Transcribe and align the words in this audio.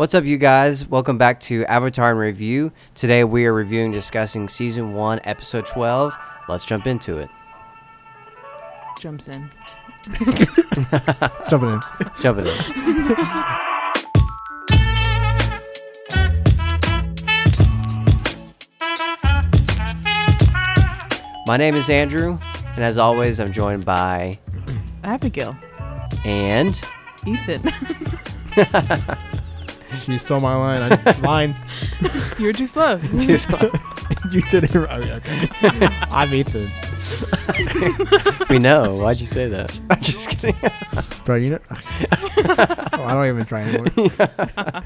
What's 0.00 0.14
up, 0.14 0.24
you 0.24 0.38
guys? 0.38 0.88
Welcome 0.88 1.18
back 1.18 1.40
to 1.40 1.66
Avatar 1.66 2.12
in 2.12 2.16
Review. 2.16 2.72
Today 2.94 3.22
we 3.22 3.44
are 3.44 3.52
reviewing 3.52 3.92
discussing 3.92 4.48
Season 4.48 4.94
1, 4.94 5.20
Episode 5.24 5.66
12. 5.66 6.16
Let's 6.48 6.64
jump 6.64 6.86
into 6.86 7.18
it. 7.18 7.28
Jumps 8.98 9.28
in. 9.28 9.50
Jumping 11.50 11.68
in. 11.68 11.80
Jumping 12.22 12.46
in. 12.46 12.56
My 21.46 21.58
name 21.58 21.74
is 21.74 21.90
Andrew, 21.90 22.38
and 22.74 22.82
as 22.82 22.96
always, 22.96 23.38
I'm 23.38 23.52
joined 23.52 23.84
by 23.84 24.38
Abigail. 25.04 25.54
and 26.24 26.80
Ethan. 27.26 27.70
She 30.04 30.18
stole 30.18 30.40
my 30.40 30.54
line. 30.54 31.00
I, 31.04 31.10
line. 31.20 31.54
You're 32.38 32.52
too 32.52 32.66
slow. 32.66 32.98
Too 32.98 33.36
slow. 33.36 33.70
you 34.30 34.40
did 34.42 34.64
it 34.64 34.74
right. 34.74 35.10
Okay. 35.10 35.48
I'm 36.10 36.32
Ethan. 36.32 36.70
we 38.48 38.58
know. 38.58 38.94
Why'd 38.94 39.20
you 39.20 39.26
say 39.26 39.48
that? 39.48 39.78
I'm 39.90 40.00
just 40.00 40.30
kidding. 40.30 40.56
Bro, 41.24 41.36
you 41.36 41.48
know. 41.50 41.58
oh, 41.70 43.04
I 43.04 43.14
don't 43.14 43.26
even 43.26 43.44
try 43.44 43.62
anymore. 43.62 44.84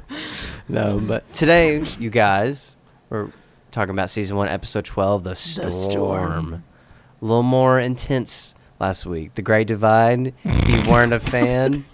No, 0.69 0.99
but 0.99 1.31
today, 1.33 1.85
you 1.99 2.11
guys, 2.11 2.77
we're 3.11 3.31
talking 3.71 3.91
about 3.91 4.11
season 4.11 4.37
one, 4.37 4.49
episode 4.49 4.85
12, 4.85 5.25
The 5.25 5.35
Storm. 5.35 5.71
Storm. 5.71 6.65
A 7.21 7.25
little 7.25 7.43
more 7.43 7.79
intense 7.79 8.55
last 8.81 9.07
week. 9.07 9.35
The 9.35 9.43
Great 9.43 9.67
Divide. 9.67 10.35
If 10.45 10.69
you 10.69 10.91
weren't 10.91 11.13
a 11.13 11.21
fan 11.21 11.85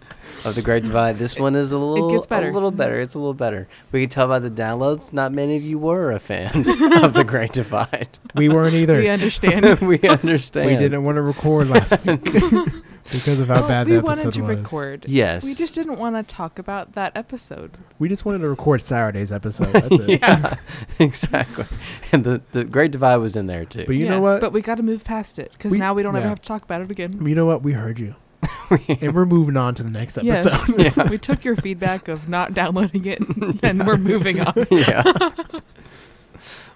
of 0.44 0.54
The 0.54 0.62
Great 0.62 0.84
Divide, 0.84 1.18
this 1.18 1.38
one 1.38 1.54
is 1.56 1.72
a 1.72 1.78
little, 1.78 2.10
gets 2.10 2.26
better. 2.26 2.48
a 2.48 2.52
little 2.52 2.70
better. 2.70 3.00
It's 3.00 3.14
a 3.14 3.18
little 3.18 3.34
better. 3.34 3.68
We 3.92 4.00
can 4.02 4.08
tell 4.10 4.28
by 4.28 4.38
the 4.38 4.50
downloads, 4.50 5.12
not 5.12 5.32
many 5.32 5.56
of 5.56 5.62
you 5.62 5.78
were 5.78 6.12
a 6.12 6.18
fan 6.18 6.50
of 7.04 7.12
The 7.14 7.24
Great 7.26 7.52
Divide. 7.52 8.18
We 8.34 8.48
weren't 8.48 8.74
either. 8.74 8.96
We 8.98 9.08
understand. 9.08 9.80
we 9.86 9.98
understand. 10.02 10.66
We 10.70 10.76
didn't 10.76 11.04
want 11.04 11.16
to 11.16 11.22
record 11.22 11.68
last 11.68 11.92
week 12.04 12.24
because 13.12 13.40
of 13.40 13.48
how 13.48 13.60
Well, 13.60 13.68
bad 13.68 13.88
we 13.88 13.98
wanted 13.98 14.32
to 14.32 14.40
was. 14.42 14.56
record. 14.56 15.04
Yes. 15.08 15.44
We 15.44 15.54
just 15.54 15.74
didn't 15.74 15.98
want 15.98 16.16
to 16.16 16.22
talk 16.34 16.58
about 16.58 16.92
that 16.94 17.16
episode. 17.16 17.76
We 17.98 18.08
just 18.08 18.24
wanted 18.24 18.38
to 18.44 18.50
record 18.50 18.80
Saturday's 18.82 19.32
episode. 19.32 19.72
That's 19.72 19.90
it. 19.98 20.20
yeah, 20.20 20.54
exactly. 20.98 21.66
And 22.12 22.24
the, 22.24 22.40
the 22.52 22.64
Great 22.64 22.90
Divide 22.92 23.16
was 23.16 23.36
in 23.36 23.46
there 23.46 23.64
too. 23.64 23.84
But 23.86 23.96
you 23.96 24.04
Yeah, 24.04 24.10
know 24.10 24.20
what? 24.20 24.40
But 24.40 24.52
we 24.52 24.62
got 24.62 24.76
to 24.76 24.82
move 24.82 25.04
past 25.04 25.38
it 25.38 25.52
because 25.52 25.72
now 25.74 25.92
we 25.94 26.02
don't 26.02 26.16
ever 26.16 26.28
have 26.28 26.40
to 26.40 26.46
talk 26.48 26.62
about 26.62 26.80
it 26.82 26.90
again. 26.90 27.24
you 27.26 27.34
know 27.34 27.46
what? 27.46 27.62
We 27.62 27.72
heard 27.72 27.98
you, 27.98 28.14
and 28.88 29.14
we're 29.14 29.26
moving 29.26 29.56
on 29.56 29.74
to 29.74 29.82
the 29.82 29.90
next 29.90 30.18
Yes. 30.22 30.46
episode. 30.46 31.08
we 31.10 31.18
took 31.18 31.44
your 31.44 31.56
feedback 31.56 32.08
of 32.08 32.28
not 32.28 32.54
downloading 32.54 33.04
it 33.06 33.20
and 33.62 33.86
we're 33.86 33.96
moving 33.96 34.40
on. 34.40 34.54
yeah. 34.70 35.02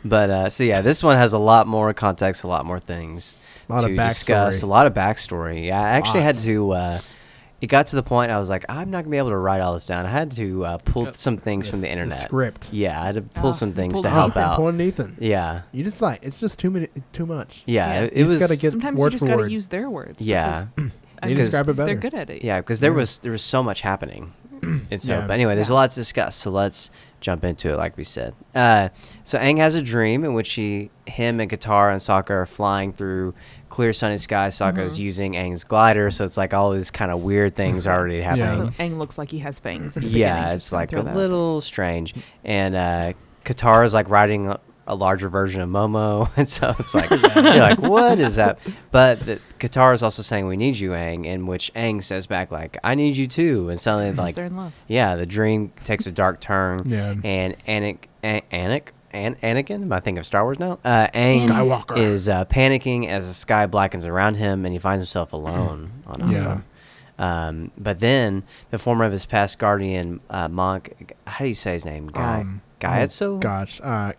but 0.04 0.30
uh, 0.30 0.48
so 0.50 0.64
yeah, 0.64 0.80
this 0.82 1.02
one 1.02 1.16
has 1.16 1.32
a 1.32 1.38
lot 1.38 1.66
more 1.66 1.92
context, 1.94 2.42
a 2.44 2.48
lot 2.48 2.66
more 2.66 2.78
things 2.80 3.34
A 3.68 3.72
lot 3.72 3.80
to 3.82 3.86
of 3.90 3.96
discuss, 3.96 4.62
a 4.62 4.66
backstory. 4.66 4.68
lot 4.68 4.86
of 4.86 4.94
backstory. 4.94 5.66
Yeah, 5.66 5.80
I 5.80 5.88
actually 5.90 6.22
had 6.22 6.34
Lots. 6.36 6.44
to. 6.46 6.70
Uh, 6.72 7.00
it 7.60 7.68
got 7.68 7.86
to 7.86 7.96
the 7.96 8.02
point 8.02 8.30
I 8.30 8.38
was 8.38 8.50
like, 8.50 8.66
I'm 8.68 8.90
not 8.90 9.02
gonna 9.04 9.10
be 9.12 9.16
able 9.16 9.30
to 9.30 9.38
write 9.38 9.62
all 9.62 9.72
this 9.72 9.86
down. 9.86 10.04
I 10.04 10.10
had 10.10 10.32
to 10.32 10.66
uh, 10.66 10.78
pull 10.78 11.10
some 11.14 11.38
things 11.38 11.66
from 11.66 11.80
the 11.80 11.88
internet. 11.90 12.20
script. 12.20 12.70
yeah, 12.74 13.00
I 13.00 13.06
had 13.06 13.14
to 13.14 13.22
pull 13.22 13.50
Ah, 13.50 13.52
some 13.52 13.72
things 13.72 13.94
pulled 13.94 14.04
to 14.04 14.10
help 14.10 14.36
out. 14.36 14.52
out. 14.52 14.56
Pulling 14.56 14.76
Nathan. 14.76 15.16
Yeah, 15.18 15.62
You 15.72 15.82
just 15.82 16.02
like 16.02 16.18
it's 16.22 16.38
just 16.38 16.58
too 16.58 16.70
many, 16.70 16.88
too 17.14 17.24
much. 17.24 17.62
yeah, 17.64 17.86
Yeah. 17.94 18.00
it, 18.00 18.12
it 18.12 18.16
You 18.18 18.24
was. 18.24 18.32
just 18.36 18.40
gotta 18.50 18.60
get 18.60 18.70
Sometimes 18.72 18.98
you 18.98 19.04
word 19.04 19.12
just 19.12 19.22
for 19.24 19.28
got 19.28 19.36
to 19.36 19.42
word. 19.44 19.52
use 19.52 19.68
their 19.68 19.88
words. 19.88 20.20
Yeah. 20.22 20.66
Because, 21.28 21.32
I 21.32 21.34
they 21.34 21.34
describe 21.42 21.68
it 21.68 21.76
better. 21.76 21.86
They're 21.86 21.94
good 22.10 22.14
at 22.14 22.30
it. 22.30 22.42
Yeah, 22.44 22.60
because 22.60 22.80
there 22.80 22.90
Yeah. 22.92 22.96
was 22.96 23.18
there 23.20 23.32
was 23.32 23.42
so 23.42 23.62
much 23.62 23.80
happening, 23.82 24.32
and 24.62 25.00
so. 25.00 25.12
Yeah. 25.18 25.26
But 25.26 25.34
anyway, 25.34 25.54
there's 25.54 25.70
a 25.70 25.74
lot 25.74 25.90
to 25.90 25.96
discuss. 25.96 26.36
So 26.36 26.50
let's 26.50 26.90
jump 27.20 27.42
into 27.44 27.72
it, 27.72 27.76
like 27.78 27.96
we 27.96 28.04
said. 28.04 28.34
Uh, 28.54 28.90
so 29.22 29.38
Aang 29.38 29.56
has 29.58 29.74
a 29.74 29.80
dream 29.82 30.24
in 30.24 30.34
which 30.34 30.52
he, 30.52 30.90
him, 31.06 31.40
and 31.40 31.50
Katara 31.50 31.92
and 31.92 32.00
Sokka 32.00 32.30
are 32.30 32.44
flying 32.46 32.92
through 32.92 33.34
clear 33.70 33.94
sunny 33.94 34.18
skies. 34.18 34.58
Sokka's 34.58 34.96
Mhm. 34.98 35.02
using 35.02 35.32
Aang's 35.32 35.64
glider, 35.64 36.10
so 36.10 36.24
it's 36.24 36.36
like 36.36 36.52
all 36.52 36.70
these 36.72 36.90
kind 36.90 37.10
of 37.10 37.22
weird 37.24 37.56
things 37.56 37.86
already 37.86 38.16
Yeah. 38.18 38.36
happening. 38.36 38.72
So 38.76 38.82
Aang 38.84 38.98
looks 38.98 39.16
like 39.16 39.30
he 39.30 39.38
has 39.38 39.58
fangs. 39.58 39.96
At 39.96 40.02
the 40.02 40.08
Yeah, 40.10 40.34
beginning, 40.36 40.54
it's 40.56 40.72
like 40.72 40.92
a 40.92 41.00
little 41.00 41.60
strange. 41.62 42.14
And 42.44 42.74
uh, 42.76 43.12
Katara's 43.46 43.94
like 43.94 44.10
riding 44.10 44.54
a, 44.86 44.92
a 44.92 44.94
larger 44.94 45.28
version 45.28 45.60
of 45.60 45.68
Momo, 45.68 46.30
and 46.36 46.48
so 46.48 46.74
it's 46.78 46.94
like 46.94 47.10
you're 47.34 47.42
like, 47.56 47.78
what 47.80 48.18
is 48.18 48.36
that? 48.36 48.58
But 48.90 49.20
the, 49.26 49.40
is 49.92 50.02
also 50.02 50.22
saying, 50.22 50.46
"We 50.46 50.56
need 50.58 50.78
you, 50.78 50.90
Aang," 50.90 51.24
in 51.24 51.46
which 51.46 51.72
Aang 51.74 52.02
says 52.02 52.26
back 52.26 52.50
like, 52.50 52.76
"I 52.84 52.94
need 52.94 53.16
you 53.16 53.26
too," 53.26 53.70
and 53.70 53.80
suddenly 53.80 54.10
there. 54.12 54.24
like, 54.24 54.34
They're 54.34 54.44
in 54.46 54.56
love. 54.56 54.72
yeah, 54.88 55.16
the 55.16 55.24
dream 55.26 55.72
takes 55.84 56.06
a 56.06 56.12
dark 56.12 56.40
turn, 56.40 56.82
Yeah. 56.86 57.14
and 57.24 57.56
Anik, 57.66 58.04
An- 58.22 58.42
Anik, 58.52 58.88
An- 59.12 59.36
Anakin, 59.36 59.82
am 59.82 59.92
I 59.92 60.00
thinking 60.00 60.18
of 60.18 60.26
Star 60.26 60.42
Wars 60.44 60.58
now? 60.58 60.78
Uh, 60.84 61.06
Aang 61.14 61.48
Skywalker. 61.48 61.96
is 61.96 62.28
uh, 62.28 62.44
panicking 62.44 63.08
as 63.08 63.26
the 63.26 63.32
sky 63.34 63.64
blackens 63.66 64.04
around 64.04 64.34
him, 64.34 64.64
and 64.66 64.72
he 64.74 64.78
finds 64.78 65.00
himself 65.00 65.32
alone 65.32 65.90
on 66.06 66.20
Appa. 66.22 66.32
Yeah. 66.32 66.60
Um, 67.16 67.70
but 67.78 68.00
then 68.00 68.42
the 68.70 68.78
former 68.78 69.04
of 69.04 69.12
his 69.12 69.24
past 69.24 69.58
guardian 69.60 70.18
uh, 70.28 70.48
monk, 70.48 71.12
how 71.28 71.44
do 71.44 71.48
you 71.48 71.54
say 71.54 71.74
his 71.74 71.84
name? 71.84 72.08
Guy, 72.08 72.40
Um, 72.40 72.60
Gyatso? 72.80 73.36
Oh, 73.36 73.38
gosh. 73.38 73.80
Uh, 73.80 74.12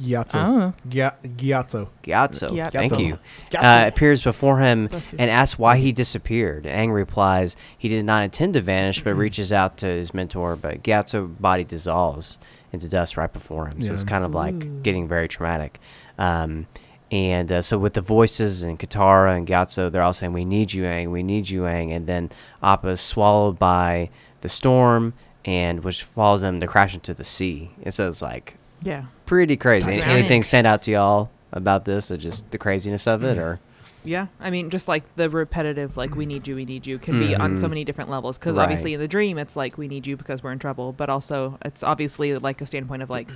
Gyatso. 0.00 0.74
Gya- 0.88 1.14
Gyatso. 1.36 1.88
Gyatso. 2.02 2.50
Gyatso. 2.50 2.72
Thank 2.72 2.98
you. 2.98 3.18
Uh, 3.56 3.84
appears 3.86 4.22
before 4.22 4.60
him 4.60 4.88
and 5.18 5.30
asks 5.30 5.58
why 5.58 5.76
he 5.76 5.92
disappeared. 5.92 6.64
Aang 6.64 6.92
replies 6.92 7.56
he 7.76 7.88
did 7.88 8.04
not 8.04 8.22
intend 8.22 8.54
to 8.54 8.60
vanish, 8.60 9.02
but 9.02 9.14
reaches 9.14 9.52
out 9.52 9.76
to 9.78 9.86
his 9.86 10.14
mentor. 10.14 10.56
But 10.56 10.82
Gyatso 10.82 11.38
body 11.40 11.64
dissolves 11.64 12.38
into 12.72 12.88
dust 12.88 13.16
right 13.16 13.32
before 13.32 13.66
him. 13.66 13.82
So 13.82 13.92
it's 13.92 14.04
kind 14.04 14.24
of 14.24 14.32
Ooh. 14.32 14.38
like 14.38 14.82
getting 14.82 15.08
very 15.08 15.28
traumatic. 15.28 15.78
Um, 16.18 16.66
and 17.10 17.50
uh, 17.50 17.62
so 17.62 17.76
with 17.76 17.94
the 17.94 18.00
voices 18.00 18.62
and 18.62 18.78
Katara 18.78 19.36
and 19.36 19.46
Gyatso, 19.46 19.90
they're 19.90 20.02
all 20.02 20.12
saying, 20.12 20.32
"We 20.32 20.44
need 20.44 20.72
you, 20.72 20.84
Aang. 20.84 21.10
We 21.10 21.22
need 21.24 21.48
you, 21.48 21.62
Aang." 21.62 21.90
And 21.90 22.06
then 22.06 22.30
Appa 22.62 22.88
is 22.88 23.00
swallowed 23.00 23.58
by 23.58 24.10
the 24.42 24.48
storm, 24.48 25.14
and 25.44 25.82
which 25.82 26.04
follows 26.04 26.42
them 26.42 26.60
to 26.60 26.68
crash 26.68 26.94
into 26.94 27.12
the 27.12 27.24
sea. 27.24 27.72
And 27.82 27.92
so 27.92 28.06
it's 28.08 28.22
like 28.22 28.56
Yeah. 28.82 29.04
pretty 29.26 29.56
crazy. 29.56 29.92
Any- 29.92 30.02
Anything 30.02 30.42
sent 30.42 30.66
out 30.66 30.82
to 30.82 30.90
y'all 30.90 31.30
about 31.52 31.84
this, 31.84 32.10
or 32.10 32.16
just 32.16 32.50
the 32.50 32.58
craziness 32.58 33.06
of 33.06 33.22
it, 33.24 33.38
or? 33.38 33.60
Yeah, 34.04 34.28
I 34.40 34.48
mean, 34.50 34.70
just 34.70 34.88
like 34.88 35.04
the 35.16 35.28
repetitive, 35.28 35.96
like 35.96 36.14
"we 36.16 36.24
need 36.24 36.48
you, 36.48 36.54
we 36.56 36.64
need 36.64 36.86
you," 36.86 36.98
can 36.98 37.20
be 37.20 37.36
on 37.36 37.58
so 37.58 37.66
Mhm. 37.66 37.70
many 37.70 37.84
different 37.84 38.08
levels. 38.10 38.38
Because 38.38 38.56
Right. 38.56 38.62
obviously, 38.62 38.94
in 38.94 39.00
the 39.00 39.08
dream, 39.08 39.36
it's 39.38 39.56
like 39.56 39.76
"we 39.76 39.88
need 39.88 40.06
you" 40.06 40.16
because 40.16 40.42
we're 40.42 40.52
in 40.52 40.58
trouble, 40.58 40.92
but 40.92 41.10
also 41.10 41.58
it's 41.64 41.82
obviously 41.82 42.36
like 42.38 42.60
a 42.62 42.66
standpoint 42.66 43.02
of 43.02 43.10
like 43.10 43.28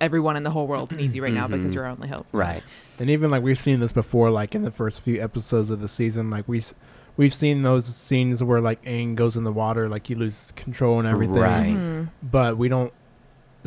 everyone 0.00 0.36
in 0.36 0.42
the 0.42 0.50
whole 0.50 0.66
world 0.66 0.90
needs 0.96 1.14
you 1.14 1.22
right 1.22 1.32
now 1.32 1.46
because 1.46 1.72
Mhm. 1.72 1.74
you're 1.74 1.84
our 1.84 1.90
only 1.90 2.08
hope. 2.08 2.26
Right. 2.32 2.62
And 2.98 3.08
even 3.10 3.30
like 3.30 3.42
we've 3.42 3.58
seen 3.60 3.80
this 3.80 3.92
before, 3.92 4.30
like 4.30 4.54
in 4.54 4.62
the 4.62 4.70
first 4.72 5.02
few 5.02 5.20
episodes 5.22 5.70
of 5.70 5.80
the 5.80 5.88
season, 5.88 6.30
like 6.30 6.44
we. 6.48 6.62
We've 7.16 7.34
seen 7.34 7.62
those 7.62 7.84
scenes 7.84 8.44
where 8.44 8.60
like 8.60 8.80
Aang 8.84 9.16
goes 9.16 9.36
in 9.36 9.42
the 9.42 9.50
water, 9.50 9.88
like 9.88 10.06
he 10.06 10.14
loses 10.14 10.52
control 10.54 11.00
and 11.00 11.08
everything. 11.08 11.34
Right. 11.34 11.74
Mhm. 11.76 12.08
But 12.22 12.56
we 12.56 12.68
don't 12.68 12.92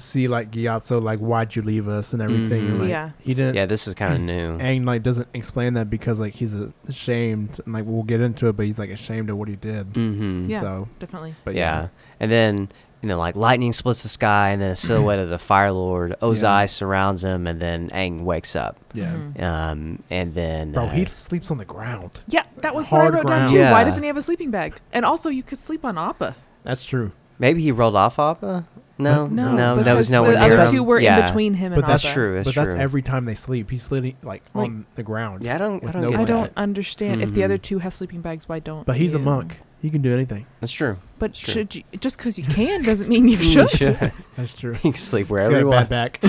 see 0.01 0.28
like 0.28 0.51
Gyatso 0.51 1.01
like 1.01 1.19
why'd 1.19 1.56
you 1.56 1.62
leave 1.62 1.88
us 1.88 2.13
and 2.13 2.22
everything. 2.22 2.67
And, 2.67 2.75
Mhm. 2.78 2.79
like, 2.81 2.89
Yeah. 2.89 3.09
he 3.19 3.34
didn't. 3.34 3.56
Yeah, 3.56 3.66
this 3.66 3.88
is 3.88 3.94
kind 3.95 4.13
of 4.13 4.19
new. 4.22 4.57
Aang 4.59 4.85
like 4.85 5.03
doesn't 5.03 5.28
explain 5.34 5.73
that 5.75 5.89
because 5.89 6.19
like 6.19 6.34
he's 6.35 6.56
ashamed 6.88 7.59
and 7.63 7.73
like 7.73 7.85
we'll 7.85 8.03
get 8.03 8.22
into 8.22 8.47
it, 8.47 8.57
but 8.57 8.66
he's 8.66 8.79
like 8.79 8.90
ashamed 8.90 9.29
of 9.29 9.38
what 9.38 9.47
he 9.47 9.56
did. 9.56 9.94
Mm-hmm. 9.94 10.50
Yeah. 10.50 10.59
So, 10.61 10.88
Definitely. 11.00 11.35
but 11.44 11.56
yeah. 11.56 11.88
And 12.19 12.31
then, 12.31 12.69
you 13.01 13.07
know, 13.09 13.17
like 13.17 13.35
lightning 13.35 13.73
splits 13.73 14.03
the 14.03 14.09
sky, 14.09 14.50
and 14.50 14.61
then 14.61 14.72
a 14.72 14.75
silhouette 14.75 15.17
of 15.17 15.29
the 15.29 15.40
Fire 15.40 15.72
Lord, 15.72 16.16
Ozai, 16.22 16.41
Yeah. 16.61 16.66
surrounds 16.67 17.23
him, 17.23 17.47
and 17.47 17.59
then 17.59 17.90
Aang 17.90 18.22
wakes 18.22 18.56
up. 18.56 18.78
yeah. 18.94 19.13
Mhm. 19.13 19.41
Um, 19.44 20.03
and 20.11 20.35
then. 20.35 20.73
Bro, 20.73 20.84
uh, 20.84 20.90
he 20.91 21.06
sleeps 21.06 21.50
on 21.50 21.57
the 21.57 21.66
ground. 21.66 22.22
Yeah, 22.28 22.44
that 22.57 22.75
was 22.75 22.91
what 22.91 23.00
I 23.00 23.01
Hard 23.01 23.13
wrote 23.16 23.28
down 23.28 23.38
ground. 23.38 23.50
too. 23.51 23.57
Yeah. 23.57 23.72
Why 23.72 23.84
doesn't 23.84 24.03
he 24.03 24.07
have 24.07 24.17
a 24.17 24.22
sleeping 24.22 24.51
bag? 24.51 24.75
And 24.94 25.03
also, 25.06 25.29
you 25.29 25.41
could 25.41 25.57
sleep 25.59 25.84
on 25.84 25.97
Appa. 25.97 26.35
That's 26.63 26.84
true. 26.85 27.11
maybe 27.40 27.59
he 27.63 27.72
rolled 27.72 27.95
off 27.95 28.19
Appa? 28.19 28.66
No, 28.97 29.24
But- 29.25 29.31
no, 29.31 29.56
No, 29.56 29.75
that 29.75 29.84
because 29.84 29.97
was 29.97 30.11
nowhere 30.11 30.34
the 30.34 30.47
near 30.47 30.53
other 30.59 30.66
him. 30.70 30.72
two 30.76 30.84
were 30.84 30.99
yeah. 30.99 31.20
in 31.20 31.26
between 31.26 31.53
him 31.55 31.72
But 31.73 31.79
and 31.84 31.88
That's 31.88 32.05
Appa. 32.05 32.14
true. 32.14 32.35
That's 32.35 32.47
but 32.49 32.55
that's 32.55 32.73
true. 32.73 32.79
every 32.84 33.02
time 33.02 33.26
they 33.26 33.34
sleep. 33.35 33.72
He's 33.72 33.84
sleeping 33.84 34.16
like 34.22 34.43
Like- 34.53 34.67
on 34.70 34.85
the 34.96 35.03
ground. 35.03 35.43
Yeah, 35.43 35.55
I 35.55 35.58
don't. 35.58 35.82
I 35.82 35.85
with 35.85 35.93
don't 35.93 36.02
no 36.03 36.09
get 36.09 36.16
I 36.20 36.23
bed. 36.23 36.28
don't 36.28 36.55
that. 36.55 36.61
understand 36.61 37.22
if 37.22 37.34
the 37.34 37.43
other 37.43 37.58
Mhm. 37.58 37.61
two 37.64 37.79
have 37.79 37.96
sleeping 37.96 38.22
bags. 38.22 38.47
Why 38.47 38.59
don't? 38.59 38.85
But 38.85 38.97
he's 38.97 39.16
a 39.16 39.17
you? 39.20 39.23
monk. 39.26 39.59
He 39.82 39.90
can 39.90 40.03
do 40.03 40.14
anything. 40.14 40.46
That's 40.59 40.72
true. 40.72 40.97
But 41.17 41.35
Sure. 41.35 41.53
should 41.53 41.73
you 41.76 41.84
just 41.99 42.17
because 42.17 42.38
you 42.38 42.43
can 42.59 42.84
doesn't 42.84 43.09
mean 43.09 43.28
you 43.28 43.38
You 43.40 43.67
should. 43.67 44.11
That's 44.38 44.53
true. 44.53 44.73
he 44.73 44.91
can 44.91 44.94
sleep 45.02 45.29
wherever 45.29 45.52
got 45.52 45.58
he 45.58 45.64
a 45.64 45.67
wants. 45.67 45.90
back. 45.90 46.20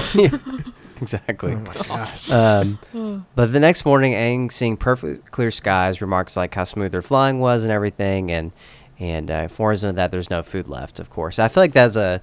Exactly. 1.00 1.52
Oh 1.52 1.58
my 1.58 1.74
gosh. 1.74 2.30
Um, 2.30 2.78
Oh. 2.94 3.22
But 3.34 3.52
the 3.52 3.60
next 3.60 3.84
morning, 3.84 4.12
Aang, 4.12 4.52
seeing 4.52 4.76
perfect 4.76 5.30
clear 5.32 5.50
skies, 5.50 6.00
remarks 6.00 6.36
like 6.36 6.54
how 6.54 6.64
smooth 6.64 6.92
their 6.92 7.02
flying 7.02 7.40
was 7.40 7.64
and 7.64 7.72
everything, 7.72 8.30
and 8.30 8.52
and 9.00 9.30
uh, 9.30 9.34
informs 9.34 9.80
them 9.80 9.96
that 9.96 10.10
there's 10.12 10.30
no 10.30 10.42
food 10.42 10.68
left. 10.68 11.00
Of 11.00 11.10
course, 11.10 11.38
I 11.40 11.48
feel 11.48 11.62
like 11.62 11.72
that's 11.72 11.96
a 11.96 12.20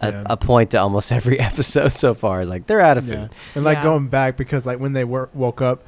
a, 0.00 0.10
Yeah. 0.12 0.22
a 0.26 0.36
point 0.36 0.70
to 0.72 0.78
almost 0.78 1.10
every 1.18 1.38
episode 1.40 1.92
so 1.92 2.14
far. 2.14 2.40
Is 2.42 2.48
like 2.48 2.66
they're 2.66 2.80
out 2.80 2.98
of 2.98 3.06
yeah. 3.08 3.14
food. 3.26 3.30
And 3.54 3.64
like 3.64 3.78
Yeah. 3.78 3.82
going 3.84 4.08
back 4.08 4.36
because 4.36 4.66
like 4.66 4.78
when 4.80 4.92
they 4.92 5.04
were, 5.04 5.28
woke 5.34 5.60
up, 5.62 5.82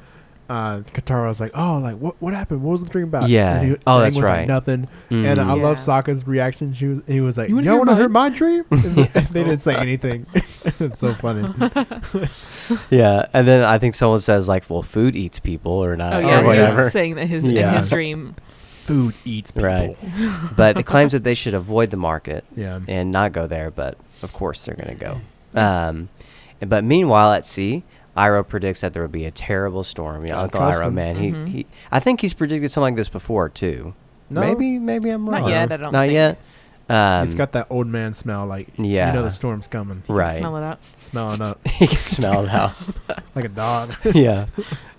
uh, 0.49 0.77
Katara 0.95 1.27
was 1.27 1.39
like, 1.39 1.51
"Oh, 1.53 1.77
like 1.77 1.97
what 1.97 2.15
what 2.19 2.33
happened? 2.33 2.63
What 2.63 2.71
was 2.71 2.83
the 2.83 2.89
dream 2.89 3.09
about?" 3.09 3.29
Yeah. 3.29 3.59
And 3.59 3.69
he, 3.69 3.77
Oh, 3.85 3.91
Aang 3.97 4.01
that's 4.01 4.15
was 4.15 4.23
like, 4.23 4.33
right. 4.33 4.47
Nothing. 4.47 4.87
And 5.11 5.37
Mhm. 5.37 5.45
I 5.47 5.53
love 5.53 5.77
Yeah. 5.77 6.01
Sokka's 6.01 6.25
reaction. 6.25 6.73
She 6.73 6.87
was 6.87 7.01
he 7.07 7.21
was 7.21 7.37
like, 7.37 7.49
You 7.49 7.59
"You, 7.59 7.61
wanna 7.61 7.69
hear 7.69 7.77
want 7.77 7.89
to 7.91 7.95
hear 7.97 8.09
my 8.09 8.29
dream?" 8.29 8.65
And 8.71 8.95
they 9.27 9.43
didn't 9.43 9.59
say 9.59 9.75
anything. 9.75 10.25
it's 10.33 10.97
so 10.97 11.13
funny. 11.13 11.47
yeah, 12.89 13.25
and 13.33 13.47
then 13.47 13.63
I 13.63 13.77
think 13.77 13.95
someone 13.95 14.19
says 14.19 14.47
like, 14.47 14.69
"Well, 14.69 14.81
food 14.83 15.15
eats 15.15 15.39
people," 15.39 15.71
or 15.73 15.95
not, 15.95 16.13
Oh 16.13 16.17
or 16.19 16.21
yeah, 16.21 16.41
he 16.41 16.47
whatever. 16.47 16.83
was 16.85 16.93
saying 16.93 17.15
that 17.15 17.27
his 17.27 17.45
Yeah. 17.45 17.71
in 17.71 17.77
his 17.77 17.87
dream. 17.89 18.35
Food 18.89 19.13
eats 19.25 19.51
people. 19.51 19.67
Right. 19.69 19.97
but 20.55 20.77
it 20.77 20.83
claims 20.83 21.11
that 21.13 21.23
they 21.23 21.33
should 21.35 21.53
avoid 21.53 21.89
the 21.91 21.97
market 21.97 22.43
Yeah. 22.55 22.79
and 22.87 23.11
not 23.11 23.31
go 23.31 23.47
there. 23.47 23.71
But 23.71 23.97
of 24.23 24.33
course, 24.33 24.63
they're 24.65 24.75
going 24.75 24.97
to 24.97 25.05
go. 25.05 25.21
Um, 25.59 26.09
but 26.59 26.83
meanwhile, 26.83 27.31
at 27.33 27.45
sea, 27.45 27.83
Iroh 28.17 28.45
predicts 28.47 28.81
that 28.81 28.91
there 28.93 29.01
will 29.01 29.07
be 29.09 29.25
a 29.25 29.31
terrible 29.31 29.83
storm. 29.83 30.25
You 30.25 30.31
know, 30.31 30.39
Uncle 30.39 30.59
trust 30.59 30.79
Iroh, 30.79 30.87
him. 30.87 30.95
man, 30.95 31.15
Mhm. 31.17 31.47
he, 31.47 31.51
he, 31.59 31.65
I 31.91 31.99
think 31.99 32.19
he's 32.21 32.33
predicted 32.33 32.69
something 32.71 32.93
like 32.93 32.97
this 32.97 33.09
before 33.09 33.47
too. 33.49 33.93
No. 34.29 34.41
Maybe, 34.41 34.77
maybe 34.77 35.09
I'm 35.09 35.23
wrong. 35.29 35.31
Not 35.31 35.41
wrong. 35.41 35.49
yet, 35.51 35.71
I 35.71 35.77
don't 35.77 35.93
Not 35.93 36.01
think. 36.07 36.13
yet. 36.13 36.39
Um, 36.89 37.23
He's 37.25 37.35
got 37.35 37.51
that 37.51 37.67
old 37.69 37.85
man 37.87 38.13
smell. 38.13 38.47
Like 38.47 38.69
Yeah. 38.77 39.09
you 39.09 39.13
know 39.13 39.23
the 39.23 39.29
storm's 39.31 39.67
coming. 39.67 40.01
right. 40.07 40.35
Smell 40.35 40.57
it 40.57 40.63
out. 40.63 40.79
Smelling 40.97 41.39
up 41.41 41.65
he 41.67 41.85
can 41.87 41.97
smell 41.99 42.43
it 42.45 42.49
out. 42.49 42.73
like 43.35 43.45
a 43.45 43.49
dog. 43.49 43.95
yeah. 44.15 44.47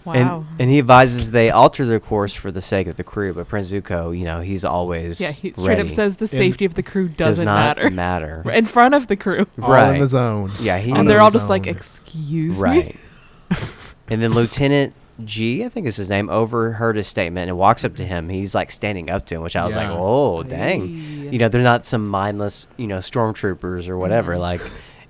Wow. 0.04 0.14
And, 0.48 0.60
and 0.60 0.70
he 0.70 0.78
advises 0.78 1.30
they 1.30 1.50
alter 1.50 1.84
their 1.84 2.00
course 2.00 2.34
for 2.34 2.50
the 2.50 2.60
sake 2.62 2.86
of 2.86 2.96
the 2.96 3.04
crew. 3.04 3.34
But 3.34 3.48
Prince 3.48 3.70
Zuko, 3.70 4.16
you 4.16 4.24
know, 4.24 4.40
he's 4.40 4.64
always 4.64 5.20
yeah, 5.20 5.30
he 5.30 5.50
straight 5.52 5.68
ready. 5.68 5.82
up 5.82 5.90
says 5.90 6.16
the 6.16 6.26
safety 6.26 6.64
of 6.64 6.74
the 6.74 6.82
crew 6.82 7.08
does 7.08 7.16
doesn't 7.38 7.44
not 7.46 7.76
matter. 7.76 7.90
matter. 7.90 8.42
In 8.54 8.64
front 8.64 8.94
of 8.94 9.08
the 9.08 9.16
crew. 9.16 9.46
All 9.62 9.70
Right. 9.70 9.94
in 9.94 10.00
the 10.00 10.06
zone. 10.06 10.52
Yeah, 10.60 10.78
he 10.78 10.90
and 10.92 11.08
they're 11.08 11.20
all 11.20 11.30
just 11.30 11.48
like, 11.50 11.66
own. 11.66 11.74
excuse 11.76 12.56
me. 12.56 12.60
right. 12.62 12.96
and 14.08 14.22
then 14.22 14.32
Lieutenant 14.32 14.94
Jee, 15.24 15.64
I 15.64 15.68
think 15.68 15.86
is 15.86 15.96
his 15.96 16.08
name, 16.08 16.30
overheard 16.30 16.96
his 16.96 17.06
statement 17.06 17.48
and 17.50 17.58
walks 17.58 17.84
up 17.84 17.94
to 17.96 18.06
him. 18.06 18.30
He's 18.30 18.54
like 18.54 18.70
standing 18.70 19.10
up 19.10 19.26
to 19.26 19.34
him, 19.34 19.42
which 19.42 19.54
I 19.56 19.66
was 19.66 19.74
like, 19.74 19.88
Yeah. 19.88 19.96
oh, 19.98 20.42
dang. 20.42 20.86
Hey. 20.96 21.28
You 21.30 21.38
know, 21.38 21.48
they're 21.48 21.62
not 21.62 21.84
some 21.84 22.08
mindless, 22.08 22.66
you 22.78 22.86
know, 22.86 22.98
stormtroopers 22.98 23.86
or 23.88 23.98
whatever. 23.98 24.34
Mhm. 24.36 24.38
Like, 24.40 24.60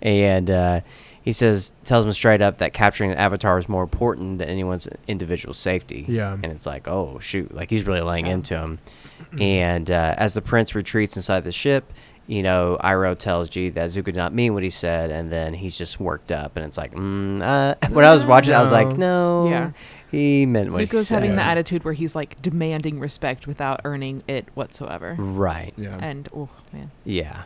and 0.02 0.50
uh, 0.50 0.80
he 1.22 1.32
says, 1.32 1.72
tells 1.84 2.04
him 2.06 2.12
straight 2.12 2.40
up 2.40 2.58
that 2.58 2.72
capturing 2.72 3.10
an 3.12 3.18
avatar 3.18 3.58
is 3.58 3.68
more 3.68 3.82
important 3.82 4.38
than 4.38 4.48
anyone's 4.48 4.88
individual 5.06 5.52
safety. 5.54 6.04
Yeah. 6.08 6.32
And 6.32 6.46
it's 6.46 6.66
like, 6.66 6.88
oh, 6.88 7.18
shoot. 7.20 7.54
Like, 7.54 7.68
he's 7.70 7.84
really 7.86 8.00
laying 8.00 8.26
Yeah. 8.26 8.32
into 8.32 8.56
him. 8.56 8.78
and 9.40 9.90
uh, 9.90 10.14
as 10.16 10.34
the 10.34 10.40
prince 10.42 10.74
retreats 10.74 11.16
inside 11.16 11.44
the 11.44 11.52
ship, 11.52 11.92
you 12.26 12.42
know, 12.44 12.78
Iroh 12.82 13.18
tells 13.18 13.48
Jee 13.48 13.70
that 13.70 13.90
Zuko 13.90 14.04
did 14.04 14.14
not 14.16 14.32
mean 14.32 14.54
what 14.54 14.62
he 14.62 14.70
said, 14.70 15.10
and 15.10 15.32
then 15.32 15.52
he's 15.52 15.76
just 15.76 15.98
worked 15.98 16.30
up, 16.30 16.54
and 16.56 16.64
it's 16.64 16.78
like, 16.78 16.94
mm, 16.94 17.42
uh, 17.42 17.74
when 17.92 18.04
I 18.04 18.12
was 18.14 18.24
watching, 18.24 18.52
it, 18.52 18.56
I 18.56 18.60
was 18.60 18.70
like, 18.70 18.96
no, 18.96 19.48
Yeah. 19.48 19.70
he 20.12 20.46
meant 20.46 20.70
what 20.70 20.80
he 20.80 20.86
Zuko's 20.86 21.08
having 21.08 21.34
the 21.34 21.42
attitude 21.42 21.84
where 21.84 21.92
he's 21.94 22.14
like 22.14 22.40
demanding 22.40 23.00
respect 23.00 23.48
without 23.48 23.80
earning 23.84 24.22
it 24.28 24.46
whatsoever. 24.54 25.16
right, 25.18 25.74
Yeah. 25.76 25.98
And 26.00 26.28
oh 26.34 26.48
man. 26.72 26.92
yeah. 27.04 27.42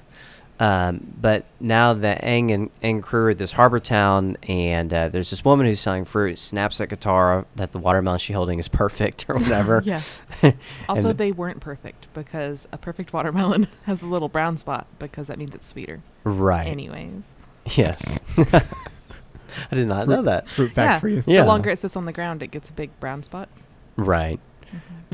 Um, 0.61 1.12
but 1.21 1.47
now 1.59 1.95
that 1.95 2.23
Aang 2.23 2.53
and, 2.53 2.71
and 2.81 3.03
crew 3.03 3.27
are 3.27 3.31
at 3.31 3.39
this 3.39 3.53
harbor 3.53 3.81
town, 3.81 4.37
and 4.45 4.93
uh, 4.93 5.09
there's 5.09 5.31
this 5.31 5.45
woman 5.45 5.67
who's 5.67 5.81
selling 5.81 6.05
fruit, 6.05 6.39
snaps 6.39 6.81
at 6.81 6.89
Katara 6.91 7.45
that 7.56 7.73
the 7.73 7.79
watermelon 7.79 8.21
she's 8.21 8.37
holding 8.37 8.59
is 8.61 8.69
perfect 8.83 9.27
or 9.29 9.35
whatever. 9.37 9.83
Yeah. 9.85 10.01
Also, 10.89 11.12
they 11.12 11.33
weren't 11.33 11.61
perfect 11.61 12.06
because 12.15 12.69
a 12.71 12.79
perfect 12.79 13.12
watermelon 13.12 13.67
has 13.85 14.03
a 14.03 14.06
little 14.06 14.29
brown 14.29 14.56
spot 14.56 14.87
because 14.99 15.27
that 15.27 15.39
means 15.39 15.55
it's 15.55 15.67
sweeter. 15.67 16.03
Right. 16.23 16.67
Anyways, 16.69 17.35
Yes. 17.77 18.21
I 18.37 19.75
did 19.75 19.89
not 19.89 20.06
know 20.09 20.23
that. 20.23 20.49
Fruit 20.49 20.73
facts 20.73 20.95
Yeah. 20.95 20.99
for 20.99 21.09
you. 21.09 21.25
Yeah. 21.27 21.43
the 21.43 21.47
longer 21.49 21.71
it 21.71 21.79
sits 21.79 21.97
on 21.97 22.05
the 22.05 22.12
ground, 22.12 22.43
it 22.43 22.49
gets 22.49 22.71
a 22.71 22.73
big 22.73 22.91
brown 23.01 23.23
spot. 23.23 23.49
Right. 23.97 24.39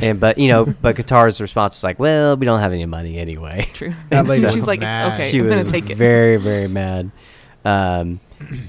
And 0.02 0.18
but 0.18 0.38
you 0.38 0.48
know, 0.48 0.64
but 0.64 0.96
Katara's 0.96 1.40
response 1.40 1.76
is 1.76 1.84
like, 1.84 1.98
"Well, 1.98 2.36
we 2.36 2.46
don't 2.46 2.60
have 2.60 2.72
any 2.72 2.86
money 2.86 3.18
anyway." 3.18 3.68
True. 3.74 3.92
And 4.10 4.26
so- 4.28 4.48
She's 4.48 4.66
like, 4.66 4.80
mad. 4.80 5.14
okay, 5.20 5.30
she 5.30 5.38
I'm 5.40 5.44
gonna 5.48 5.56
was 5.58 5.70
take 5.70 5.90
it. 5.90 5.96
very, 5.96 6.36
very 6.36 6.68
mad. 6.68 7.10
Um, 7.64 8.20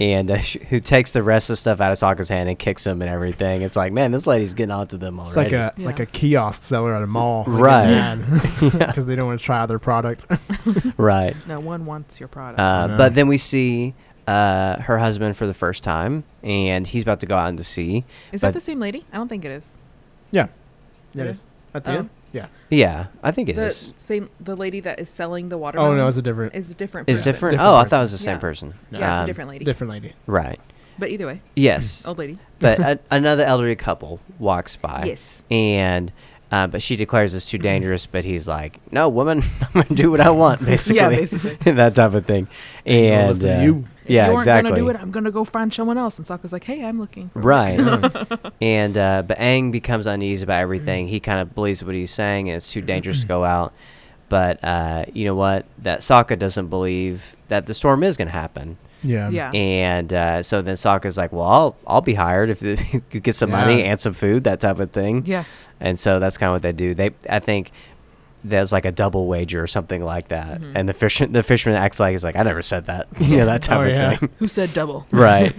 and 0.02 0.30
uh, 0.30 0.40
sh- 0.40 0.58
who 0.70 0.82
takes 0.82 1.14
the 1.14 1.24
rest 1.24 1.50
of 1.50 1.54
the 1.54 1.58
stuff 1.58 1.80
out 1.80 1.94
of 1.94 1.98
Sokka's 1.98 2.28
hand 2.28 2.50
and 2.50 2.60
kicks 2.60 2.86
him 2.86 3.02
and 3.02 3.10
everything. 3.10 3.62
It's 3.62 3.78
like, 3.78 3.94
man, 3.94 4.12
this 4.12 4.28
lady's 4.28 4.54
getting 4.54 4.72
onto 4.74 4.98
them 4.98 5.18
It's 5.20 5.38
like 5.38 5.54
already. 5.54 5.84
a 5.84 5.86
like 5.86 6.02
a 6.02 6.06
kiosk 6.06 6.62
seller 6.64 6.94
at 6.94 7.02
a 7.02 7.08
mall. 7.08 7.46
Right. 7.48 8.16
Because 8.60 8.74
Yeah. 8.74 8.92
they 9.06 9.16
don't 9.16 9.28
want 9.28 9.40
to 9.40 9.46
try 9.46 9.66
their 9.66 9.80
product. 9.80 10.26
right. 10.98 11.34
No 11.48 11.62
one 11.62 11.86
wants 11.86 12.20
your 12.20 12.28
product. 12.28 12.60
Uh, 12.60 12.88
know. 12.88 12.98
but 12.98 13.14
then 13.14 13.30
we 13.30 13.38
see 13.38 13.94
uh, 14.28 14.82
her 14.82 14.98
husband 14.98 15.38
for 15.38 15.48
the 15.48 15.54
first 15.54 15.84
time, 15.86 16.26
and 16.44 16.86
he's 16.86 17.04
about 17.04 17.22
to 17.22 17.26
go 17.26 17.38
out 17.38 17.48
into 17.48 17.64
sea. 17.64 18.04
is 18.34 18.42
that 18.42 18.54
the 18.54 18.60
same 18.60 18.80
lady? 18.80 19.06
I 19.14 19.16
don't 19.18 19.30
think 19.30 19.46
it 19.46 19.52
is. 19.52 19.72
yeah. 20.32 20.48
It 21.14 21.20
It 21.22 21.28
is? 21.28 21.38
is. 21.38 21.44
At 21.74 21.84
the 21.86 21.92
Oh. 21.94 21.98
end? 22.00 22.10
Yeah. 22.34 22.46
Yeah, 22.70 23.08
I 23.22 23.32
think 23.32 23.50
it 23.50 23.58
is. 23.58 23.92
the 23.92 24.00
same, 24.00 24.30
the 24.40 24.56
lady 24.56 24.80
that 24.82 25.00
is 25.00 25.10
selling 25.10 25.50
the 25.50 25.58
water. 25.58 25.80
Oh, 25.80 25.94
no, 25.94 26.08
it's 26.08 26.16
a 26.18 26.22
different 26.22 26.56
is 26.56 26.72
a 26.72 26.76
different. 26.76 27.10
Is 27.10 27.20
person. 27.20 27.32
different? 27.34 27.52
Different 27.56 27.70
Oh, 27.74 27.76
I 27.76 27.84
thought 27.84 28.00
it 28.00 28.04
was 28.04 28.12
the 28.14 28.18
same 28.18 28.36
Yeah. 28.36 28.40
person. 28.40 28.74
Yeah, 28.90 28.98
it's 28.98 29.20
Um, 29.20 29.24
a 29.24 29.26
different 29.26 29.50
lady. 29.50 29.66
different 29.66 29.92
lady. 29.92 30.14
Right. 30.28 30.60
But 30.98 31.10
either 31.10 31.26
way, 31.26 31.42
Yes. 31.56 32.06
old 32.06 32.20
lady. 32.20 32.38
but 32.60 32.80
a, 32.80 33.00
another 33.10 33.44
elderly 33.44 33.76
couple 33.76 34.20
walks 34.40 34.76
by. 34.78 35.04
Yes. 35.08 35.44
And 35.52 36.12
uh, 36.52 36.68
but 36.68 36.82
she 36.82 36.96
declares 36.96 37.34
it's 37.34 37.50
too 37.50 37.58
dangerous. 37.58 38.06
But 38.06 38.26
he's 38.26 38.48
like, 38.48 38.80
"No, 38.92 39.10
woman, 39.10 39.42
I'm 39.62 39.82
gonna 39.82 39.96
do 39.96 40.12
what 40.12 40.20
I 40.20 40.30
want." 40.30 40.64
Basically, 40.66 40.98
Yeah, 40.98 41.10
basically. 41.22 41.72
that 41.74 41.96
type 41.96 42.14
of 42.14 42.26
thing. 42.26 42.48
Don't 42.86 42.96
And 42.96 43.30
listen 43.30 43.52
to 43.52 43.58
uh, 43.58 43.62
you. 43.62 43.88
If 44.04 44.10
yeah, 44.10 44.26
you 44.26 44.32
aren't 44.32 44.42
exactly. 44.42 44.72
gonna 44.72 44.82
do 44.82 44.90
it. 44.90 44.96
I'm 44.98 45.12
gonna 45.12 45.32
go 45.32 45.46
find 45.46 45.74
someone 45.74 45.98
else. 45.98 46.18
And 46.18 46.28
Sokka's 46.28 46.52
like, 46.52 46.64
hey, 46.64 46.84
I'm 46.84 47.00
looking. 47.00 47.30
For. 47.30 47.40
Right. 47.40 47.80
and 48.62 48.98
uh, 48.98 49.24
but 49.24 49.38
Aang 49.38 49.72
becomes 49.72 50.08
uneasy 50.08 50.44
about 50.44 50.60
everything. 50.62 51.08
He 51.08 51.20
kind 51.20 51.40
of 51.40 51.56
believes 51.56 51.84
what 51.84 51.96
he's 51.96 52.12
saying, 52.12 52.50
and 52.50 52.58
it's 52.58 52.72
too 52.72 52.82
dangerous 52.82 53.22
to 53.22 53.28
go 53.28 53.44
out. 53.44 53.74
But 54.28 54.64
uh, 54.64 55.06
you 55.14 55.26
know 55.26 55.36
what? 55.36 55.66
That 55.80 56.00
Sokka 56.00 56.40
doesn't 56.40 56.68
believe 56.68 57.36
that 57.50 57.66
the 57.66 57.74
storm 57.74 58.02
is 58.02 58.16
going 58.16 58.30
to 58.30 58.32
happen. 58.34 58.78
Yeah. 59.04 59.30
Yeah. 59.30 59.52
And 59.52 60.12
uh, 60.14 60.44
so 60.44 60.62
then 60.62 60.76
Sokka's 60.76 61.18
like, 61.18 61.32
"Well, 61.32 61.46
I'll 61.48 61.76
I'll 61.88 62.02
be 62.02 62.14
hired 62.14 62.50
if 62.50 62.62
you 63.14 63.20
get 63.20 63.36
some 63.36 63.52
money 63.52 63.84
and 63.84 64.00
some 64.00 64.14
food, 64.14 64.44
that 64.46 64.60
type 64.60 64.80
of 64.80 64.92
thing." 64.92 65.24
Yeah. 65.26 65.44
And 65.80 65.98
so 66.00 66.20
that's 66.20 66.38
kind 66.38 66.50
of 66.50 66.54
what 66.56 66.62
they 66.62 66.72
do. 66.74 66.94
They, 66.94 67.12
I 67.30 67.40
think, 67.40 67.72
there's 68.44 68.72
like 68.72 68.86
a 68.86 68.92
double 68.92 69.28
wager 69.28 69.62
or 69.64 69.68
something 69.68 70.04
like 70.04 70.28
that. 70.30 70.62
Mhm. 70.62 70.72
And 70.76 70.90
the 70.90 70.94
fish, 70.94 71.20
the 71.30 71.44
fisherman 71.44 71.78
acts 71.82 72.00
like 72.00 72.12
he's 72.12 72.24
like, 72.24 72.36
"I 72.36 72.44
never 72.44 72.62
said 72.62 72.86
that," 72.88 73.08
you 73.20 73.38
know, 73.38 73.46
that 73.46 73.64
type 73.64 73.78
Oh, 73.78 73.82
of 73.84 73.90
yeah. 73.90 74.16
thing. 74.18 74.30
Who 74.40 74.48
said 74.48 74.74
double? 74.74 75.06
right? 75.12 75.54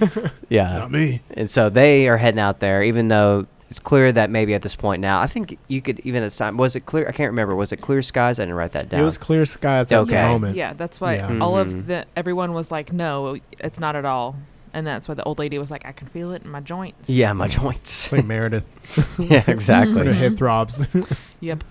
Yeah. 0.49 0.79
Not 0.79 0.91
me. 0.93 1.21
And 1.33 1.49
so 1.51 1.69
they 1.71 2.09
are 2.09 2.17
heading 2.17 2.41
out 2.41 2.61
there, 2.61 2.83
even 2.83 3.09
though 3.09 3.47
it's 3.73 3.81
clear 3.81 4.13
that 4.13 4.29
maybe 4.29 4.53
at 4.53 4.61
this 4.61 4.77
point 4.77 5.01
now, 5.01 5.19
I 5.21 5.27
think 5.27 5.59
you 5.67 5.81
could 5.81 5.99
even 6.01 6.23
at 6.23 6.27
this 6.27 6.37
time 6.37 6.59
was 6.59 6.77
it 6.77 6.81
clear? 6.85 7.09
I 7.09 7.13
can't 7.13 7.31
remember. 7.31 7.57
Was 7.57 7.73
it 7.73 7.79
clear 7.81 8.03
skies? 8.03 8.39
I 8.39 8.43
didn't 8.43 8.57
write 8.57 8.73
that 8.73 8.91
down. 8.91 9.01
It 9.01 9.05
was 9.05 9.17
clear 9.17 9.47
skies 9.47 9.91
at 9.91 9.99
Okay. 10.01 10.15
the 10.15 10.29
moment. 10.29 10.57
Yeah, 10.57 10.75
that's 10.75 11.01
why 11.01 11.15
Yeah. 11.17 11.39
all 11.41 11.55
Mhm. 11.55 11.61
of 11.63 11.87
the 11.87 12.05
everyone 12.15 12.53
was 12.53 12.71
like, 12.71 12.93
no, 12.93 13.39
it's 13.59 13.81
not 13.81 13.97
at 13.97 14.05
all. 14.05 14.37
And 14.75 14.87
that's 14.87 15.09
why 15.09 15.15
the 15.15 15.23
old 15.25 15.39
lady 15.39 15.59
was 15.59 15.71
like, 15.71 15.87
I 15.87 15.93
can 15.93 16.07
feel 16.07 16.33
it 16.33 16.43
in 16.45 16.51
my 16.51 16.61
joints. 16.61 17.09
yeah, 17.09 17.33
my 17.33 17.49
joints. 17.49 18.05
It's 18.05 18.13
like 18.13 18.25
Meredith. 18.27 19.17
yeah, 19.19 19.29
When 19.29 19.41
her 19.43 19.53
exactly. 19.53 20.13
head 20.13 20.37
throbs. 20.37 20.87
Yep. 21.41 21.65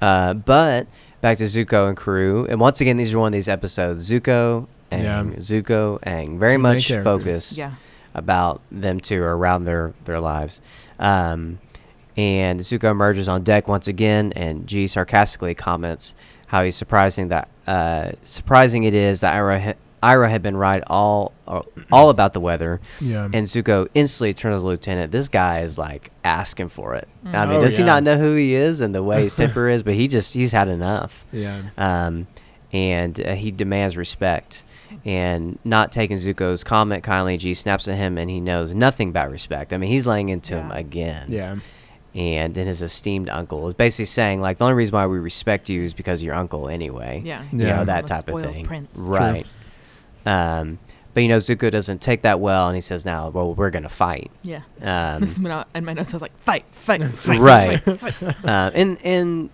Uh, 0.00 0.34
but 0.34 0.86
back 1.20 1.38
to 1.38 1.44
Zuko 1.44 1.88
and 1.88 1.96
crew, 1.96 2.46
and 2.48 2.60
once 2.60 2.80
again, 2.80 2.96
these 2.96 3.12
are 3.14 3.18
one 3.18 3.28
of 3.28 3.32
these 3.32 3.48
episodes. 3.48 4.08
Zuko 4.08 4.66
and 4.92 5.02
Yeah. 5.02 5.22
Zuko 5.40 5.98
and 6.04 6.38
very 6.38 6.52
Two 6.52 6.58
much 6.58 6.86
characters. 6.86 7.04
focused 7.04 7.58
Yeah. 7.58 7.72
About 8.18 8.60
them 8.70 9.00
two 9.00 9.22
or 9.22 9.36
around 9.36 9.64
their 9.64 9.92
their 10.04 10.20
lives. 10.20 10.60
Um, 10.98 11.58
and 12.16 12.60
Zuko 12.60 12.90
emerges 12.90 13.28
on 13.28 13.44
deck 13.44 13.68
once 13.68 13.86
again, 13.88 14.32
and 14.34 14.66
Jee 14.66 14.86
sarcastically 14.88 15.54
comments 15.54 16.14
how 16.48 16.64
he's 16.64 16.74
surprising 16.76 17.28
that 17.28 17.48
uh, 17.66 18.12
surprising 18.24 18.84
it 18.84 18.94
is 18.94 19.20
that 19.20 19.34
Iroh, 19.34 19.60
ha- 19.60 19.74
Iroh 20.02 20.28
had 20.28 20.42
been 20.42 20.56
right 20.56 20.82
all 20.88 21.32
uh, 21.46 21.62
all 21.92 22.10
about 22.10 22.32
the 22.32 22.40
weather, 22.40 22.80
yeah. 23.00 23.24
and 23.32 23.46
Zuko 23.46 23.86
instantly 23.94 24.34
turns 24.34 24.56
to 24.56 24.60
the 24.62 24.66
lieutenant. 24.66 25.12
This 25.12 25.28
guy 25.28 25.60
is 25.60 25.78
like 25.78 26.10
asking 26.24 26.70
for 26.70 26.94
it. 26.96 27.06
I 27.24 27.28
Mhm. 27.28 27.48
mean, 27.50 27.58
Oh, 27.58 27.62
does 27.64 27.76
he 27.76 27.84
not 27.84 28.02
know 28.02 28.16
who 28.18 28.34
he 28.34 28.54
is 28.54 28.80
and 28.80 28.94
the 28.94 29.02
way 29.02 29.22
his 29.22 29.34
temper 29.36 29.68
is? 29.74 29.82
But 29.84 29.94
he 29.94 30.08
just 30.08 30.34
he's 30.34 30.52
had 30.52 30.68
enough 30.68 31.24
yeah. 31.32 31.60
um, 31.76 32.26
and 32.72 33.20
uh, 33.24 33.34
he 33.34 33.50
demands 33.52 33.96
respect. 33.96 34.64
And 35.04 35.58
not 35.64 35.92
taking 35.92 36.16
Zuko's 36.16 36.64
comment 36.64 37.02
kindly, 37.04 37.36
Jee 37.36 37.54
snaps 37.54 37.88
at 37.88 37.96
him, 37.96 38.18
and 38.18 38.28
he 38.30 38.40
knows 38.40 38.74
nothing 38.74 39.08
about 39.10 39.30
respect. 39.30 39.72
I 39.72 39.76
mean, 39.78 39.90
he's 39.90 40.06
laying 40.06 40.28
into 40.28 40.54
him 40.56 40.70
again. 40.70 41.26
Yeah. 41.30 41.56
And 42.14 42.54
then 42.54 42.66
his 42.66 42.82
esteemed 42.82 43.28
uncle 43.28 43.68
is 43.68 43.74
basically 43.74 44.06
saying, 44.06 44.40
like, 44.40 44.58
the 44.58 44.64
only 44.64 44.74
reason 44.74 44.94
why 44.94 45.06
we 45.06 45.18
respect 45.18 45.68
you 45.68 45.82
is 45.84 45.94
because 45.94 46.22
you're 46.22 46.34
uncle 46.34 46.68
anyway. 46.68 47.22
Yeah. 47.24 47.44
You 47.52 47.60
Yeah. 47.60 47.66
know, 47.74 47.80
I'm 47.80 47.86
that 47.86 48.04
a 48.04 48.08
type 48.08 48.28
of 48.28 48.42
thing. 48.42 48.64
Prince. 48.64 48.98
Right. 48.98 49.46
Um, 50.26 50.78
but, 51.14 51.22
you 51.22 51.28
know, 51.28 51.36
Zuko 51.38 51.70
doesn't 51.70 52.00
take 52.00 52.22
that 52.22 52.38
well, 52.40 52.68
and 52.68 52.74
he 52.76 52.80
says, 52.80 53.04
now, 53.04 53.28
well, 53.30 53.54
we're 53.54 53.70
going 53.70 53.82
to 53.82 53.88
fight. 53.88 54.30
Yeah. 54.42 54.62
Um, 54.82 55.20
This 55.20 55.32
is 55.34 55.40
when 55.40 55.52
I- 55.52 55.64
in 55.74 55.84
my 55.84 55.92
notes, 55.94 56.12
I 56.12 56.16
was 56.16 56.22
like, 56.22 56.36
fight, 56.40 56.64
fight, 56.72 57.02
fight. 57.04 57.38
Right. 57.40 57.80
Fight, 57.82 58.14
fight. 58.14 58.44
uh, 58.44 58.70
and 58.74 58.98
and 59.04 59.50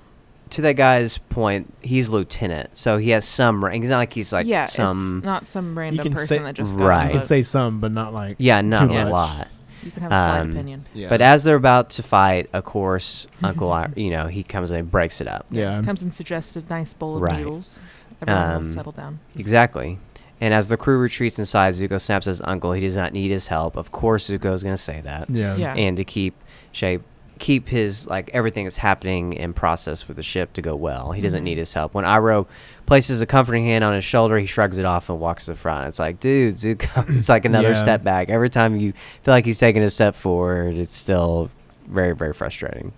to 0.55 0.63
that 0.63 0.73
guy's 0.75 1.19
point, 1.19 1.73
he's 1.83 2.09
lieutenant, 2.09 2.77
so 2.77 2.99
he 2.99 3.11
has 3.11 3.25
some 3.25 3.65
rank. 3.65 3.83
He's 3.83 3.91
not 3.91 3.99
like 3.99 4.13
he's 4.13 4.33
like 4.33 4.47
yeah, 4.47 4.65
some. 4.67 5.19
it's 5.19 5.25
not 5.27 5.49
some 5.49 5.77
random 5.79 6.03
can 6.03 6.13
person 6.13 6.27
say- 6.39 6.43
that 6.43 6.55
just 6.55 6.75
Right. 6.77 6.99
got 6.99 7.05
You 7.07 7.11
can 7.13 7.21
the- 7.21 7.27
say 7.27 7.43
some, 7.43 7.81
but 7.81 7.93
not 7.93 8.13
like. 8.15 8.37
yeah, 8.39 8.61
not 8.61 8.89
too 8.89 8.95
a 8.97 9.05
much. 9.05 9.13
lot. 9.13 9.49
You 9.83 9.91
can 9.91 10.03
have 10.03 10.13
a 10.13 10.25
slight 10.25 10.41
Um, 10.41 10.51
opinion. 10.53 10.87
Yeah. 10.95 11.09
But 11.09 11.21
as 11.21 11.45
they're 11.45 11.57
about 11.57 11.91
to 11.91 12.03
fight, 12.03 12.49
of 12.55 12.65
course, 12.65 13.27
Uncle, 13.43 13.71
I- 13.73 13.91
you 13.97 14.11
know, 14.11 14.29
he 14.29 14.43
comes 14.43 14.71
and 14.71 14.91
breaks 14.91 15.21
it 15.21 15.29
up. 15.29 15.47
Yeah. 15.51 15.83
Comes 15.83 16.03
and 16.03 16.15
suggests 16.15 16.57
a 16.57 16.63
nice 16.71 16.95
bowl 16.95 17.17
of 17.17 17.23
Right. 17.23 17.39
noodles. 17.39 17.79
Everyone 18.23 18.51
Um, 18.57 18.63
will 18.63 18.71
settle 18.73 18.93
down. 18.93 19.19
Exactly. 19.37 19.99
And 20.41 20.55
as 20.55 20.69
the 20.69 20.77
crew 20.77 20.99
retreats 20.99 21.39
inside, 21.39 21.75
Zuko 21.75 22.01
snaps 22.01 22.27
his 22.27 22.41
uncle. 22.45 22.73
He 22.73 22.81
does 22.81 22.97
not 22.97 23.13
need 23.13 23.31
his 23.31 23.49
help. 23.49 23.77
Of 23.77 23.93
course, 23.93 24.29
Zuko's 24.31 24.63
going 24.63 24.75
to 24.75 24.81
say 24.81 25.01
that. 25.03 25.29
yeah. 25.31 25.57
Yeah. 25.57 25.75
And 25.75 25.97
to 25.97 26.05
keep 26.05 26.35
shape, 26.73 27.03
keep 27.39 27.69
his 27.69 28.07
like 28.07 28.31
everything 28.33 28.65
that's 28.65 28.77
happening 28.77 29.33
in 29.33 29.53
process 29.53 30.07
with 30.09 30.17
the 30.17 30.23
ship 30.23 30.53
to 30.55 30.63
go 30.63 30.75
well. 30.77 31.13
He 31.13 31.21
doesn't 31.21 31.41
Mhm. 31.41 31.45
need 31.45 31.59
his 31.59 31.73
help. 31.75 31.95
When 31.95 32.05
Iroh 32.05 32.47
places 32.87 33.21
a 33.21 33.27
comforting 33.27 33.65
hand 33.65 33.83
on 33.85 33.95
his 33.95 34.05
shoulder, 34.05 34.39
he 34.39 34.47
shrugs 34.47 34.79
it 34.79 34.85
off 34.85 35.09
and 35.09 35.19
walks 35.21 35.47
to 35.47 35.53
the 35.53 35.57
front. 35.57 35.89
It's 35.89 35.99
like, 35.99 36.21
dude, 36.21 36.57
Zuko. 36.57 37.09
it's 37.17 37.29
like 37.29 37.45
another 37.45 37.71
Yeah. 37.71 37.75
step 37.83 38.05
back. 38.05 38.31
Every 38.31 38.49
time 38.51 38.77
you 38.77 38.93
feel 39.23 39.35
like 39.35 39.45
he's 39.45 39.59
taking 39.59 39.83
a 39.83 39.91
step 39.91 40.15
forward, 40.15 40.77
it's 40.77 40.97
still 40.97 41.51
very, 41.89 42.15
very 42.15 42.33
frustrating. 42.33 42.93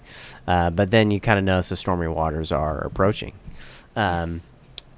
Uh, 0.46 0.70
but 0.70 0.90
then 0.90 1.10
you 1.10 1.18
kind 1.20 1.38
of 1.38 1.44
notice 1.44 1.70
the 1.70 1.76
stormy 1.76 2.06
waters 2.06 2.52
are 2.52 2.78
approaching. 2.80 3.32
Um, 3.96 4.42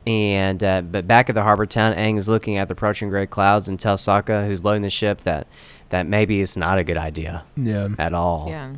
and 0.06 0.62
uh, 0.64 0.80
but 0.82 1.06
back 1.06 1.28
at 1.28 1.34
the 1.34 1.42
harbor 1.42 1.66
town, 1.66 1.94
Aang 1.94 2.16
is 2.18 2.28
looking 2.28 2.56
at 2.56 2.68
the 2.68 2.72
approaching 2.72 3.08
gray 3.10 3.26
clouds 3.26 3.68
and 3.68 3.78
tells 3.78 4.02
Sokka, 4.04 4.46
who's 4.46 4.64
loading 4.64 4.82
the 4.82 4.90
ship, 4.90 5.20
that 5.22 5.46
that 5.90 6.06
maybe 6.06 6.40
it's 6.40 6.56
not 6.56 6.78
a 6.78 6.84
good 6.84 6.96
idea 6.98 7.44
Yeah. 7.56 7.88
at 7.98 8.12
all. 8.14 8.48
Yeah. 8.50 8.72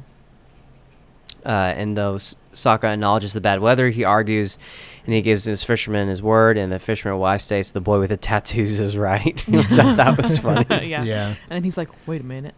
Uh, 1.45 1.49
and 1.77 1.97
though 1.97 2.15
S- 2.17 2.37
Sokka 2.53 2.85
acknowledges 2.85 3.33
the 3.33 3.41
bad 3.41 3.61
weather, 3.61 3.91
he 3.91 4.05
argues 4.05 4.59
and 5.07 5.15
he 5.15 5.23
gives 5.23 5.45
his 5.45 5.65
fisherman 5.65 6.09
his 6.09 6.23
word, 6.23 6.59
and 6.59 6.71
the 6.71 6.79
fisherman 6.79 7.19
wife 7.19 7.41
states 7.41 7.71
the 7.71 7.81
boy 7.81 7.99
with 8.01 8.11
the 8.11 8.17
tattoos 8.17 8.81
is 8.81 8.97
right, 8.97 9.41
which 9.49 9.71
I 9.79 9.95
thought 9.97 10.17
was 10.23 10.39
funny. 10.41 10.89
yeah. 10.89 11.03
Yeah. 11.03 11.27
And 11.29 11.37
then 11.51 11.65
he's 11.65 11.77
like, 11.79 11.89
"Wait 12.07 12.21
a 12.21 12.25
minute, 12.25 12.55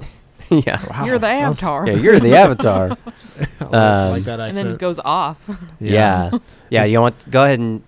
yeah. 0.50 0.80
Wow, 0.88 1.04
you're 1.06 1.18
the 1.18 1.26
Avatar." 1.26 1.86
Yeah, 1.88 1.94
you're 1.94 2.20
the 2.20 2.36
avatar. 2.36 2.96
I 3.60 3.64
like, 3.64 3.74
Um, 3.74 4.10
like 4.12 4.24
that 4.24 4.40
and 4.40 4.50
accent. 4.50 4.68
then 4.68 4.76
goes 4.76 4.98
off. 5.00 5.38
Yeah. 5.80 6.30
Yeah, 6.68 6.84
Is- 6.84 6.92
you 6.92 7.00
want 7.00 7.30
go 7.30 7.44
ahead 7.44 7.58
and 7.58 7.82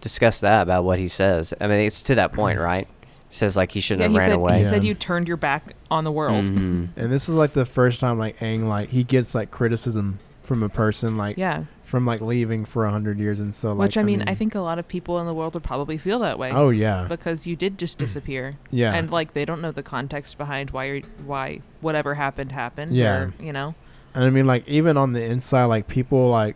discuss 0.00 0.40
that 0.40 0.62
about 0.62 0.84
what 0.84 0.98
he 0.98 1.08
says. 1.08 1.54
I 1.60 1.66
mean, 1.66 1.80
it's 1.80 2.02
to 2.04 2.14
that 2.16 2.32
point, 2.32 2.58
right? 2.58 2.88
He 3.34 3.38
says 3.38 3.56
like 3.56 3.72
he 3.72 3.80
shouldn't 3.80 4.02
yeah, 4.02 4.04
have 4.04 4.12
he 4.12 4.18
ran 4.18 4.28
said 4.30 4.36
away. 4.36 4.58
he 4.60 4.64
said 4.64 4.84
you 4.84 4.94
turned 4.94 5.26
your 5.26 5.36
back 5.36 5.74
on 5.90 6.04
the 6.04 6.12
world. 6.12 6.44
Mhm. 6.46 6.90
And 6.96 7.10
this 7.10 7.28
is 7.28 7.34
like 7.34 7.52
the 7.52 7.66
first 7.66 7.98
time 7.98 8.16
like 8.16 8.38
Aang 8.38 8.68
like 8.68 8.90
he 8.90 9.02
gets 9.02 9.34
like 9.34 9.50
criticism 9.50 10.20
from 10.44 10.62
a 10.62 10.68
person 10.68 11.16
like 11.16 11.36
Yeah. 11.36 11.64
from 11.82 12.06
like 12.06 12.20
leaving 12.20 12.64
for 12.64 12.84
a 12.86 12.92
hundred 12.92 13.18
years 13.18 13.40
and 13.40 13.52
so 13.52 13.72
like 13.72 13.86
Which 13.88 13.96
I 13.96 14.04
mean, 14.04 14.22
I 14.28 14.36
think 14.36 14.54
a 14.54 14.60
lot 14.60 14.78
of 14.78 14.86
people 14.86 15.18
in 15.18 15.26
the 15.26 15.34
world 15.34 15.54
would 15.54 15.64
probably 15.64 15.98
feel 15.98 16.20
that 16.20 16.38
way. 16.38 16.52
oh 16.52 16.68
yeah 16.70 17.06
Because 17.08 17.44
you 17.44 17.56
did 17.56 17.76
just 17.76 17.98
disappear, 17.98 18.54
yeah 18.70 18.94
and 18.94 19.10
like 19.10 19.32
they 19.32 19.44
don't 19.44 19.60
know 19.60 19.72
the 19.72 19.82
context 19.82 20.38
behind 20.38 20.70
why 20.70 20.84
you're, 20.84 21.00
why 21.26 21.60
whatever 21.80 22.14
happened 22.14 22.52
happened. 22.52 22.94
Yeah. 22.94 23.16
Or, 23.18 23.34
you 23.40 23.52
know. 23.52 23.74
and 24.14 24.22
I 24.22 24.30
mean 24.30 24.46
like 24.46 24.68
even 24.68 24.96
on 24.96 25.12
the 25.12 25.24
inside 25.24 25.64
like 25.64 25.88
people 25.88 26.30
like 26.30 26.54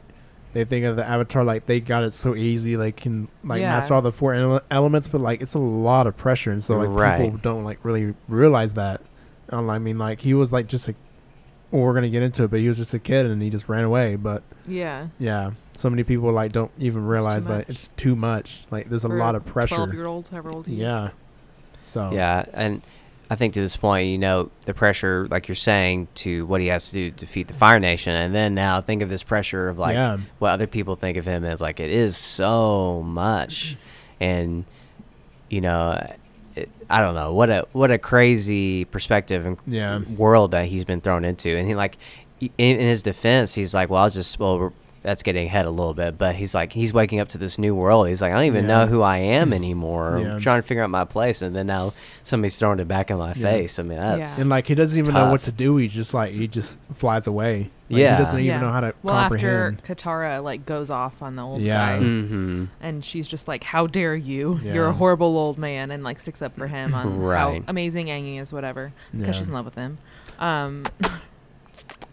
they 0.54 0.64
think 0.64 0.84
of 0.86 0.96
the 0.96 1.06
Avatar 1.06 1.44
like 1.44 1.66
they 1.66 1.80
got 1.80 2.02
it 2.04 2.12
so 2.12 2.34
easy 2.34 2.74
they 2.74 2.92
can 2.92 3.28
like 3.44 3.60
Yeah. 3.60 3.70
master 3.72 3.94
all 3.94 4.02
the 4.02 4.12
four 4.12 4.34
ele- 4.34 4.60
elements 4.70 5.06
but 5.06 5.20
like 5.20 5.40
it's 5.40 5.54
a 5.54 5.58
lot 5.58 6.06
of 6.06 6.16
pressure 6.16 6.50
and 6.50 6.62
so 6.64 6.76
like 6.78 6.88
Right. 6.88 7.20
people 7.22 7.38
don't 7.38 7.64
like 7.64 7.78
really 7.84 8.14
realize 8.28 8.74
that. 8.74 9.00
I 9.70 9.78
mean 9.78 9.98
like 9.98 10.20
he 10.20 10.34
was 10.34 10.52
like 10.52 10.66
just 10.66 10.88
a 10.88 10.94
well, 11.70 11.82
we're 11.82 11.94
gonna 11.94 12.08
get 12.08 12.22
into 12.22 12.44
it 12.44 12.50
but 12.50 12.60
he 12.60 12.68
was 12.68 12.78
just 12.78 12.94
a 12.94 12.98
kid 12.98 13.26
and 13.26 13.42
he 13.42 13.50
just 13.50 13.68
ran 13.68 13.84
away 13.84 14.16
but 14.16 14.42
Yeah. 14.66 15.08
yeah 15.18 15.50
so 15.74 15.88
many 15.90 16.02
people 16.02 16.32
like 16.32 16.52
don't 16.52 16.70
even 16.78 17.02
too 17.02 17.08
realize 17.08 17.46
that 17.46 17.68
it's 17.68 17.88
too 17.96 18.16
much 18.16 18.64
like 18.70 18.88
there's 18.90 19.04
a 19.04 19.08
lot 19.08 19.34
of 19.34 19.44
pressure 19.44 19.74
Twelve 19.76 19.92
year 19.94 20.06
old, 20.06 20.28
however 20.28 20.50
old 20.50 20.66
he 20.66 20.74
is. 20.74 20.80
yeah 20.80 21.10
so 21.84 22.10
Yeah, 22.12 22.44
and 22.52 22.82
I 23.30 23.36
think 23.36 23.52
to 23.54 23.60
this 23.60 23.76
point, 23.76 24.08
you 24.08 24.16
know, 24.16 24.50
the 24.64 24.72
pressure, 24.72 25.28
like 25.30 25.48
you're 25.48 25.54
saying, 25.54 26.08
to 26.16 26.46
what 26.46 26.60
he 26.62 26.68
has 26.68 26.86
to 26.88 26.92
do 26.94 27.10
to 27.10 27.16
defeat 27.16 27.48
the 27.48 27.54
Fire 27.54 27.78
Nation, 27.78 28.14
and 28.14 28.34
then 28.34 28.54
now 28.54 28.80
think 28.80 29.02
of 29.02 29.10
this 29.10 29.22
pressure 29.22 29.68
of 29.68 29.78
like 29.78 29.94
yeah 29.94 30.16
what 30.38 30.52
other 30.52 30.66
people 30.66 30.96
think 30.96 31.18
of 31.18 31.26
him 31.26 31.44
as 31.44 31.60
like 31.60 31.78
it 31.78 31.90
is 31.90 32.16
so 32.16 33.02
much, 33.02 33.76
and 34.18 34.64
you 35.50 35.60
know, 35.60 36.14
it, 36.56 36.70
I 36.88 37.00
don't 37.00 37.14
know 37.14 37.34
what 37.34 37.50
a 37.50 37.66
what 37.72 37.90
a 37.90 37.98
crazy 37.98 38.84
perspective 38.86 39.44
and 39.44 39.58
Yeah. 39.66 39.98
world 40.16 40.52
that 40.52 40.66
he's 40.66 40.84
been 40.84 41.00
thrown 41.02 41.24
into, 41.24 41.50
and 41.56 41.68
he 41.68 41.74
like 41.74 41.98
in, 42.40 42.50
in 42.58 42.78
his 42.86 43.02
defense, 43.02 43.54
he's 43.54 43.74
like, 43.74 43.90
well, 43.90 44.02
I'll 44.04 44.10
just 44.10 44.38
well. 44.38 44.72
We're- 44.98 45.08
That's 45.08 45.22
getting 45.22 45.46
ahead 45.46 45.66
a 45.66 45.70
little 45.70 45.94
bit, 45.94 46.18
but 46.18 46.34
he's 46.34 46.54
like 46.54 46.72
he's 46.72 46.92
waking 46.92 47.20
up 47.20 47.28
to 47.28 47.38
this 47.38 47.58
new 47.58 47.74
world. 47.74 48.08
He's 48.08 48.20
like 48.22 48.32
I 48.32 48.36
don't 48.36 48.44
even 48.46 48.64
Yeah. 48.68 48.78
know 48.80 48.86
who 48.86 49.02
I 49.02 49.18
am 49.18 49.52
anymore. 49.52 50.18
Yeah. 50.22 50.32
I'm 50.34 50.40
trying 50.40 50.60
to 50.60 50.66
figure 50.66 50.82
out 50.82 50.90
my 50.90 51.04
place, 51.04 51.40
and 51.42 51.54
then 51.54 51.66
now 51.68 51.92
somebody's 52.24 52.58
throwing 52.58 52.78
it 52.80 52.88
back 52.88 53.10
in 53.10 53.16
my 53.18 53.28
Yeah. 53.28 53.34
face. 53.34 53.78
I 53.78 53.82
mean, 53.84 53.98
that's 53.98 54.36
Yeah. 54.38 54.42
and 54.42 54.50
like 54.50 54.66
he 54.66 54.74
doesn't 54.74 54.98
It's 54.98 55.08
even 55.08 55.20
know 55.20 55.30
what 55.30 55.42
to 55.42 55.52
do. 55.52 55.76
He 55.76 55.88
just 55.88 56.12
like 56.14 56.32
he 56.32 56.46
just 56.48 56.78
flies 56.92 57.26
away. 57.26 57.70
Like, 57.90 58.00
Yeah. 58.00 58.16
he 58.18 58.22
doesn't 58.24 58.40
even 58.40 58.60
know 58.60 58.70
how 58.70 58.80
to 58.80 58.94
Well, 59.02 59.14
after. 59.14 59.74
Katara 59.82 60.42
like 60.42 60.66
goes 60.66 60.90
off 60.90 61.22
on 61.22 61.36
the 61.36 61.42
old 61.42 61.62
Yeah. 61.62 61.94
guy, 61.96 61.98
hmm 62.00 62.64
and 62.82 63.02
she's 63.02 63.26
just 63.26 63.48
like, 63.48 63.64
"How 63.64 63.86
dare 63.86 64.14
you? 64.14 64.60
You're 64.62 64.88
a 64.88 64.92
horrible 64.92 65.38
old 65.38 65.56
man," 65.58 65.90
and 65.90 66.04
like 66.04 66.20
sticks 66.20 66.42
up 66.42 66.54
for 66.54 66.66
him 66.66 66.92
on 66.92 67.18
Right. 67.22 67.62
how 67.62 67.64
amazing 67.68 68.10
Angie 68.10 68.36
is, 68.36 68.52
whatever, 68.52 68.92
because 69.12 69.26
Yeah. 69.28 69.32
she's 69.32 69.48
in 69.48 69.54
love 69.54 69.64
with 69.64 69.74
him. 69.76 69.96
Um, 70.38 70.82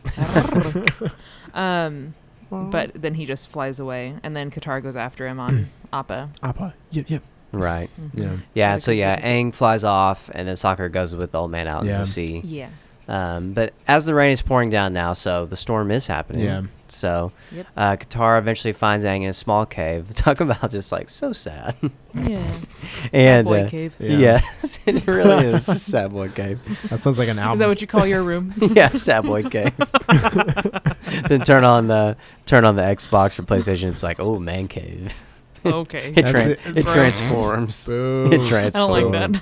um, 1.54 2.14
but 2.50 2.92
then 2.94 3.14
he 3.16 3.26
just 3.26 3.50
flies 3.50 3.80
away, 3.80 4.16
and 4.24 4.36
then 4.36 4.52
Katara 4.52 4.82
goes 4.84 4.96
after 4.96 5.28
him 5.28 5.40
on 5.40 5.70
Appa. 5.94 6.30
Appa. 6.44 6.74
Yep, 6.92 7.10
yep. 7.10 7.24
right. 7.52 7.90
Mhm. 8.00 8.10
Yeah. 8.14 8.32
Yeah. 8.54 8.76
So 8.78 8.92
yeah. 8.92 9.20
Aang 9.22 9.54
flies 9.54 9.84
off, 9.84 10.30
and 10.34 10.48
then 10.48 10.56
Sokka 10.56 10.92
goes 10.92 11.16
with 11.16 11.32
the 11.32 11.40
old 11.40 11.52
man 11.52 11.68
out 11.68 11.82
into 11.82 11.94
Yeah. 11.94 12.00
the 12.00 12.06
sea. 12.06 12.42
Yeah. 12.44 12.70
Um, 13.08 13.54
but 13.54 13.74
as 13.88 14.06
the 14.06 14.14
rain 14.16 14.32
is 14.32 14.42
pouring 14.42 14.70
down 14.70 14.92
now, 14.94 15.14
so 15.14 15.46
the 15.46 15.56
storm 15.56 15.92
is 15.92 16.08
happening. 16.08 16.44
Yeah. 16.44 16.64
So 16.92 17.32
Yep. 17.52 17.68
uh, 17.76 17.96
Katara 17.98 18.40
eventually 18.40 18.74
finds 18.74 19.06
Aang 19.06 19.22
in 19.24 19.30
a 19.30 19.34
small 19.34 19.66
cave. 19.66 20.10
Talk 20.16 20.40
about 20.40 20.72
just 20.72 20.92
like 20.92 21.10
so 21.10 21.34
sad. 21.34 21.76
Yeah. 22.14 22.50
and 23.14 23.46
boy 23.48 23.62
uh, 23.64 23.70
cave. 23.70 23.96
Yeah. 24.00 24.18
yes, 24.18 24.80
it 24.86 25.06
really 25.08 25.48
is 25.48 25.68
a 25.68 25.76
sad 25.76 26.12
boy 26.12 26.30
cave. 26.30 26.60
That 26.90 27.00
sounds 27.00 27.20
like 27.20 27.30
an 27.30 27.40
album. 27.40 27.54
Is 27.54 27.60
that 27.60 27.68
what 27.68 27.82
you 27.82 27.88
call 27.88 28.06
your 28.08 28.24
room? 28.24 28.54
yeah, 28.58 28.90
sad 28.90 29.24
boy 29.26 29.44
cave. 29.44 29.74
then 31.30 31.42
turn 31.42 31.64
on 31.64 31.88
the 31.88 32.16
turn 32.46 32.66
on 32.66 32.76
the 32.76 32.82
Xbox 32.84 33.38
or 33.40 33.44
PlayStation. 33.44 33.90
It's 33.90 34.04
like 34.04 34.20
oh 34.20 34.40
man 34.40 34.68
cave. 34.68 35.14
okay. 35.66 36.14
It, 36.16 36.22
That's 36.24 36.32
tran- 36.32 36.50
it. 36.68 36.78
it 36.78 36.88
transforms. 36.88 37.88
Boo. 37.88 38.30
It 38.32 38.46
transforms. 38.46 38.76
I 38.76 38.80
don't 38.80 39.12
like 39.12 39.32
that. 39.32 39.42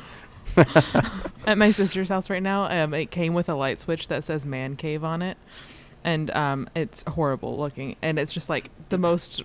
At 1.48 1.58
my 1.58 1.72
sister's 1.72 2.10
house 2.10 2.30
right 2.30 2.42
now, 2.44 2.66
um, 2.66 2.94
it 2.94 3.12
came 3.12 3.34
with 3.34 3.50
a 3.50 3.56
light 3.56 3.80
switch 3.80 4.08
that 4.10 4.24
says 4.24 4.46
"man 4.46 4.76
cave" 4.76 5.04
on 5.04 5.22
it, 5.22 5.38
and 6.04 6.32
um, 6.32 6.70
it's 6.76 7.04
horrible 7.08 7.58
looking, 7.58 7.96
and 8.02 8.20
it's 8.20 8.34
just 8.34 8.50
like 8.50 8.70
the 8.90 8.98
most 8.98 9.44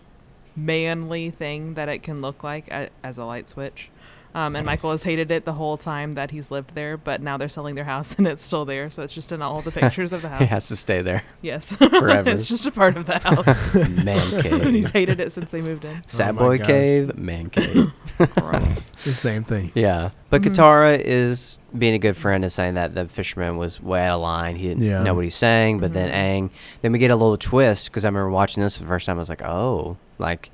manly 0.56 1.30
thing 1.30 1.74
that 1.74 1.88
it 1.88 2.02
can 2.02 2.20
look 2.20 2.42
like 2.42 2.68
as 3.02 3.18
a 3.18 3.24
light 3.24 3.48
switch. 3.48 3.90
Um, 4.35 4.54
and 4.56 4.66
Michael 4.66 4.90
has 4.90 5.02
hated 5.02 5.30
it 5.30 5.44
the 5.44 5.54
whole 5.54 5.76
time 5.76 6.12
that 6.12 6.30
he's 6.30 6.50
lived 6.50 6.75
there, 6.75 6.97
but 6.97 7.23
now 7.23 7.37
they're 7.38 7.49
selling 7.49 7.75
their 7.75 7.85
house 7.85 8.14
and 8.18 8.26
it's 8.26 8.44
still 8.44 8.64
there, 8.64 8.90
so 8.90 9.02
it's 9.02 9.14
just 9.14 9.32
in 9.32 9.40
all 9.42 9.62
the 9.62 9.70
pictures 9.80 10.12
of 10.12 10.23
the 10.23 10.28
house. 10.28 10.42
It 10.42 10.49
has 10.50 10.68
to 10.68 10.76
stay 10.76 11.00
there 11.02 11.25
Yes, 11.42 11.73
forever. 11.76 12.28
it's 12.30 12.47
just 12.47 12.66
a 12.66 12.70
part 12.70 12.97
of 12.97 13.06
the 13.06 13.18
house. 13.18 13.75
man 14.04 14.47
and 14.47 14.75
he's 14.76 14.90
hated 14.90 15.18
it 15.18 15.32
since 15.32 15.50
they 15.50 15.61
moved 15.62 15.85
in. 15.85 16.02
Sad 16.06 16.35
Oh 16.37 16.38
boy 16.40 16.58
gosh. 16.58 16.66
cave, 16.66 17.16
man 17.16 17.49
cave. 17.50 17.90
Gross. 18.18 18.90
the 19.04 19.12
same 19.12 19.44
thing. 19.44 19.73
Yeah, 19.75 20.11
but 20.30 20.42
Mhm. 20.42 20.47
Katara 20.50 21.00
is 21.02 21.58
being 21.76 21.94
a 21.94 21.99
good 21.99 22.16
friend 22.16 22.42
and 22.44 22.52
saying 22.52 22.75
that 22.75 22.94
the 22.94 23.06
fisherman 23.06 23.56
was 23.56 23.80
way 23.80 24.04
out 24.06 24.16
of 24.16 24.20
line. 24.23 24.56
He 24.56 24.68
didn't 24.68 24.82
Yeah. 24.82 25.02
know 25.02 25.14
what 25.14 25.25
he's 25.25 25.35
saying. 25.37 25.78
But 25.78 25.92
then 25.92 26.11
Mhm. 26.11 26.49
Aang, 26.49 26.50
then 26.82 26.92
we 26.92 26.99
get 26.99 27.11
a 27.11 27.16
little 27.16 27.37
twist 27.37 27.87
because 27.90 28.04
I 28.04 28.08
remember 28.08 28.30
watching 28.30 28.62
this 28.62 28.76
for 28.76 28.82
the 28.82 28.88
first 28.88 29.06
time. 29.06 29.16
I 29.16 29.20
was 29.20 29.28
like, 29.28 29.42
oh, 29.44 29.97
like 30.18 30.50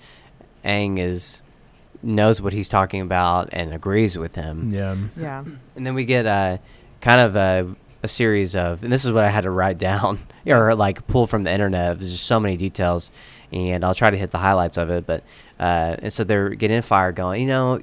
Aang 0.65 0.99
is 0.99 1.43
knows 2.05 2.41
what 2.41 2.53
he's 2.53 2.69
talking 2.69 3.01
about 3.01 3.49
and 3.53 3.73
agrees 3.75 4.17
with 4.19 4.35
him. 4.35 4.73
Yeah. 4.73 4.97
Yeah. 5.17 5.45
And 5.77 5.87
then 5.87 5.95
we 5.95 6.05
get 6.05 6.27
uh, 6.27 6.59
kind 7.01 7.21
of 7.21 7.37
a, 7.37 7.75
a 8.03 8.09
series 8.09 8.55
of, 8.55 8.83
and 8.85 8.93
this 8.93 9.05
is 9.05 9.13
what 9.13 9.25
I 9.25 9.31
had 9.31 9.43
to 9.43 9.51
write 9.51 9.79
down 9.91 10.19
or 10.47 10.75
like 10.75 11.07
pull 11.07 11.27
from 11.27 11.43
the 11.43 11.53
internet. 11.53 11.99
There's 11.99 12.13
just 12.13 12.27
so 12.27 12.39
many 12.39 12.57
details, 12.57 13.11
and 13.53 13.85
I'll 13.85 13.95
try 13.95 14.11
to 14.11 14.17
hit 14.17 14.31
the 14.31 14.39
highlights 14.39 14.77
of 14.77 14.91
it. 14.91 15.07
But 15.07 15.23
uh, 15.59 15.97
and 16.01 16.13
so 16.13 16.25
they're 16.25 16.51
getting 16.51 16.77
a 16.79 16.83
fire 16.83 17.13
going. 17.13 17.41
You 17.43 17.49
know, 17.49 17.81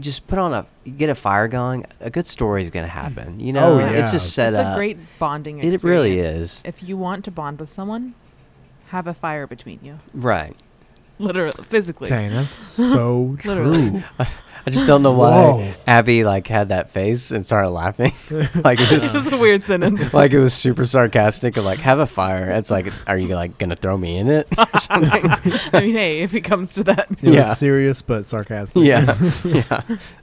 just 0.00 0.26
put 0.26 0.38
on 0.38 0.54
a 0.54 0.66
get 0.90 1.10
a 1.10 1.14
fire 1.14 1.48
going. 1.48 1.84
A 2.00 2.08
good 2.08 2.26
story 2.26 2.62
is 2.62 2.70
gonna 2.70 2.86
happen. 2.88 3.40
You 3.40 3.52
know, 3.52 3.74
Oh, 3.74 3.78
it's 3.78 4.12
just 4.12 4.32
set 4.32 4.48
it's 4.50 4.56
up. 4.58 4.74
a 4.74 4.76
great 4.76 4.96
bonding 5.18 5.58
It 5.58 5.82
really 5.82 6.18
is. 6.20 6.62
If 6.64 6.82
you 6.82 6.96
want 6.96 7.24
to 7.26 7.30
bond 7.30 7.58
with 7.60 7.68
someone, 7.70 8.14
have 8.86 9.06
a 9.06 9.12
fire 9.14 9.46
between 9.46 9.80
you. 9.82 9.98
right. 10.14 10.56
Literally, 11.18 11.64
physically. 11.64 12.08
Dang, 12.08 12.30
that's 12.30 12.50
so 12.50 13.36
true. 13.40 14.02
I 14.18 14.28
I 14.68 14.70
just 14.70 14.86
don't 14.86 15.02
know 15.02 15.12
why 15.12 15.42
Whoa. 15.44 15.74
Abby 15.86 16.24
like 16.24 16.46
had 16.46 16.68
that 16.68 16.90
face 16.90 17.30
and 17.30 17.42
started 17.44 17.70
laughing. 17.70 18.12
like 18.62 18.78
it 18.80 18.92
It's 18.92 19.04
was 19.04 19.12
just 19.14 19.32
a 19.32 19.38
weird 19.38 19.64
sentence. 19.64 20.12
like 20.20 20.32
it 20.32 20.38
was 20.40 20.52
super 20.52 20.84
sarcastic 20.84 21.56
and 21.56 21.64
like 21.64 21.78
have 21.78 21.98
a 22.00 22.06
fire. 22.06 22.50
It's 22.50 22.70
like 22.70 22.92
are 23.08 23.16
you 23.16 23.28
like 23.34 23.56
gonna 23.56 23.76
throw 23.76 23.96
me 23.96 24.18
in 24.18 24.28
it 24.28 24.46
or 24.58 24.66
something? 24.78 25.22
I 25.72 25.80
mean, 25.80 25.94
hey, 25.94 26.20
if 26.20 26.34
it 26.34 26.42
comes 26.42 26.74
to 26.74 26.84
that. 26.84 27.06
It 27.22 27.32
Yeah. 27.32 27.48
was 27.48 27.58
serious 27.58 28.02
but 28.02 28.26
sarcastic. 28.26 28.84
yeah. 28.84 29.16
yeah. 29.44 29.80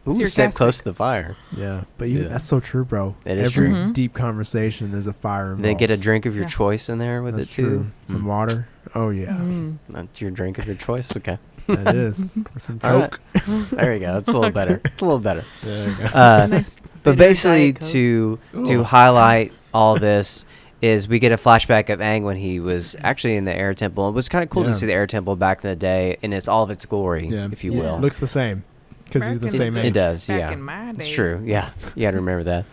Ooh, 0.07 0.13
step 0.13 0.27
Sarcastic. 0.27 0.53
close 0.55 0.77
to 0.77 0.83
the 0.83 0.93
fire. 0.93 1.35
yeah. 1.57 1.85
But 1.97 2.09
even, 2.09 2.23
Yeah. 2.23 2.29
that's 2.29 2.45
so 2.45 2.59
true, 2.59 2.85
bro. 2.85 3.15
It 3.25 3.39
is 3.39 3.47
Every 3.57 3.69
true. 3.69 3.91
Deep 3.93 4.13
conversation, 4.13 4.91
there's 4.91 5.07
a 5.07 5.13
fire 5.13 5.45
involved. 5.53 5.63
Then 5.65 5.77
get 5.77 5.89
a 5.89 5.97
drink 5.97 6.27
of 6.27 6.35
your 6.35 6.43
Yeah. 6.43 6.49
choice 6.49 6.87
in 6.89 6.99
there 6.99 7.23
with 7.23 7.35
That's 7.37 7.49
it 7.49 7.53
true. 7.53 7.77
too. 7.79 7.91
Some 8.03 8.21
Mm. 8.21 8.25
water. 8.27 8.67
Oh 8.93 9.09
yeah, 9.09 9.31
Mm. 9.33 9.77
That's 9.89 10.21
your 10.21 10.29
drink 10.31 10.59
of 10.59 10.67
your 10.67 10.75
choice. 10.75 11.17
Okay. 11.17 11.39
That 11.67 11.95
is. 11.95 12.34
Or 12.55 12.60
some 12.60 12.79
All 12.84 13.00
right. 13.00 13.12
coke. 13.12 13.22
There 13.72 13.93
you 13.93 14.00
go. 14.00 14.13
That's 14.13 14.29
a 14.29 14.34
little 14.34 14.51
better. 14.51 14.81
It's 14.86 15.01
a 15.01 15.05
little 15.05 15.19
better. 15.19 15.43
There 15.63 15.89
you 15.89 15.95
go. 15.98 16.05
Uh, 16.05 16.48
Nice 16.51 16.79
but 17.03 17.12
bit 17.12 17.17
basically, 17.17 17.72
Diet 17.72 17.79
Coke. 17.81 17.89
to 17.91 18.39
to 18.65 18.74
Ooh. 18.74 18.84
highlight 18.84 19.53
all 19.74 19.98
this 20.00 20.45
is 20.81 21.07
we 21.07 21.19
get 21.19 21.31
a 21.31 21.36
flashback 21.38 21.89
of 21.89 22.00
Aang 22.00 22.24
when 22.24 22.38
he 22.38 22.60
was 22.60 22.95
actually 23.01 23.36
in 23.38 23.45
the 23.45 23.55
Air 23.55 23.74
Temple. 23.74 24.10
It 24.10 24.12
was 24.13 24.27
kind 24.29 24.43
of 24.43 24.50
cool 24.50 24.63
Yeah. 24.63 24.69
to 24.69 24.75
see 24.75 24.86
the 24.86 24.93
Air 24.93 25.07
Temple 25.07 25.36
back 25.36 25.63
in 25.63 25.69
the 25.69 25.75
day 25.75 26.17
in 26.22 26.34
its 26.34 26.48
all 26.48 26.63
of 26.63 26.69
its 26.69 26.86
glory, 26.86 27.27
Yeah. 27.27 27.48
if 27.51 27.63
you 27.63 27.74
Yeah. 27.74 27.81
will. 27.93 28.00
Looks 28.00 28.19
the 28.19 28.27
same 28.27 28.63
because 29.05 29.24
he's 29.24 29.39
the 29.39 29.45
Back 29.48 29.55
same 29.55 29.74
the 29.75 29.79
age. 29.81 29.86
It 29.88 29.93
does, 29.93 30.27
Back 30.27 30.39
yeah. 30.39 30.51
in 30.51 30.62
my 30.62 30.89
It's 30.91 31.07
day. 31.07 31.13
true. 31.13 31.41
Yeah, 31.45 31.69
you 31.95 32.03
got 32.03 32.12
to 32.12 32.17
remember 32.17 32.43
that. 32.43 32.65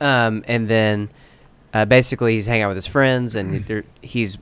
Um, 0.00 0.44
and 0.48 0.68
then 0.68 1.08
uh, 1.74 1.84
basically 1.84 2.34
he's 2.34 2.46
hanging 2.46 2.62
out 2.64 2.68
with 2.68 2.76
his 2.76 2.86
friends, 2.86 3.34
and 3.36 3.64
there, 3.66 3.84
he's. 4.02 4.38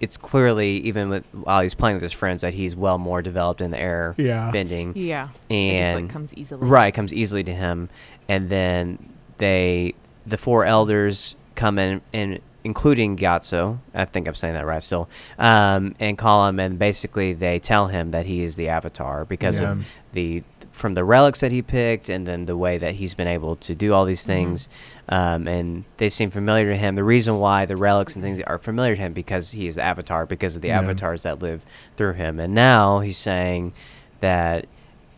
It's 0.00 0.16
clearly 0.16 0.70
even 0.78 1.08
with 1.08 1.24
while 1.32 1.60
he's 1.62 1.74
playing 1.74 1.96
with 1.96 2.02
his 2.02 2.12
friends 2.12 2.42
that 2.42 2.54
he's 2.54 2.76
well 2.76 2.98
more 2.98 3.20
developed 3.22 3.60
in 3.60 3.70
the 3.72 3.78
air 3.80 4.14
Yeah. 4.16 4.50
bending. 4.52 4.92
Yeah. 4.96 5.28
and 5.50 5.76
it 5.76 5.78
just 5.80 5.94
like 5.94 6.08
comes 6.10 6.34
easily. 6.34 6.66
right 6.66 6.94
comes 6.94 7.12
easily 7.12 7.42
to 7.44 7.52
him 7.54 7.88
and 8.28 8.48
then 8.48 9.08
they 9.38 9.94
the 10.26 10.36
four 10.38 10.64
elders 10.64 11.34
come 11.56 11.78
in 11.78 12.00
and 12.12 12.38
including 12.64 13.16
Gyatso, 13.16 13.78
I 13.94 14.04
think 14.04 14.28
I'm 14.28 14.34
saying 14.34 14.54
that 14.54 14.66
right 14.66 14.82
still, 14.82 15.08
um, 15.38 15.94
and 15.98 16.18
call 16.18 16.46
him, 16.48 16.58
and 16.60 16.78
basically 16.78 17.32
they 17.32 17.58
tell 17.58 17.86
him 17.86 18.10
that 18.10 18.26
he 18.26 18.42
is 18.42 18.56
the 18.56 18.68
Avatar 18.68 19.24
because 19.24 19.60
Yeah. 19.60 19.70
of 19.72 19.96
the 20.12 20.42
from 20.78 20.94
the 20.94 21.04
relics 21.04 21.40
that 21.40 21.52
he 21.52 21.60
picked, 21.60 22.08
and 22.08 22.26
then 22.26 22.46
the 22.46 22.56
way 22.56 22.78
that 22.78 22.94
he's 22.94 23.12
been 23.14 23.26
able 23.26 23.56
to 23.56 23.74
do 23.74 23.92
all 23.92 24.04
these 24.04 24.22
Mhm. 24.22 24.26
things, 24.26 24.68
um, 25.08 25.46
and 25.48 25.84
they 25.98 26.08
seem 26.08 26.30
familiar 26.30 26.70
to 26.70 26.76
him. 26.76 26.94
The 26.94 27.04
reason 27.04 27.38
why 27.38 27.66
the 27.66 27.76
relics 27.76 28.14
and 28.14 28.22
things 28.22 28.38
are 28.46 28.58
familiar 28.58 28.94
to 28.96 29.02
him 29.02 29.12
because 29.12 29.50
he 29.50 29.66
is 29.66 29.74
the 29.74 29.82
Avatar, 29.82 30.24
because 30.24 30.56
of 30.56 30.62
the 30.62 30.68
Yeah. 30.68 30.78
avatars 30.78 31.24
that 31.24 31.42
live 31.42 31.66
through 31.96 32.14
him, 32.14 32.38
and 32.40 32.54
now 32.54 33.00
he's 33.00 33.18
saying 33.18 33.72
that. 34.20 34.66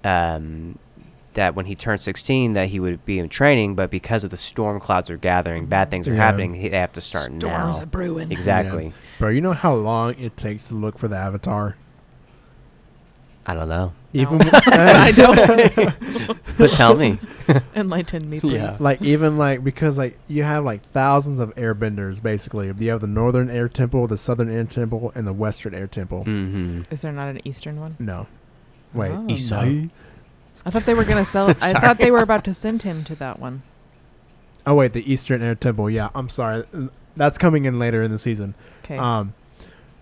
Um, 0.03 0.79
that 1.35 1.55
when 1.55 1.67
he 1.67 1.77
turned 1.77 2.01
16 2.01 2.55
that 2.55 2.69
he 2.69 2.81
would 2.81 3.05
be 3.05 3.19
in 3.21 3.29
training 3.29 3.77
but 3.77 3.89
because 3.89 4.25
of 4.25 4.31
the 4.31 4.37
storm 4.37 4.81
clouds 4.81 5.09
are 5.11 5.17
gathering 5.17 5.67
bad 5.67 5.89
things 5.89 6.09
are 6.09 6.15
Yeah. 6.15 6.25
happening 6.25 6.55
he- 6.55 6.69
they 6.71 6.77
have 6.79 6.93
to 6.95 7.01
start 7.01 7.27
Storms 7.27 7.43
now 7.43 7.83
are 7.83 7.87
brewing. 7.87 8.33
exactly 8.33 8.93
Bro, 9.21 9.29
you 9.31 9.41
know 9.41 9.53
how 9.53 9.73
long 9.75 10.15
it 10.19 10.37
takes 10.37 10.67
to 10.69 10.75
look 10.75 10.99
for 10.99 11.07
the 11.07 11.17
avatar? 11.17 11.77
I 13.47 13.55
don't 13.55 13.69
know 13.69 13.87
No. 13.87 13.93
Even 14.23 14.41
I 14.53 15.13
don't. 15.13 15.37
but 16.59 16.73
tell 16.73 16.97
me 16.97 17.19
Enlighten 17.77 18.29
me, 18.29 18.41
please. 18.41 18.55
Yeah. 18.55 18.77
like 18.81 19.01
even 19.03 19.37
like 19.37 19.63
because 19.63 19.99
like 19.99 20.19
you 20.27 20.43
have 20.43 20.65
like 20.65 20.83
thousands 20.83 21.39
of 21.39 21.55
airbenders 21.55 22.21
basically. 22.23 22.67
You 22.67 22.91
have 22.91 23.01
the 23.01 23.07
northern 23.07 23.49
air 23.51 23.69
temple, 23.69 24.07
the 24.09 24.19
southern 24.19 24.51
air 24.51 24.65
temple, 24.65 25.13
and 25.15 25.27
the 25.29 25.33
western 25.33 25.75
air 25.75 25.87
temple. 25.87 26.21
mm-hmm. 26.25 26.83
Is 26.93 27.03
there 27.03 27.13
not 27.13 27.29
an 27.29 27.41
eastern 27.47 27.79
one? 27.81 27.95
No, 28.01 28.27
wait, 28.93 29.13
Oh. 29.13 29.27
East 29.29 29.51
no. 29.51 29.59
side. 29.61 29.91
I 30.67 30.71
thought 30.71 30.83
they 30.87 30.95
were 30.95 31.05
gonna 31.05 31.25
sell. 31.25 31.51
I 31.51 31.73
thought 31.73 31.99
they 31.99 32.11
were 32.11 32.19
about 32.23 32.43
to 32.45 32.55
send 32.55 32.83
him 32.83 33.05
to 33.05 33.15
that 33.17 33.39
one. 33.39 33.63
Oh 34.67 34.75
wait, 34.75 34.93
the 34.93 35.11
eastern 35.11 35.41
air 35.43 35.55
temple. 35.55 35.89
Yeah, 35.89 36.11
I'm 36.17 36.29
sorry. 36.29 36.65
That's 37.17 37.39
coming 37.39 37.65
in 37.65 37.79
later 37.79 38.03
in 38.03 38.11
the 38.11 38.19
season. 38.19 38.55
Okay. 38.85 38.99
Um, 38.99 39.35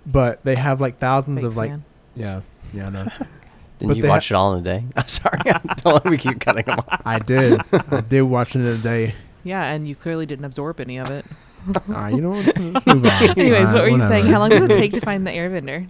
but 0.07 0.43
they 0.45 0.57
have 0.57 0.81
like 0.81 0.99
thousands 0.99 1.37
Big 1.37 1.45
of 1.45 1.57
like 1.59 1.73
yeah, 2.17 2.41
yeah, 2.73 2.89
no. 2.91 3.05
didn't 3.05 3.89
But 3.89 3.97
you 3.97 4.03
they 4.03 4.09
watch 4.09 4.31
it 4.31 4.35
all 4.35 4.55
in 4.55 4.61
a 4.61 4.63
day 4.63 4.85
i'm 4.97 5.07
sorry 5.07 5.39
don't 5.77 5.95
let 5.95 6.05
me 6.07 6.17
keep 6.17 6.41
cutting 6.41 6.65
them 6.65 6.79
off 6.81 7.03
I 7.05 7.19
did, 7.19 7.61
I 7.73 8.01
did 8.01 8.23
watch 8.23 8.55
it 8.57 8.61
in 8.61 8.67
a 8.67 8.77
day. 8.79 9.15
Yeah, 9.45 9.65
and 9.65 9.87
you 9.89 9.95
clearly 9.95 10.27
didn't 10.27 10.45
absorb 10.45 10.81
any 10.81 10.99
of 10.99 11.11
it. 11.11 11.25
All 11.69 11.95
right, 11.95 12.13
you 12.15 12.21
know 12.21 12.31
what? 12.31 12.45
Let's, 12.45 12.59
let's 12.59 12.87
move 12.87 13.05
on. 13.07 13.39
Anyways, 13.39 13.67
All 13.69 13.73
what 13.73 13.75
right, 13.75 13.83
were 13.83 13.89
you 13.89 13.93
whatever. 13.95 14.21
saying? 14.21 14.33
How 14.33 14.39
long 14.41 14.51
does 14.51 14.63
it 14.63 14.69
take 14.75 14.93
to 14.93 15.01
find 15.01 15.27
the 15.27 15.31
airbender? 15.31 15.89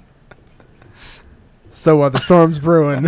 So 1.71 2.03
uh, 2.03 2.09
the 2.09 2.19
storm's 2.19 2.59
brewing. 2.59 3.05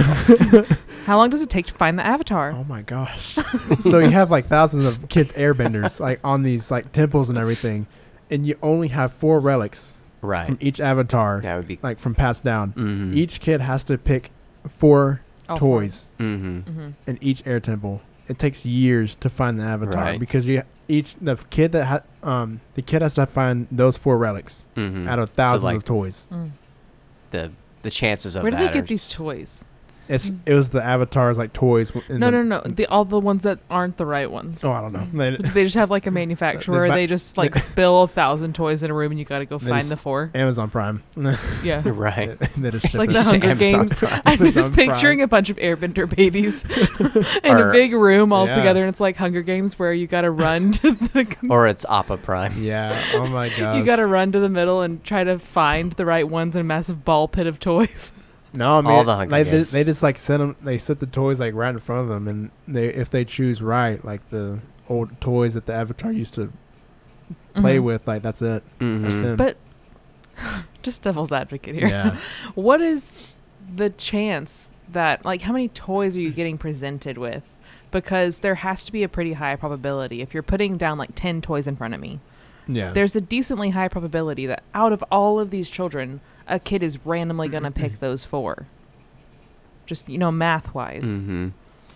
How 1.07 1.17
long 1.17 1.31
does 1.31 1.43
it 1.43 1.51
take 1.51 1.67
to 1.67 1.75
find 1.75 1.99
the 1.99 2.05
avatar? 2.07 2.53
Oh 2.53 2.65
my 2.65 2.83
gosh. 2.83 3.39
so 3.81 3.99
you 3.99 4.11
have 4.11 4.31
like 4.31 4.47
thousands 4.47 4.87
of 4.87 5.09
kids 5.09 5.33
airbenders 5.33 5.99
like 6.01 6.21
on 6.25 6.43
these 6.43 6.71
like 6.71 6.93
temples 6.93 7.31
and 7.31 7.39
everything, 7.39 7.87
and 8.31 8.47
you 8.47 8.57
only 8.63 8.89
have 8.89 9.13
four 9.13 9.41
relics 9.41 9.95
right 10.23 10.47
from 10.47 10.59
each 10.61 10.81
avatar, 10.81 11.41
that 11.41 11.57
would 11.57 11.69
be 11.69 11.79
like 11.83 11.99
from 11.99 12.15
passed 12.15 12.45
down. 12.45 12.71
mm-hmm. 12.73 13.17
Each 13.17 13.41
kid 13.41 13.61
has 13.61 13.85
to 13.85 13.97
pick 13.99 14.31
four 14.69 15.23
All 15.49 15.57
four. 15.57 15.81
toys 15.81 16.09
mm-hmm. 16.19 16.59
Mm-hmm. 16.71 16.89
in 17.07 17.19
each 17.21 17.47
air 17.47 17.61
temple. 17.61 18.03
It 18.29 18.39
takes 18.39 18.65
years 18.65 19.15
to 19.17 19.29
find 19.29 19.59
the 19.59 19.65
avatar 19.65 20.03
Right. 20.03 20.21
because 20.21 20.47
you 20.47 20.63
each 20.89 21.15
the 21.21 21.37
kid 21.51 21.73
that 21.73 21.85
ha- 21.87 22.03
um 22.23 22.61
the 22.75 22.83
kid 22.83 23.03
has 23.03 23.15
to 23.15 23.27
find 23.27 23.67
those 23.71 23.97
four 23.97 24.19
relics 24.19 24.67
Mm-hmm. 24.77 25.09
out 25.09 25.19
of 25.19 25.31
thousands 25.31 25.65
like 25.65 25.77
of 25.77 25.85
toys. 25.85 26.27
Mm. 26.31 26.51
the 27.31 27.53
the 27.83 27.91
chances 27.91 28.37
of 28.37 28.43
Where 28.43 28.51
do 28.53 28.59
that 28.59 28.73
they 28.73 28.79
get 28.81 28.87
these 28.89 29.11
toys? 29.11 29.65
It's 30.11 30.31
it 30.45 30.55
was 30.55 30.71
the 30.71 30.83
avatars 30.85 31.39
like 31.39 31.53
toys. 31.53 31.91
w- 31.93 32.05
in 32.13 32.19
No, 32.21 32.27
the- 32.27 32.43
no, 32.43 32.43
no. 32.43 32.61
The 32.63 32.87
all 32.87 33.05
the 33.05 33.21
ones 33.21 33.45
that 33.45 33.61
aren't 33.71 33.97
the 33.97 34.05
right 34.07 34.31
ones. 34.31 34.65
Oh, 34.65 34.73
I 34.73 34.81
don't 34.81 34.93
know. 34.93 35.07
They- 35.13 35.37
They 35.51 35.63
just 35.65 35.77
have 35.77 35.91
like 35.91 36.07
a 36.07 36.11
manufacturer 36.11 36.75
where 36.81 36.89
va- 36.89 36.95
they 36.95 37.07
just 37.07 37.39
like 37.39 37.55
spill 37.71 38.03
a 38.03 38.09
thousand 38.09 38.55
toys 38.55 38.83
in 38.83 38.91
a 38.91 38.95
room 38.95 39.13
and 39.13 39.19
you 39.19 39.25
got 39.25 39.39
to 39.39 39.47
go 39.47 39.59
find 39.59 39.87
the 39.87 39.97
four. 39.97 40.31
Amazon 40.35 40.69
Prime. 40.71 41.03
Yeah. 41.63 41.83
right 41.87 42.39
they 42.57 42.71
just 42.71 42.87
It's 42.87 42.95
like 42.95 43.11
the 43.11 43.23
Hunger 43.23 43.51
Amazon 43.51 43.81
Games. 43.87 43.99
Prime. 43.99 44.23
I'm 44.27 44.39
just 44.39 44.73
picturing 44.73 45.19
Prime. 45.19 45.25
a 45.25 45.29
bunch 45.29 45.51
of 45.51 45.57
airbender 45.59 46.09
babies 46.15 46.65
in 47.45 47.57
Or- 47.57 47.69
a 47.69 47.73
big 47.73 47.93
room 47.93 48.33
all 48.33 48.47
Yeah. 48.47 48.57
together, 48.57 48.81
and 48.83 48.89
it's 48.89 49.01
like 49.01 49.17
Hunger 49.17 49.43
Games 49.43 49.79
where 49.79 49.93
you 49.93 50.07
got 50.07 50.23
to 50.23 50.31
run 50.31 50.73
to 50.73 50.93
the 50.93 51.37
or 51.49 51.67
it's 51.69 51.85
Appa 51.89 52.17
Prime 52.17 52.55
Yeah. 52.63 53.01
Oh 53.15 53.27
my 53.27 53.49
god. 53.57 53.77
you 53.77 53.85
got 53.85 53.97
to 53.97 54.07
run 54.07 54.33
to 54.33 54.41
the 54.41 54.49
middle 54.49 54.81
and 54.83 55.03
try 55.05 55.23
to 55.25 55.39
find 55.39 55.93
the 55.93 56.07
right 56.07 56.29
ones 56.29 56.57
in 56.57 56.61
a 56.63 56.65
massive 56.65 57.05
ball 57.05 57.29
pit 57.29 57.47
of 57.47 57.61
toys. 57.61 58.13
No, 58.53 58.79
I 58.79 58.81
mean, 58.81 58.91
All 58.91 59.05
the 59.05 59.15
Hunger 59.17 59.31
like, 59.31 59.45
they, 59.47 59.51
Games. 59.59 59.71
they 59.71 59.85
just 59.85 60.03
like 60.03 60.19
set 60.19 60.39
them. 60.39 60.57
They 60.63 60.77
set 60.79 60.99
the 61.01 61.07
toys 61.07 61.39
like 61.41 61.55
right 61.55 61.71
in 61.71 61.79
front 61.79 62.03
of 62.03 62.09
them, 62.09 62.27
and 62.27 62.51
they 62.67 62.89
if 62.89 63.09
they 63.11 63.25
choose 63.25 63.63
right, 63.63 64.05
like 64.05 64.29
the 64.31 64.61
old 64.89 65.21
toys 65.21 65.55
that 65.55 65.67
the 65.67 65.73
Avatar 65.73 66.11
used 66.13 66.35
to 66.35 66.53
play 67.55 67.79
Mhm. 67.79 67.83
with, 67.85 68.09
like 68.09 68.23
that's 68.23 68.43
it. 68.43 68.63
That's 68.79 68.83
Mhm. 69.15 69.23
him. 69.23 69.37
But 69.37 69.57
just 70.83 71.03
devil's 71.03 71.33
advocate 71.33 71.75
here. 71.75 71.89
yeah, 71.89 72.17
What 72.55 72.81
is 72.81 73.33
the 73.77 73.91
chance 73.91 74.69
that 74.91 75.25
like 75.25 75.43
how 75.43 75.53
many 75.53 75.69
toys 75.69 76.17
are 76.17 76.21
you 76.21 76.31
getting 76.31 76.59
presented 76.59 77.19
with? 77.19 77.43
Because 77.93 78.41
there 78.41 78.57
has 78.57 78.85
to 78.85 78.93
be 78.93 79.03
a 79.03 79.09
pretty 79.09 79.35
high 79.35 79.57
probability 79.57 80.23
if 80.23 80.33
you're 80.35 80.43
putting 80.43 80.77
down 80.77 80.97
like 80.99 81.11
10 81.15 81.41
toys 81.41 81.67
in 81.67 81.77
front 81.77 81.95
of 81.95 82.01
me. 82.01 82.21
yeah. 82.69 82.93
There's 82.93 83.17
a 83.17 83.21
decently 83.21 83.71
high 83.71 83.89
probability 83.89 84.47
that 84.47 84.63
out 84.75 84.93
of 84.93 85.03
all 85.11 85.41
of 85.41 85.51
these 85.51 85.69
children, 85.71 86.21
a 86.51 86.59
kid 86.59 86.83
is 86.83 86.99
randomly 87.07 87.49
going 87.49 87.63
to 87.63 87.71
pick 87.71 88.01
those 88.01 88.25
four. 88.25 88.67
Just, 89.87 90.09
you 90.09 90.19
know, 90.19 90.31
math-wise. 90.31 91.05
Mm-hmm. 91.05 91.49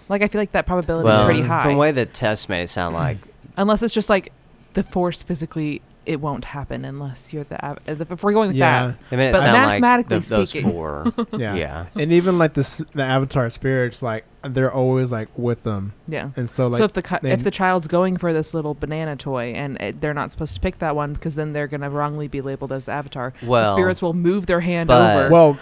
Like 0.09 0.23
I 0.23 0.29
feel 0.29 0.41
like 0.41 0.53
that 0.53 0.67
probability 0.67 1.05
well 1.05 1.21
is 1.23 1.27
pretty 1.27 1.43
high. 1.43 1.63
from 1.63 1.73
the 1.73 1.79
way 1.79 1.93
the 1.93 2.07
test 2.07 2.49
made 2.49 2.63
it 2.63 2.69
sound 2.69 2.95
like 2.95 3.19
unless 3.57 3.83
it's 3.83 3.95
just 3.95 4.11
like 4.11 4.33
the 4.75 4.83
force 4.83 5.23
physically 5.23 5.81
it 6.07 6.21
won't 6.21 6.45
happen 6.45 6.85
unless 6.85 7.33
you're 7.33 7.45
the 7.45 7.65
av- 7.65 7.79
uh, 7.89 7.95
if 8.11 8.23
we're 8.23 8.33
going 8.33 8.49
with 8.49 8.57
yeah, 8.57 8.89
that. 8.89 8.97
it 9.11 9.17
made 9.17 9.29
it 9.29 9.33
But 9.33 9.41
sound 9.43 9.55
like 9.55 9.81
mathematically 9.81 10.19
th- 10.19 10.29
those 10.29 10.51
speaking- 10.51 10.71
four 10.71 11.13
yeah, 11.33 11.55
yeah 11.55 11.87
And 11.97 12.13
even 12.13 12.39
like 12.39 12.55
the 12.55 12.61
s- 12.61 12.83
the 12.95 13.03
Avatar 13.03 13.49
spirits, 13.51 14.03
like 14.03 14.25
they're 14.43 14.73
always 14.73 15.11
like 15.11 15.29
with 15.37 15.63
them, 15.63 15.95
Yeah. 16.07 16.31
and 16.37 16.51
so 16.51 16.67
like 16.69 16.79
so 16.79 16.85
if 16.85 16.93
the 16.93 17.03
ki- 17.03 17.17
they- 17.23 17.33
if 17.33 17.43
the 17.45 17.51
child's 17.51 17.89
going 17.89 18.17
for 18.19 18.33
this 18.33 18.53
little 18.55 18.75
banana 18.75 19.17
toy 19.17 19.53
and 19.55 19.81
it, 19.81 20.01
they're 20.03 20.13
not 20.15 20.33
supposed 20.33 20.55
to 20.55 20.61
pick 20.61 20.79
that 20.81 20.95
one 20.95 21.15
because 21.15 21.35
then 21.35 21.53
they're 21.55 21.67
gonna 21.69 21.89
wrongly 21.91 22.29
be 22.29 22.41
labeled 22.43 22.71
as 22.73 22.85
the 22.85 22.93
avatar, 22.93 23.33
the 23.41 23.47
well 23.47 23.75
spirits 23.75 24.03
will 24.03 24.13
move 24.15 24.47
their 24.47 24.61
hand 24.61 24.89
but- 24.89 25.17
over. 25.17 25.31
well, 25.31 25.59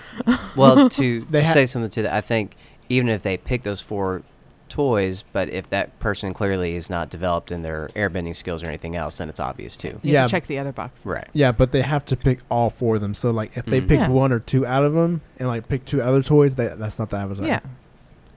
well 0.56 0.88
to, 0.88 1.24
They 1.30 1.40
to 1.40 1.46
ha- 1.46 1.52
say 1.52 1.66
something 1.66 1.90
to 1.90 2.02
that 2.02 2.12
i 2.12 2.20
think 2.20 2.56
even 2.88 3.08
if 3.08 3.22
they 3.22 3.36
pick 3.36 3.62
those 3.62 3.80
four 3.80 4.22
toys 4.72 5.22
but 5.32 5.48
if 5.50 5.68
that 5.68 5.96
person 6.00 6.32
clearly 6.32 6.74
is 6.76 6.88
not 6.88 7.10
developed 7.10 7.52
in 7.52 7.60
their 7.62 7.88
airbending 7.94 8.34
skills 8.34 8.62
or 8.62 8.66
anything 8.66 8.96
else 8.96 9.18
then 9.18 9.28
it's 9.28 9.38
obvious 9.38 9.76
too 9.76 9.98
you 10.02 10.12
yeah. 10.12 10.20
have 10.22 10.30
to 10.30 10.36
check 10.36 10.46
the 10.46 10.58
other 10.58 10.72
box. 10.72 11.04
right 11.04 11.28
yeah, 11.34 11.52
but 11.52 11.70
they 11.72 11.82
have 11.82 12.04
to 12.06 12.16
pick 12.16 12.40
all 12.50 12.70
four 12.70 12.94
of 12.96 13.00
them. 13.00 13.12
So 13.14 13.30
like 13.30 13.56
if 13.56 13.66
they 13.66 13.80
Mm. 13.80 13.88
pick 13.88 13.98
Yeah. 14.00 14.08
one 14.08 14.32
or 14.32 14.38
two 14.40 14.64
out 14.66 14.84
of 14.84 14.94
them 14.94 15.20
and 15.38 15.46
like 15.48 15.68
pick 15.68 15.84
two 15.84 16.00
other 16.02 16.22
toys, 16.22 16.54
that 16.56 16.78
that's 16.78 16.98
not 16.98 17.10
the 17.10 17.16
Avatar. 17.18 17.46
Yeah, 17.46 17.60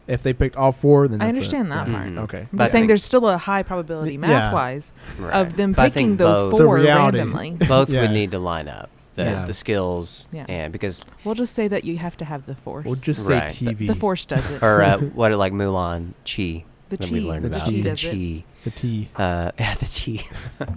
If 0.08 0.22
they 0.24 0.34
picked 0.34 0.56
all 0.56 0.72
four, 0.72 1.08
then 1.08 1.22
I 1.22 1.26
that's 1.28 1.38
it. 1.38 1.42
understand 1.42 1.72
that 1.72 1.88
Yeah. 1.88 1.94
part. 1.94 2.08
Mhm. 2.10 2.18
Okay. 2.26 2.40
I'm 2.42 2.48
But 2.54 2.64
just 2.66 2.72
saying 2.74 2.88
there's 2.88 3.04
still 3.04 3.28
a 3.30 3.38
high 3.38 3.64
probability 3.64 4.18
math 4.18 4.54
wise 4.54 4.94
right. 5.20 5.34
of 5.34 5.56
them 5.56 5.72
But 5.72 5.94
picking 5.94 6.18
those 6.18 6.42
both, 6.42 6.52
It's 6.52 6.60
a 6.60 6.64
four 6.64 6.76
reality. 6.76 7.18
randomly. 7.20 7.52
both 7.68 7.90
Yeah. 7.90 8.02
would 8.02 8.12
need 8.12 8.32
to 8.32 8.40
line 8.40 8.68
up 8.68 8.90
the 9.16 9.24
Yeah. 9.24 9.46
the 9.46 9.54
skills 9.54 10.28
Yeah. 10.32 10.46
and 10.48 10.72
because 10.72 11.04
We'll 11.24 11.36
just 11.36 11.54
say 11.56 11.68
that 11.68 11.84
you 11.84 11.98
have 11.98 12.16
to 12.18 12.26
have 12.26 12.46
the 12.46 12.56
force. 12.56 12.86
We'll 12.86 12.96
just 12.96 13.26
say 13.26 13.40
Right. 13.40 13.52
TV. 13.52 13.88
the 13.88 13.96
force 13.96 14.26
does 14.26 14.50
it. 14.52 14.62
or 14.68 14.84
uh, 14.84 14.98
what 15.14 15.32
like 15.34 15.54
Mulan 15.54 16.14
chi 16.26 16.64
the 16.90 16.98
that 16.98 17.08
chi. 17.08 17.12
we 17.14 17.20
learned 17.22 17.46
The 17.46 17.50
about 17.50 17.66
chi 17.66 17.72
the 17.72 17.82
does 17.84 18.04
it. 18.06 18.12
chi 18.12 18.44
the 18.66 18.70
tea. 18.72 19.10
uh 19.16 19.52
yeah 19.60 19.74
the 19.76 19.86
chi 19.86 20.24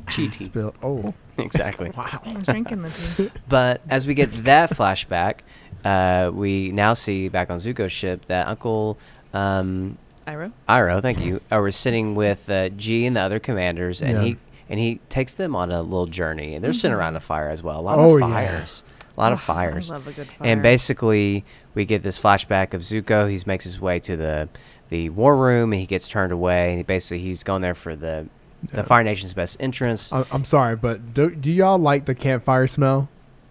chi 0.06 0.26
tea. 0.26 0.30
Spill. 0.30 0.74
Oh, 0.82 1.14
exactly 1.36 1.90
wow. 1.96 2.20
I 2.24 2.32
was 2.34 2.44
drinking 2.44 2.82
the 2.82 2.90
tea. 2.90 3.30
But 3.48 3.80
as 3.90 4.06
we 4.06 4.14
get 4.14 4.30
that 4.44 4.70
flashback, 4.70 5.40
uh, 5.84 6.30
we 6.32 6.70
now 6.72 6.94
see 6.94 7.28
back 7.28 7.50
on 7.50 7.58
Zuko's 7.58 7.92
ship 7.92 8.24
that 8.26 8.46
Uncle 8.48 8.98
um, 9.34 9.96
Iroh. 10.26 10.52
Iroh, 10.68 11.00
thank 11.00 11.20
you, 11.20 11.40
uh, 11.50 11.58
was 11.60 11.74
sitting 11.76 12.14
with 12.14 12.50
uh, 12.50 12.68
Jee 12.70 13.06
and 13.06 13.16
the 13.16 13.20
other 13.20 13.38
commanders, 13.38 14.02
and 14.02 14.12
Yeah. 14.12 14.22
he 14.24 14.36
and 14.68 14.78
he 14.78 15.00
takes 15.08 15.34
them 15.34 15.54
on 15.56 15.70
a 15.70 15.82
little 15.82 16.06
journey, 16.06 16.54
and 16.54 16.64
they're 16.64 16.72
sitting 16.72 16.94
Mhm. 16.94 16.98
around 17.00 17.16
a 17.16 17.20
fire 17.20 17.48
as 17.48 17.62
well. 17.62 17.80
A 17.80 17.82
lot 17.82 17.98
Oh, 17.98 18.14
of 18.16 18.20
yeah. 18.20 18.34
fires, 18.34 18.84
a 19.16 19.20
lot 19.20 19.32
of 19.32 19.38
Oh, 19.38 19.42
fires, 19.42 19.90
I 19.90 19.94
love 19.94 20.08
a 20.08 20.12
good 20.12 20.26
fire. 20.28 20.48
and 20.48 20.62
basically 20.62 21.44
we 21.74 21.84
get 21.84 22.02
this 22.02 22.18
flashback 22.18 22.74
of 22.74 22.82
Zuko. 22.82 23.30
He 23.30 23.40
makes 23.46 23.64
his 23.64 23.80
way 23.80 23.98
to 24.00 24.16
the 24.16 24.48
the 24.90 25.10
war 25.10 25.36
room, 25.36 25.72
and 25.74 25.80
he 25.80 25.86
gets 25.86 26.08
turned 26.08 26.32
away. 26.32 26.70
And 26.70 26.78
he 26.78 26.82
basically 26.82 27.18
he's 27.18 27.42
going 27.42 27.60
there 27.62 27.74
for 27.74 27.94
the 27.94 28.26
the 28.72 28.78
Yeah. 28.78 28.82
Fire 28.82 29.04
Nation's 29.04 29.34
best 29.34 29.56
entrance. 29.60 30.12
I- 30.12 30.24
I'm 30.32 30.44
sorry, 30.44 30.74
but 30.74 31.14
do, 31.14 31.30
do 31.30 31.48
y'all 31.50 31.78
like 31.78 32.06
the 32.06 32.14
campfire 32.14 32.66
smell? 32.66 33.08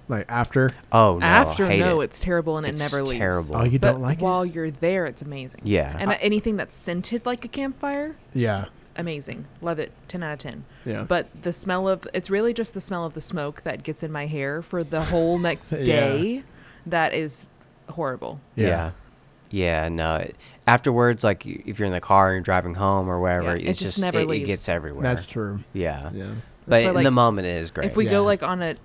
Like 0.10 0.26
after? 0.30 0.70
oh 0.92 1.18
no, 1.20 1.26
After 1.26 1.68
hate 1.68 1.80
no, 1.80 2.02
it. 2.02 2.06
it's 2.06 2.20
terrible 2.20 2.58
and 2.58 2.66
it 2.66 2.70
It's 2.70 2.80
never 2.80 3.04
leaves. 3.04 3.20
terrible. 3.20 3.56
Oh, 3.58 3.64
you 3.64 3.78
But 3.80 3.92
don't 3.94 4.02
like 4.02 4.20
while 4.22 4.32
it? 4.32 4.36
While 4.38 4.46
you're 4.46 4.72
there, 4.72 5.06
it's 5.06 5.22
amazing. 5.22 5.62
yeah. 5.64 5.96
And 6.00 6.18
anything 6.22 6.56
that's 6.58 6.76
scented 6.76 7.26
like 7.26 7.46
a 7.46 7.48
campfire, 7.50 8.16
Yeah. 8.34 8.66
Amazing. 8.98 9.46
Love 9.62 9.80
it. 9.80 9.92
10 10.08 10.24
out 10.24 10.34
of 10.34 10.40
10. 10.40 10.64
Yeah. 10.86 11.04
But 11.04 11.28
the 11.44 11.54
smell 11.54 11.88
of 11.88 12.08
it's 12.14 12.30
really 12.30 12.54
just 12.54 12.74
the 12.74 12.82
smell 12.82 13.06
of 13.06 13.14
the 13.14 13.22
smoke 13.22 13.62
that 13.64 13.84
gets 13.84 14.04
in 14.04 14.12
my 14.12 14.26
hair 14.26 14.62
for 14.62 14.84
the 14.84 15.04
whole 15.06 15.38
next 15.50 15.72
Yeah. 15.72 15.84
day. 15.84 16.44
That 16.86 17.14
is 17.14 17.48
horrible. 17.90 18.40
Yeah. 18.56 18.92
Yeah, 19.50 19.88
no. 19.90 20.18
It, 20.18 20.36
afterwards, 20.66 21.24
like 21.24 21.46
if 21.46 21.80
you're 21.80 21.86
in 21.88 21.94
the 21.94 22.02
car 22.02 22.28
and 22.28 22.36
you're 22.36 22.42
driving 22.42 22.74
home 22.74 23.10
or 23.10 23.20
wherever, 23.20 23.56
Yeah, 23.56 23.70
it 23.70 23.74
just 23.74 23.82
just, 23.82 24.00
never 24.02 24.20
it, 24.20 24.30
it 24.30 24.40
gets 24.42 24.68
everywhere. 24.68 25.04
That's 25.04 25.26
true. 25.28 25.60
yeah. 25.74 26.10
Yeah. 26.14 26.26
But 26.68 26.84
why, 26.94 27.00
in 27.00 27.04
the 27.06 27.12
moment, 27.12 27.48
it 27.48 27.62
is 27.62 27.72
great. 27.72 27.88
If 27.88 27.96
we 27.96 28.06
Yeah. 28.06 28.12
go 28.12 28.24
like 28.24 28.44
on 28.44 28.62
a 28.62 28.76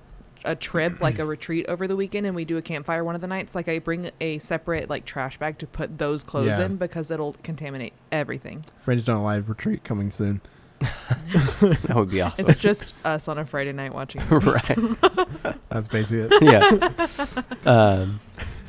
a 0.45 0.55
trip, 0.57 1.01
like 1.01 1.19
a 1.19 1.25
retreat 1.25 1.67
over 1.69 1.87
the 1.87 1.97
weekend, 1.97 2.27
and 2.27 2.35
we 2.35 2.45
do 2.45 2.57
a 2.57 2.63
campfire 2.63 3.05
one 3.05 3.15
of 3.15 3.21
the 3.21 3.27
nights, 3.27 3.55
like 3.55 3.69
I 3.69 3.79
bring 3.79 4.11
a 4.21 4.39
separate 4.39 4.89
like 4.91 5.05
trash 5.05 5.39
bag 5.39 5.59
to 5.59 5.67
put 5.67 5.99
those 5.99 6.23
clothes 6.23 6.59
Yeah. 6.59 6.67
in 6.67 6.77
because 6.77 7.11
it'll 7.11 7.35
contaminate 7.43 7.93
everything. 8.11 8.65
Friends 8.81 9.05
don't 9.05 9.23
live 9.25 9.49
retreat 9.49 9.85
coming 9.85 10.11
soon. 10.11 10.41
that 10.81 11.93
would 11.95 12.11
be 12.11 12.21
awesome. 12.21 12.49
It's 12.49 12.59
just 12.59 12.93
us 13.05 13.29
on 13.29 13.39
a 13.39 13.47
Friday 13.47 13.73
night 13.73 13.95
watching. 13.95 14.21
right. 14.31 14.79
That's 15.69 15.87
basically 15.89 16.27
it. 16.33 16.43
yeah. 16.43 17.71
Um, 17.71 18.21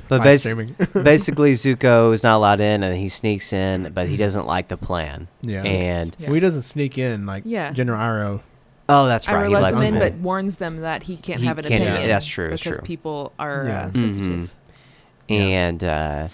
but 0.09 0.19
Live 0.19 0.35
basi- 0.35 0.39
streaming. 0.39 0.75
basically, 1.03 1.53
Zuko 1.53 2.13
is 2.13 2.21
not 2.23 2.35
allowed 2.35 2.59
in, 2.61 2.83
and 2.83 2.95
he 2.95 3.09
sneaks 3.09 3.51
in, 3.53 3.91
but 3.93 4.07
he 4.07 4.17
doesn't 4.17 4.45
like 4.45 4.67
the 4.67 4.77
plan. 4.77 5.27
yeah. 5.41 5.63
And 5.63 6.15
Yeah. 6.19 6.27
Well, 6.27 6.35
he 6.35 6.39
doesn't 6.39 6.61
sneak 6.63 6.97
in 6.97 7.25
like 7.25 7.43
Yeah. 7.47 7.71
General 7.71 7.99
Iroh. 7.99 8.41
Oh, 8.89 9.05
that's 9.07 9.27
right. 9.27 9.45
Iroh 9.45 9.47
he 9.49 9.55
lets 9.55 9.77
him 9.79 9.93
in, 9.93 9.99
but 9.99 10.13
warns 10.15 10.57
them 10.57 10.81
that 10.81 11.03
he 11.03 11.15
can't 11.15 11.39
He 11.39 11.45
have 11.45 11.57
an 11.57 11.65
can't- 11.65 11.83
opinion. 11.83 12.07
that's 12.09 12.25
true, 12.25 12.49
it's 12.49 12.61
Because 12.63 12.77
true. 12.79 12.85
people 12.85 13.31
are 13.39 13.65
Yeah. 13.65 13.85
uh, 13.85 13.91
sensitive. 13.91 14.51
Yeah. 15.29 15.37
And 15.37 15.83
uh, 15.83 16.27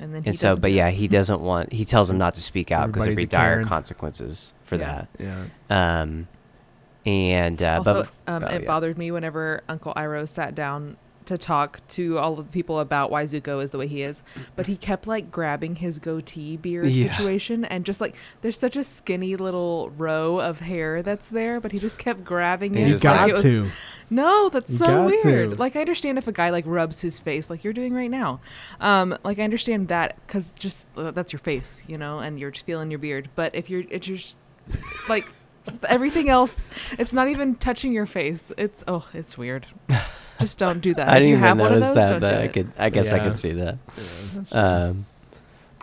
And 0.00 0.14
then 0.14 0.22
he 0.24 0.28
and 0.30 0.38
so, 0.38 0.48
doesn't 0.48 0.62
but 0.62 0.68
do 0.68 0.74
yeah, 0.74 0.90
he 0.90 1.06
doesn't 1.08 1.40
want. 1.40 1.72
He 1.72 1.84
tells 1.84 2.10
him 2.10 2.18
not 2.18 2.34
to 2.34 2.40
speak 2.42 2.70
out 2.72 2.88
because 2.88 3.02
there'd 3.04 3.12
Everybody's 3.12 3.30
be 3.30 3.36
a 3.36 3.38
dire 3.38 3.54
Karen. 3.56 3.68
consequences 3.68 4.52
for 4.64 4.76
Yeah. 4.76 5.04
Yeah. 5.18 5.44
that. 5.68 5.76
Um, 6.02 6.28
and 7.06 7.62
uh, 7.62 7.76
also, 7.78 8.08
but 8.26 8.32
um, 8.32 8.44
oh, 8.44 8.46
it 8.48 8.62
yeah. 8.62 8.66
bothered 8.66 8.98
me 8.98 9.10
whenever 9.10 9.62
Uncle 9.68 9.92
Iroh 9.94 10.28
sat 10.28 10.54
down 10.54 10.96
to 11.28 11.38
talk 11.38 11.80
to 11.88 12.18
all 12.18 12.38
of 12.38 12.46
the 12.46 12.52
people 12.52 12.80
about 12.80 13.10
why 13.10 13.24
Zuko 13.24 13.62
is 13.62 13.70
the 13.70 13.78
way 13.78 13.86
he 13.86 14.02
is, 14.02 14.22
but 14.56 14.66
he 14.66 14.76
kept 14.76 15.06
like 15.06 15.30
grabbing 15.30 15.76
his 15.76 15.98
goatee 15.98 16.56
beard 16.56 16.86
Yeah. 16.86 17.10
situation 17.10 17.64
and 17.66 17.84
just 17.84 18.00
like 18.00 18.16
there's 18.40 18.58
such 18.58 18.76
a 18.76 18.82
skinny 18.84 19.36
little 19.36 19.90
row 19.90 20.40
of 20.40 20.60
hair 20.60 21.02
that's 21.02 21.28
there, 21.28 21.60
but 21.60 21.72
he 21.72 21.78
just 21.78 21.98
kept 21.98 22.24
grabbing 22.24 22.74
it. 22.74 22.80
You 22.88 22.92
just, 22.94 23.04
like 23.04 23.16
got 23.18 23.28
it 23.28 23.32
was- 23.34 23.42
to. 23.42 23.68
No, 24.10 24.48
that's 24.48 24.70
You 24.70 24.76
so 24.78 25.04
weird. 25.06 25.50
to. 25.54 25.58
Like 25.60 25.76
I 25.76 25.80
understand 25.80 26.16
if 26.16 26.26
a 26.26 26.32
guy 26.32 26.48
like 26.48 26.64
rubs 26.66 27.02
his 27.02 27.20
face 27.20 27.50
like 27.50 27.62
you're 27.62 27.74
doing 27.74 27.92
right 27.92 28.10
now. 28.10 28.40
Um, 28.80 29.16
like 29.22 29.38
I 29.38 29.42
understand 29.42 29.88
that 29.88 30.16
because 30.26 30.50
just 30.58 30.88
uh, 30.96 31.10
that's 31.10 31.30
your 31.32 31.40
face, 31.40 31.84
you 31.86 31.98
know, 31.98 32.18
and 32.20 32.40
you're 32.40 32.50
just 32.50 32.64
feeling 32.64 32.90
your 32.90 32.98
beard. 33.00 33.28
But 33.34 33.54
if 33.54 33.68
you're, 33.68 33.84
it's 33.90 34.06
just 34.06 34.36
like 35.10 35.26
everything 35.88 36.28
else, 36.28 36.68
it's 36.98 37.12
not 37.12 37.28
even 37.28 37.54
touching 37.56 37.92
your 37.92 38.06
face. 38.06 38.52
It's 38.58 38.84
oh, 38.88 39.06
it's 39.14 39.36
weird. 39.38 39.66
Just 40.40 40.58
don't 40.58 40.80
do 40.80 40.94
that. 40.94 41.08
I 41.08 41.16
if 41.16 41.20
didn't 41.20 41.28
you 41.30 41.34
even 41.36 41.44
have 41.48 41.58
one 41.58 41.72
of 41.72 41.80
notice 41.80 41.88
those, 42.04 42.10
that, 42.10 42.20
but 42.20 42.26
do 42.28 42.34
I 42.34 42.44
it. 42.44 42.52
could. 42.52 42.72
I 42.78 42.90
guess 42.90 43.12
I 43.12 43.16
Yeah. 43.16 43.24
could 43.28 43.36
see 43.36 43.52
that. 43.52 43.78
That's 44.34 44.54
Um, 44.54 45.06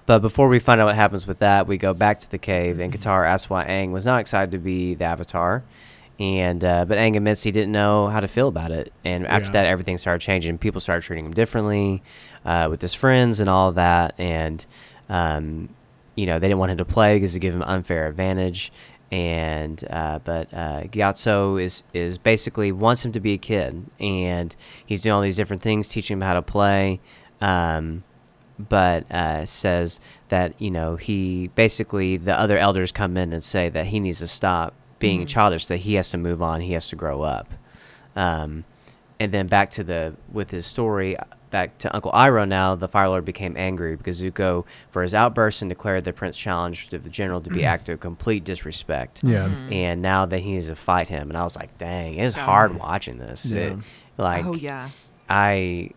but 0.05 0.19
before 0.19 0.47
we 0.47 0.59
find 0.59 0.79
out 0.79 0.85
what 0.85 0.95
happens 0.95 1.25
with 1.27 1.39
that, 1.39 1.67
we 1.67 1.77
go 1.77 1.93
back 1.93 2.19
to 2.19 2.29
the 2.31 2.37
cave, 2.37 2.79
and 2.79 2.93
Katara 2.93 3.27
asks 3.27 3.49
why 3.49 3.65
Aang 3.65 3.91
was 3.91 4.05
not 4.05 4.19
excited 4.21 4.51
to 4.51 4.57
be 4.59 4.93
the 4.93 5.03
Avatar, 5.03 5.63
and 6.19 6.63
uh, 6.63 6.85
but 6.85 6.97
Aang 6.97 7.15
admits 7.17 7.43
he 7.43 7.51
didn't 7.51 7.71
know 7.71 8.07
how 8.07 8.19
to 8.21 8.27
feel 8.27 8.47
about 8.47 8.71
it. 8.71 8.93
And 9.03 9.25
after 9.27 9.47
Yeah. 9.47 9.53
that, 9.53 9.65
everything 9.65 9.97
started 9.97 10.21
changing. 10.21 10.57
People 10.59 10.79
started 10.79 11.01
treating 11.03 11.25
him 11.25 11.33
differently 11.33 12.01
uh, 12.45 12.67
with 12.69 12.81
his 12.81 12.93
friends 12.93 13.39
and 13.39 13.49
all 13.49 13.69
of 13.69 13.75
that, 13.75 14.13
and 14.17 14.65
um, 15.09 15.69
you 16.15 16.25
know 16.27 16.39
they 16.39 16.47
didn't 16.47 16.59
want 16.59 16.71
him 16.71 16.77
to 16.77 16.85
play 16.85 17.15
because 17.17 17.35
it 17.35 17.39
gave 17.39 17.53
him 17.53 17.63
unfair 17.63 18.07
advantage. 18.07 18.71
And 19.11 19.83
uh, 19.89 20.19
but 20.23 20.51
uh, 20.53 20.83
Gyatso 20.83 21.61
is 21.61 21.83
is 21.93 22.17
basically 22.17 22.71
wants 22.71 23.05
him 23.05 23.11
to 23.13 23.19
be 23.19 23.33
a 23.33 23.37
kid, 23.37 23.85
and 23.99 24.55
he's 24.85 25.01
doing 25.01 25.13
all 25.13 25.21
these 25.21 25.35
different 25.35 25.61
things, 25.61 25.87
teaching 25.87 26.17
him 26.17 26.21
how 26.21 26.33
to 26.33 26.41
play. 26.41 26.99
Um, 27.39 28.03
but 28.57 29.09
uh, 29.11 29.45
says 29.45 29.99
that 30.29 30.59
you 30.59 30.71
know 30.71 30.95
he 30.95 31.49
basically 31.55 32.17
the 32.17 32.37
other 32.37 32.57
elders 32.57 32.91
come 32.91 33.15
in 33.15 33.31
and 33.31 33.43
say 33.43 33.69
that 33.69 33.87
he 33.87 33.99
needs 33.99 34.19
to 34.19 34.27
stop 34.27 34.73
being 34.97 35.21
Mhm. 35.21 35.27
childish, 35.27 35.65
that 35.67 35.77
he 35.77 35.93
has 35.95 36.09
to 36.09 36.17
move 36.17 36.41
on, 36.41 36.61
he 36.61 36.73
has 36.73 36.87
to 36.89 36.95
grow 36.95 37.21
up. 37.21 37.53
Um, 38.15 38.63
and 39.19 39.31
then 39.31 39.47
back 39.47 39.69
to 39.71 39.83
the 39.83 40.15
with 40.31 40.51
his 40.51 40.65
story, 40.65 41.15
back 41.55 41.77
to 41.77 41.95
Uncle 41.95 42.11
Iroh. 42.11 42.45
Now 42.45 42.75
the 42.75 42.89
Fire 42.89 43.07
Lord 43.07 43.23
became 43.23 43.55
angry 43.55 43.95
because 43.95 44.21
Zuko, 44.21 44.65
for 44.89 45.01
his 45.03 45.13
outburst, 45.13 45.61
and 45.61 45.69
declared 45.69 46.03
the 46.03 46.11
Prince 46.11 46.35
challenged 46.35 46.91
the 46.91 47.09
general 47.09 47.39
to 47.39 47.49
be 47.49 47.63
act 47.63 47.87
of 47.87 48.01
complete 48.01 48.43
disrespect. 48.43 49.21
Yeah. 49.23 49.47
Mhm. 49.47 49.73
And 49.73 50.01
now 50.01 50.25
that 50.25 50.39
he 50.39 50.51
needs 50.51 50.67
to 50.67 50.75
fight 50.75 51.07
him, 51.07 51.29
and 51.29 51.37
I 51.37 51.43
was 51.45 51.55
like, 51.55 51.77
dang, 51.77 52.15
it's 52.15 52.35
Yeah. 52.35 52.43
hard 52.45 52.77
watching 52.77 53.19
this. 53.19 53.45
Yeah. 53.53 53.61
It- 53.61 53.77
like, 54.17 54.45
oh 54.45 54.53
yeah, 54.55 54.89
I 55.29 55.91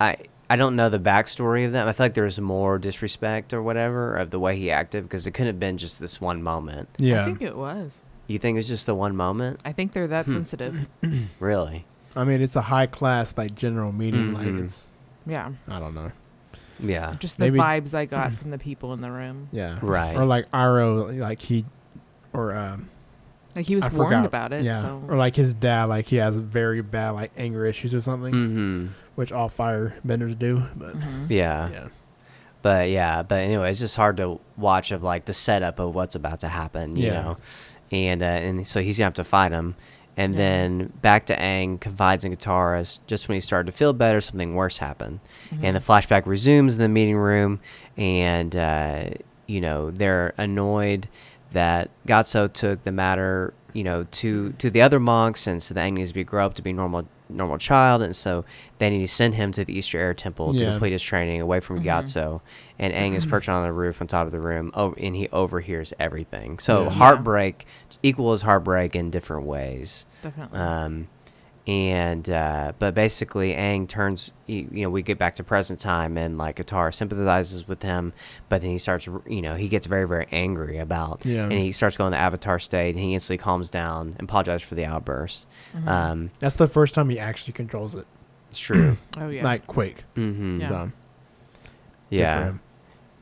I 0.00 0.16
I 0.48 0.56
don't 0.56 0.74
know 0.74 0.88
the 0.88 0.98
backstory 0.98 1.64
of 1.64 1.70
them. 1.72 1.86
I 1.86 1.92
feel 1.92 2.06
like 2.06 2.14
there's 2.14 2.40
more 2.40 2.78
disrespect 2.78 3.52
or 3.54 3.62
whatever 3.62 4.16
of 4.16 4.30
the 4.30 4.40
way 4.40 4.56
he 4.56 4.70
acted 4.72 5.04
because 5.04 5.26
it 5.28 5.30
couldn't 5.30 5.46
have 5.54 5.60
been 5.60 5.78
just 5.78 6.00
this 6.00 6.20
one 6.20 6.42
moment. 6.42 6.88
Yeah. 6.98 7.22
I 7.22 7.24
think 7.26 7.42
it 7.42 7.56
was. 7.56 8.00
You 8.26 8.38
think 8.40 8.58
it's 8.58 8.66
just 8.68 8.86
the 8.86 8.94
one 8.94 9.14
moment? 9.16 9.60
I 9.64 9.70
think 9.72 9.92
they're 9.92 10.08
that 10.08 10.24
Hmm. 10.26 10.32
sensitive. 10.32 10.86
Really? 11.38 11.86
I 12.16 12.24
mean, 12.24 12.42
it's 12.42 12.56
a 12.56 12.62
high 12.62 12.86
class 12.86 13.34
like 13.36 13.54
general 13.54 13.92
meeting. 13.92 14.34
Like 14.34 14.46
Mhm. 14.46 14.62
it's. 14.64 14.88
Yeah, 15.26 15.50
I 15.68 15.78
don't 15.78 15.94
know. 15.94 16.12
Yeah. 16.82 17.14
just 17.18 17.36
the 17.36 17.44
Maybe- 17.44 17.58
vibes 17.58 17.94
I 17.94 18.06
got 18.06 18.32
from 18.38 18.50
the 18.50 18.58
people 18.58 18.92
in 18.94 19.00
the 19.02 19.10
room. 19.10 19.48
Yeah. 19.52 19.78
Right. 19.82 20.16
Or 20.16 20.24
like 20.24 20.50
Iroh, 20.50 21.18
like 21.18 21.40
he, 21.42 21.66
or 22.32 22.56
um, 22.56 22.88
Like 23.54 23.66
he 23.66 23.74
was 23.76 23.84
I 23.84 23.88
warned 23.88 24.08
forgot. 24.08 24.24
about 24.26 24.52
it. 24.54 24.64
Yeah. 24.64 24.80
So. 24.80 25.02
Or 25.08 25.16
like 25.16 25.36
his 25.36 25.52
dad, 25.54 25.84
like 25.84 26.06
he 26.06 26.16
has 26.16 26.36
very 26.36 26.80
bad 26.80 27.10
like 27.10 27.32
anger 27.36 27.66
issues 27.66 27.94
or 27.94 28.00
something, 28.00 28.32
Mm-hmm. 28.32 28.86
which 29.14 29.30
all 29.30 29.50
firebenders 29.50 30.38
do. 30.38 30.62
But 30.74 30.98
Mhm. 30.98 31.26
Yeah. 31.28 31.68
yeah. 31.70 31.86
But 32.62 32.88
yeah. 32.90 33.22
But 33.22 33.40
anyway, 33.40 33.70
it's 33.70 33.80
just 33.80 33.96
hard 33.96 34.16
to 34.16 34.40
watch 34.56 34.90
of 34.90 35.02
like 35.02 35.26
the 35.26 35.32
setup 35.34 35.78
of 35.78 35.94
what's 35.94 36.14
about 36.14 36.40
to 36.40 36.48
happen. 36.48 36.96
You 36.96 37.06
Yeah. 37.08 37.22
know. 37.22 37.36
And 37.92 38.22
uh, 38.22 38.26
and 38.26 38.66
so 38.66 38.80
he's 38.80 38.96
gonna 38.98 39.06
have 39.06 39.14
to 39.14 39.24
fight 39.24 39.52
him. 39.52 39.74
And 40.16 40.34
Yeah. 40.34 40.38
then 40.38 40.92
back 41.02 41.24
to 41.26 41.36
Aang 41.36 41.80
confides 41.80 42.24
in 42.24 42.34
Katara 42.34 42.98
just 43.06 43.28
when 43.28 43.36
he 43.36 43.40
started 43.40 43.70
to 43.70 43.76
feel 43.76 43.92
better, 43.92 44.20
something 44.20 44.54
worse 44.54 44.78
happened. 44.78 45.20
and 45.62 45.74
the 45.76 45.80
flashback 45.80 46.26
resumes 46.26 46.76
in 46.76 46.80
the 46.82 46.88
meeting 46.88 47.16
room 47.16 47.60
and 47.96 48.54
uh, 48.56 49.04
you 49.46 49.60
know 49.60 49.90
they're 49.90 50.32
annoyed 50.38 51.08
that 51.52 51.90
Gyatso 52.06 52.52
took 52.52 52.84
the 52.84 52.92
matter 52.92 53.52
you 53.72 53.84
know 53.84 54.04
to 54.10 54.52
to 54.52 54.70
the 54.70 54.82
other 54.82 55.00
monks 55.00 55.46
and 55.46 55.62
so 55.62 55.74
the 55.74 55.80
Aang 55.80 55.92
needs 55.92 56.10
to 56.10 56.14
be 56.14 56.24
grow 56.24 56.44
up 56.46 56.54
to 56.54 56.62
be 56.62 56.72
normal 56.72 57.06
normal 57.28 57.58
child 57.58 58.02
and 58.02 58.14
so 58.16 58.44
they 58.78 58.90
need 58.90 59.00
to 59.02 59.08
send 59.08 59.34
him 59.36 59.52
to 59.52 59.64
the 59.64 59.76
Eastern 59.78 60.00
Air 60.00 60.14
Temple 60.14 60.52
to 60.54 60.64
Yeah. 60.64 60.70
complete 60.72 60.90
his 60.90 61.02
training 61.02 61.40
away 61.40 61.60
from 61.60 61.78
Mhm. 61.80 61.84
Gyatso 61.84 62.40
and 62.78 62.92
Aang 62.92 63.14
is 63.14 63.24
perched 63.24 63.48
on 63.48 63.62
the 63.62 63.72
roof 63.72 64.00
on 64.00 64.08
top 64.08 64.26
of 64.26 64.32
the 64.32 64.40
room 64.40 64.72
oh, 64.74 64.94
and 64.98 65.14
he 65.14 65.28
overhears 65.28 65.92
everything 66.00 66.58
so 66.58 66.84
Yeah. 66.84 66.90
heartbreak 66.90 67.66
equals 68.02 68.42
heartbreak 68.42 68.96
in 68.96 69.10
different 69.10 69.46
ways 69.46 70.06
Definitely. 70.22 70.58
um, 70.58 71.08
and 71.66 72.28
uh, 72.30 72.72
but 72.78 72.94
basically 72.94 73.52
Aang 73.54 73.86
turns 73.86 74.32
you 74.46 74.66
know 74.72 74.90
we 74.90 75.02
get 75.02 75.18
back 75.18 75.34
to 75.36 75.44
present 75.44 75.78
time 75.78 76.16
and 76.16 76.38
like 76.38 76.56
Katara 76.56 76.92
sympathizes 76.92 77.68
with 77.68 77.82
him 77.82 78.12
but 78.48 78.62
then 78.62 78.70
he 78.70 78.78
starts 78.78 79.06
you 79.28 79.42
know 79.42 79.54
he 79.54 79.68
gets 79.68 79.86
very 79.86 80.08
very 80.08 80.26
angry 80.32 80.78
about 80.78 81.20
Yeah. 81.24 81.44
and 81.44 81.52
he 81.52 81.70
starts 81.72 81.96
going 81.98 82.12
to 82.12 82.18
avatar 82.18 82.58
state 82.58 82.94
and 82.94 82.98
he 82.98 83.12
instantly 83.14 83.38
calms 83.42 83.68
down 83.70 84.14
and 84.18 84.28
apologizes 84.28 84.66
for 84.66 84.74
the 84.74 84.86
outburst 84.86 85.46
Mhm. 85.76 85.86
um 85.88 86.30
That's 86.38 86.56
the 86.56 86.66
first 86.68 86.94
time 86.94 87.10
he 87.10 87.18
actually 87.18 87.52
controls 87.52 87.94
it, 87.94 88.06
it's 88.48 88.58
true 88.58 88.96
oh 89.18 89.28
yeah. 89.28 89.44
like 89.44 89.66
Quake 89.66 90.04
mm-hmm. 90.16 90.60
Yeah. 90.62 90.68
So, 90.68 90.90
yeah 92.08 92.52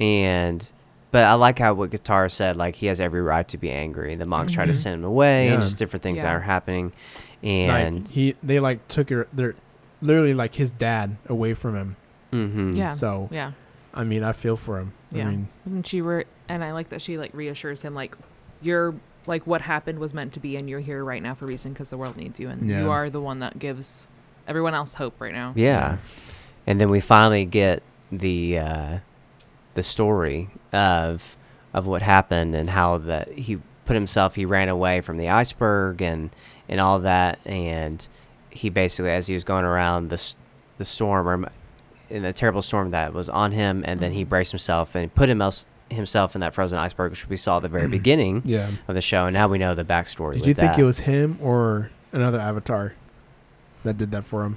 and 0.00 0.68
but 1.10 1.24
I 1.24 1.34
like 1.34 1.58
how 1.58 1.74
what 1.74 1.90
Katara 1.90 2.30
said 2.30 2.56
like 2.56 2.76
he 2.76 2.86
has 2.86 3.00
every 3.00 3.20
right 3.22 3.46
to 3.48 3.58
be 3.58 3.70
angry 3.70 4.14
the 4.16 4.26
monks 4.26 4.52
try 4.52 4.64
to 4.66 4.72
Mhm. 4.72 4.76
send 4.76 4.94
him 4.96 5.04
away 5.04 5.48
and 5.48 5.62
just 5.62 5.76
different 5.78 6.02
things 6.02 6.20
that 6.22 6.28
Yeah. 6.28 6.34
are 6.36 6.40
happening 6.40 6.92
and 7.42 8.04
like 8.04 8.08
he, 8.08 8.34
they 8.42 8.58
like 8.60 8.86
took 8.88 9.10
her, 9.10 9.26
they're 9.32 9.54
literally 10.02 10.34
like 10.34 10.54
his 10.56 10.70
dad 10.70 11.16
away 11.28 11.54
from 11.54 11.74
him. 11.76 11.96
mhm. 12.32 12.74
Yeah. 12.76 12.92
So 12.92 13.28
yeah. 13.32 13.52
I 13.94 14.04
mean, 14.04 14.22
I 14.22 14.32
feel 14.32 14.56
for 14.56 14.78
him. 14.78 14.92
Yeah. 15.10 15.26
I 15.26 15.30
mean, 15.30 15.48
And 15.64 15.86
she 15.86 16.00
re- 16.00 16.24
and 16.48 16.62
I 16.62 16.72
like 16.72 16.88
that 16.90 17.00
she 17.02 17.16
like 17.18 17.30
reassures 17.34 17.82
him 17.82 17.94
like 17.94 18.16
you're 18.62 18.94
like 19.26 19.46
what 19.46 19.62
happened 19.62 19.98
was 19.98 20.12
meant 20.14 20.32
to 20.34 20.40
be 20.40 20.56
and 20.56 20.68
you're 20.70 20.80
here 20.80 21.04
right 21.04 21.22
now 21.22 21.34
for 21.34 21.44
a 21.44 21.48
reason 21.48 21.72
because 21.72 21.90
the 21.90 21.96
world 21.96 22.16
needs 22.16 22.38
you 22.40 22.48
and 22.48 22.68
Yeah. 22.68 22.82
you 22.82 22.90
are 22.90 23.08
the 23.10 23.20
one 23.20 23.38
that 23.40 23.58
gives 23.58 24.08
everyone 24.46 24.74
else 24.74 24.94
hope 24.94 25.14
right 25.20 25.32
now. 25.32 25.52
Yeah. 25.54 25.98
And 26.66 26.80
then 26.80 26.88
we 26.90 27.00
finally 27.00 27.44
get 27.46 27.82
the 28.12 28.58
uh, 28.58 28.98
the 29.78 29.82
story 29.84 30.50
of 30.72 31.36
of 31.72 31.86
what 31.86 32.02
happened 32.02 32.52
and 32.54 32.68
how 32.70 32.98
that 32.98 33.30
he 33.46 33.58
put 33.86 33.94
himself 33.94 34.34
he 34.34 34.44
ran 34.44 34.68
away 34.68 35.00
from 35.00 35.16
the 35.18 35.28
iceberg 35.28 36.02
and 36.02 36.30
and 36.68 36.80
all 36.80 36.98
that 36.98 37.38
and 37.46 38.08
he 38.50 38.68
basically 38.68 39.10
as 39.12 39.28
he 39.28 39.34
was 39.34 39.44
going 39.44 39.64
around 39.64 40.10
the 40.10 40.34
the 40.78 40.84
storm 40.84 41.28
or 41.28 41.48
in 42.10 42.22
the 42.24 42.32
terrible 42.32 42.60
storm 42.62 42.90
that 42.90 43.12
was 43.14 43.28
on 43.28 43.52
him 43.52 43.84
and 43.86 44.00
then 44.00 44.12
he 44.12 44.24
Mhm. 44.24 44.28
braced 44.30 44.50
himself 44.50 44.94
and 44.96 45.14
put 45.14 45.28
him 45.28 45.40
else, 45.40 45.64
himself 45.90 46.34
in 46.34 46.40
that 46.40 46.54
frozen 46.54 46.76
iceberg 46.78 47.10
which 47.12 47.28
we 47.28 47.36
saw 47.36 47.58
at 47.58 47.62
the 47.62 47.68
very 47.68 47.86
beginning 47.98 48.42
yeah. 48.44 48.68
of 48.88 48.94
the 48.96 49.00
show 49.00 49.26
and 49.26 49.34
now 49.34 49.46
we 49.46 49.58
know 49.58 49.74
the 49.76 49.84
backstory 49.84 50.34
Did 50.34 50.46
you 50.46 50.54
think 50.54 50.72
that. 50.72 50.80
it 50.80 50.84
was 50.84 51.00
him 51.00 51.38
or 51.40 51.90
another 52.12 52.40
avatar 52.40 52.94
that 53.84 53.96
did 53.96 54.10
that 54.10 54.24
for 54.24 54.44
him? 54.44 54.56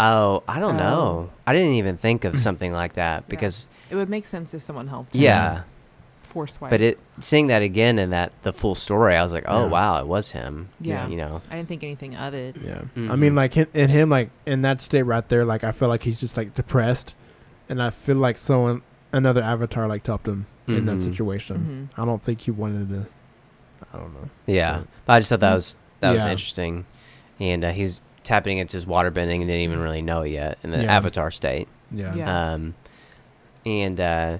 Oh 0.00 0.42
i 0.48 0.58
don't 0.58 0.76
Oh. 0.76 0.78
know 0.78 1.30
i 1.46 1.52
didn't 1.52 1.74
even 1.74 1.96
think 1.96 2.24
of 2.24 2.38
something 2.46 2.72
like 2.72 2.94
that 2.94 3.28
because 3.28 3.68
It 3.90 3.94
would 3.96 4.08
make 4.08 4.24
sense 4.26 4.54
if 4.54 4.62
someone 4.62 4.88
helped. 4.88 5.14
yeah 5.14 5.62
Force 6.22 6.58
wise. 6.62 6.70
But 6.70 6.80
it 6.80 6.98
seeing 7.20 7.48
that 7.48 7.60
again 7.60 7.98
and 7.98 8.10
that 8.14 8.32
the 8.42 8.54
full 8.54 8.74
story, 8.74 9.16
I 9.16 9.22
was 9.22 9.34
like, 9.34 9.44
oh 9.46 9.64
Yeah. 9.64 9.70
wow, 9.70 10.00
it 10.00 10.06
was 10.06 10.30
him. 10.30 10.70
Yeah. 10.80 11.06
you 11.06 11.16
know. 11.16 11.42
I 11.50 11.56
didn't 11.56 11.68
think 11.68 11.84
anything 11.84 12.14
of 12.16 12.32
it. 12.32 12.56
Yeah. 12.56 12.80
I 12.96 13.00
Mhm. 13.00 13.18
mean, 13.18 13.34
like 13.34 13.52
him, 13.52 13.66
in 13.74 13.90
him, 13.90 14.08
like 14.08 14.30
in 14.46 14.62
that 14.62 14.80
state 14.80 15.02
right 15.02 15.28
there, 15.28 15.44
like 15.44 15.62
I 15.62 15.72
feel 15.72 15.88
like 15.88 16.04
he's 16.04 16.18
just 16.20 16.38
like 16.38 16.54
depressed, 16.54 17.14
and 17.68 17.82
I 17.82 17.90
feel 17.90 18.16
like 18.16 18.38
someone, 18.38 18.80
another 19.12 19.42
avatar, 19.42 19.86
like 19.86 20.06
helped 20.06 20.26
him 20.26 20.46
in 20.66 20.86
that 20.86 20.96
Mhm. 20.96 21.02
situation. 21.04 21.90
Mhm. 21.94 22.02
I 22.02 22.06
don't 22.06 22.22
think 22.22 22.40
he 22.40 22.50
wanted 22.50 22.88
to. 22.88 23.06
I 23.92 23.98
don't 23.98 24.14
know. 24.14 24.30
Yeah, 24.46 24.78
But- 24.78 24.86
but 25.04 25.12
I 25.12 25.18
just 25.18 25.28
thought 25.28 25.40
that 25.40 25.52
was 25.54 25.76
that 26.00 26.12
was 26.14 26.24
interesting, 26.24 26.86
and 27.40 27.62
uh, 27.62 27.72
he's 27.72 28.00
tapping 28.24 28.58
into 28.58 28.76
his 28.76 28.86
water 28.86 29.10
bending 29.10 29.42
and 29.42 29.48
didn't 29.48 29.62
even 29.62 29.78
really 29.80 30.02
know 30.02 30.22
it 30.22 30.30
yet 30.30 30.58
in 30.62 30.70
the 30.70 30.82
Yeah. 30.82 30.96
Avatar 30.96 31.30
state. 31.30 31.68
Yeah. 31.90 32.14
Yeah. 32.14 32.52
Um, 32.52 32.74
and 33.66 34.00
uh, 34.00 34.38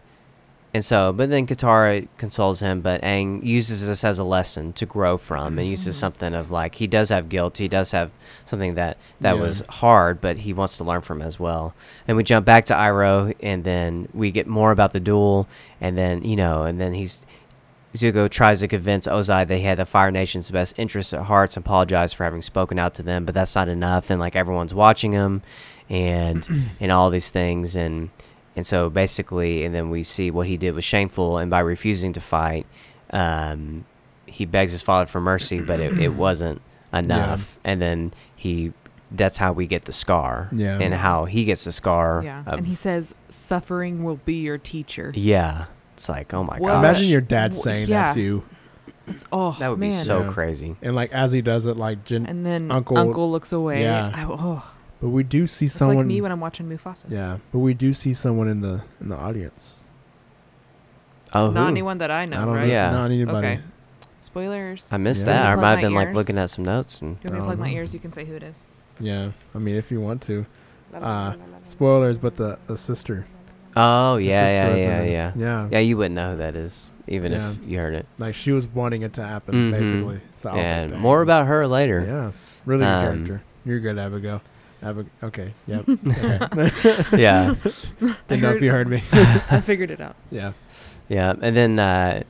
and 0.74 0.82
so, 0.82 1.12
but 1.12 1.28
then 1.28 1.46
Katara 1.46 2.08
consoles 2.16 2.60
him, 2.60 2.80
but 2.80 3.02
Aang 3.02 3.44
uses 3.44 3.86
this 3.86 4.04
as 4.04 4.18
a 4.18 4.24
lesson 4.24 4.72
to 4.72 4.86
grow 4.86 5.18
from, 5.18 5.58
and 5.58 5.68
uses 5.68 5.96
Mhm. 5.96 6.00
something 6.00 6.34
of 6.34 6.50
like 6.50 6.76
he 6.76 6.86
does 6.86 7.10
have 7.10 7.28
guilt, 7.28 7.58
he 7.58 7.68
does 7.68 7.90
have 7.90 8.10
something 8.46 8.74
that 8.76 8.96
that 9.20 9.36
Yeah. 9.36 9.42
was 9.42 9.62
hard, 9.68 10.20
but 10.22 10.38
he 10.38 10.52
wants 10.54 10.78
to 10.78 10.84
learn 10.84 11.02
from 11.02 11.20
as 11.20 11.38
well. 11.38 11.74
And 12.08 12.16
we 12.16 12.22
jump 12.24 12.46
back 12.46 12.64
to 12.66 12.74
Iroh, 12.74 13.34
and 13.42 13.64
then 13.64 14.08
we 14.14 14.30
get 14.30 14.46
more 14.46 14.70
about 14.70 14.94
the 14.94 15.00
duel, 15.00 15.46
and 15.80 15.98
then 15.98 16.22
you 16.24 16.36
know, 16.36 16.62
and 16.62 16.80
then 16.80 16.94
he's. 16.94 17.20
Zuko 17.94 18.28
tries 18.31 18.61
to 18.61 18.68
convince 18.68 19.07
Ozai 19.07 19.46
they 19.46 19.61
had 19.61 19.78
the 19.78 19.85
Fire 19.85 20.11
Nation's 20.11 20.50
best 20.50 20.74
interests 20.78 21.12
at 21.12 21.22
heart 21.22 21.57
and 21.57 21.64
apologize 21.64 22.12
for 22.12 22.24
having 22.24 22.40
spoken 22.42 22.78
out 22.78 22.94
to 22.94 23.02
them, 23.02 23.24
but 23.24 23.35
that's 23.35 23.55
not 23.55 23.68
enough. 23.68 24.09
And 24.11 24.18
like 24.18 24.35
everyone's 24.35 24.72
watching 24.74 25.12
him, 25.12 25.42
and 25.90 26.46
and 26.81 26.90
all 26.90 27.11
these 27.11 27.28
things, 27.31 27.76
and 27.76 28.11
and 28.57 28.66
so 28.66 28.88
basically, 28.90 29.64
and 29.64 29.74
then 29.74 29.90
we 29.90 30.02
see 30.02 30.31
what 30.31 30.46
he 30.46 30.57
did 30.57 30.74
was 30.74 30.85
shameful, 30.85 31.37
and 31.38 31.50
by 31.50 31.61
refusing 31.61 32.12
to 32.14 32.20
fight, 32.20 32.66
um, 33.11 33.85
he 34.26 34.46
begs 34.46 34.72
his 34.72 34.83
father 34.83 35.07
for 35.07 35.20
mercy, 35.20 35.61
but 35.61 35.78
it, 35.81 35.98
it 35.98 36.09
wasn't 36.14 36.61
enough. 36.92 37.59
And 37.64 37.81
then 37.81 38.12
he, 38.37 38.72
that's 39.11 39.37
how 39.38 39.52
we 39.52 39.66
get 39.66 39.85
the 39.85 39.92
scar, 39.92 40.48
Yeah. 40.52 40.78
and 40.78 40.94
how 40.94 41.26
he 41.26 41.44
gets 41.44 41.64
the 41.64 41.72
scar. 41.72 42.22
Yeah. 42.24 42.42
of- 42.46 42.59
and 42.59 42.66
he 42.66 42.74
says, 42.74 43.14
"Suffering 43.28 44.02
will 44.05 44.16
be 44.24 44.37
your 44.37 44.57
teacher." 44.59 45.12
yeah, 45.14 45.66
it's 46.02 46.08
like 46.08 46.34
oh 46.34 46.42
my 46.42 46.58
Well, 46.58 46.74
god, 46.74 46.80
Imagine 46.84 47.08
your 47.08 47.20
dad 47.20 47.52
Wh- 47.54 47.58
saying 47.62 47.88
yeah. 47.88 48.06
that 48.06 48.14
to 48.14 48.20
you, 48.20 48.44
It's, 49.06 49.24
oh 49.30 49.52
that 49.60 49.68
would 49.70 49.78
man. 49.78 49.90
be 49.90 49.94
so 49.96 50.22
Yeah. 50.22 50.32
crazy. 50.32 50.74
and 50.82 50.96
like 50.96 51.12
as 51.12 51.30
he 51.30 51.42
does 51.42 51.64
it, 51.64 51.76
like 51.76 52.04
Jin. 52.04 52.26
And 52.26 52.44
then 52.44 52.72
Uncle- 52.72 52.98
Uncle, 52.98 53.30
looks 53.30 53.52
away. 53.52 53.82
Yeah. 53.82 54.10
I, 54.12 54.24
oh, 54.24 54.64
but 55.00 55.10
we 55.10 55.22
do 55.22 55.46
see 55.46 55.66
it's 55.66 55.74
someone. 55.76 55.98
like 55.98 56.06
me 56.06 56.20
when 56.20 56.32
I'm 56.32 56.40
watching 56.40 56.68
Mufasa. 56.68 57.04
yeah, 57.08 57.38
but 57.52 57.60
we 57.60 57.72
do 57.72 57.92
see 57.94 58.12
someone 58.12 58.48
in 58.48 58.62
the 58.62 58.82
in 59.00 59.10
the 59.10 59.16
audience. 59.16 59.84
Oh, 61.32 61.50
Not 61.50 61.62
who? 61.62 61.68
anyone 61.68 61.98
that 61.98 62.10
I 62.10 62.24
know, 62.26 62.40
I 62.42 62.44
don't 62.44 62.54
right? 62.54 62.66
know. 62.66 62.72
Yeah. 62.72 62.90
Not 62.90 63.10
anybody. 63.12 63.46
Okay. 63.46 63.60
Spoilers. 64.22 64.88
I 64.90 64.96
missed 64.98 65.26
Yeah. 65.26 65.32
that. 65.34 65.46
I 65.46 65.52
Plug 65.54 65.62
might 65.62 65.68
have 65.70 65.76
my 65.78 65.82
been 65.82 65.94
like 65.94 66.06
ears. 66.08 66.16
looking 66.16 66.38
at 66.38 66.50
some 66.50 66.64
notes 66.64 67.00
and 67.00 67.18
Do 67.20 67.28
you 67.28 67.30
want 67.30 67.32
me 67.34 67.38
to 67.38 67.42
I 67.42 67.46
plug 67.46 67.56
don't 67.58 67.60
my 67.60 67.70
know. 67.70 67.76
ears? 67.78 67.94
You 67.94 68.00
can 68.00 68.12
say 68.12 68.24
who 68.24 68.34
it 68.34 68.42
is. 68.42 68.64
Yeah. 69.00 69.30
I 69.54 69.58
mean, 69.58 69.76
if 69.76 69.90
you 69.92 70.00
want 70.00 70.20
to. 70.22 70.46
Uh, 70.94 71.34
spoilers, 71.62 72.18
but 72.18 72.36
the 72.36 72.58
the 72.66 72.76
sister. 72.76 73.26
Oh 73.76 74.16
yeah 74.16 74.46
yeah 74.48 74.76
yeah 74.76 75.02
yeah 75.02 75.32
Yeah. 75.35 75.68
yeah 75.70 75.78
you 75.78 75.96
wouldn't 75.96 76.14
know 76.14 76.32
who 76.32 76.37
that 76.38 76.56
is 76.56 76.92
even 77.08 77.32
Yeah. 77.32 77.50
if 77.50 77.58
you 77.66 77.78
heard 77.78 77.94
it. 77.94 78.06
Like 78.18 78.35
she 78.35 78.52
was 78.52 78.66
wanting 78.66 79.02
it 79.02 79.12
to 79.14 79.24
happen, 79.24 79.54
Mhm. 79.54 79.70
basically. 79.72 80.20
So 80.35 80.50
I 80.50 80.54
was 80.54 80.62
like, 80.64 80.66
and 80.72 80.90
"Dang, 80.90 81.00
more 81.00 81.20
about 81.22 81.46
her 81.46 81.66
later. 81.66 82.04
Yeah, 82.06 82.30
really 82.64 82.85
good 82.85 82.88
Um, 82.92 83.02
character. 83.26 83.42
You're 83.64 83.80
good, 83.80 83.98
Abigail. 83.98 84.40
Abig- 84.82 85.06
okay, 85.22 85.52
yep. 85.66 85.85
Okay. 85.88 86.70
yeah. 87.20 87.54
Didn't 88.28 88.42
know 88.42 88.52
if 88.54 88.62
you 88.62 88.70
heard 88.70 88.88
me. 88.88 89.02
I 89.12 89.61
figured 89.61 89.90
it 89.90 90.00
out. 90.00 90.16
yeah. 90.30 90.52
Yeah, 91.08 91.35
and 91.40 91.56
then 91.56 91.78
uh, 91.78 92.22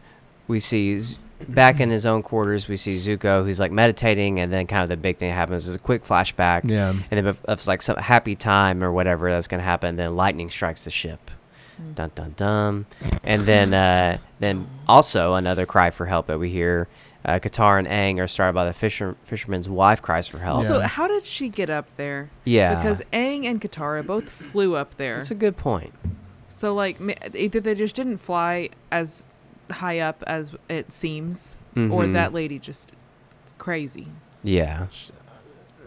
we 0.49 0.59
see 0.61 0.99
Z- 0.99 1.19
back 1.49 1.81
in 1.81 1.91
his 1.91 2.05
own 2.07 2.23
quarters, 2.23 2.69
we 2.69 2.77
see 2.77 2.97
Zuko 2.97 3.45
who's 3.45 3.61
like 3.61 3.73
meditating, 3.73 4.41
and 4.41 4.53
then 4.53 4.67
kind 4.67 4.83
of 4.83 4.89
the 4.89 4.97
big 4.97 5.19
thing 5.19 5.33
happens. 5.33 5.65
There's 5.67 5.77
a 5.77 5.79
quick 5.79 6.05
flashback, 6.05 6.63
Yeah. 6.65 6.91
and 6.91 7.05
then 7.11 7.27
if, 7.27 7.37
if 7.45 7.51
it's 7.51 7.69
like 7.69 7.83
some 7.83 7.97
happy 7.97 8.35
time 8.37 8.83
or 8.83 8.93
whatever 8.93 9.31
that's 9.31 9.49
gonna 9.49 9.63
happen, 9.63 9.97
then 9.97 10.17
lightning 10.17 10.51
strikes 10.51 10.85
the 10.85 10.91
ship. 10.91 11.31
Mm. 11.81 11.95
Dun 11.95 12.11
dun 12.15 12.35
dun, 12.37 12.87
and 13.25 13.43
then 13.43 13.73
uh, 13.75 14.19
then 14.41 14.67
also 14.89 15.35
another 15.35 15.67
cry 15.67 15.91
for 15.91 16.07
help 16.07 16.27
that 16.27 16.39
we 16.39 16.51
hear. 16.51 16.89
Uh, 17.25 17.39
Katara 17.39 17.79
and 17.79 17.87
Aang 17.87 18.21
are 18.21 18.27
started 18.27 18.53
by 18.53 18.65
the 18.65 18.73
fisher 18.73 19.15
fisherman's 19.23 19.69
wife 19.69 20.03
cries 20.03 20.27
for 20.27 20.39
help. 20.39 20.57
Also, 20.57 20.81
Yeah. 20.81 20.89
how 20.89 21.07
did 21.07 21.25
she 21.25 21.49
get 21.49 21.71
up 21.71 21.87
there? 21.97 22.31
yeah, 22.45 22.75
Because 22.75 23.01
Aang 23.13 23.45
and 23.47 23.61
Katara 23.61 24.05
both 24.05 24.29
flew 24.29 24.75
up 24.75 24.97
there. 24.97 25.15
that's 25.15 25.31
a 25.31 25.37
good 25.37 25.57
point. 25.57 25.95
So 26.49 26.75
like 26.75 26.99
either 27.33 27.61
they 27.61 27.77
just 27.77 27.95
didn't 27.95 28.17
fly 28.19 28.71
as 28.91 29.25
high 29.73 29.99
up 30.01 30.23
as 30.27 30.53
it 30.69 30.93
seems, 30.93 31.57
or 31.77 31.81
Mhm. 32.05 32.13
that 32.15 32.33
lady 32.33 32.59
just 32.59 32.93
it's 33.45 33.55
crazy. 33.59 34.09
Yeah, 34.45 34.87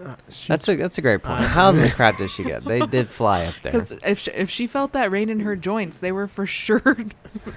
Uh, 0.04 0.16
she's- 0.30 0.48
that's 0.50 0.68
a 0.68 0.76
that's 0.76 0.98
a 0.98 1.02
great 1.02 1.24
point. 1.24 1.42
How 1.46 1.72
the 1.72 1.90
crap 1.96 2.18
did 2.18 2.30
she 2.30 2.44
get? 2.44 2.66
They 2.66 2.82
did 2.82 3.08
fly 3.08 3.46
up 3.46 3.56
there. 3.62 3.72
Because 3.72 3.94
if 4.04 4.20
she, 4.20 4.32
if 4.32 4.50
she 4.50 4.68
felt 4.68 4.92
that 4.92 5.10
rain 5.10 5.30
in 5.30 5.40
her 5.40 5.56
joints, 5.56 6.00
they 6.00 6.12
were 6.12 6.28
for 6.28 6.46
sure 6.64 6.84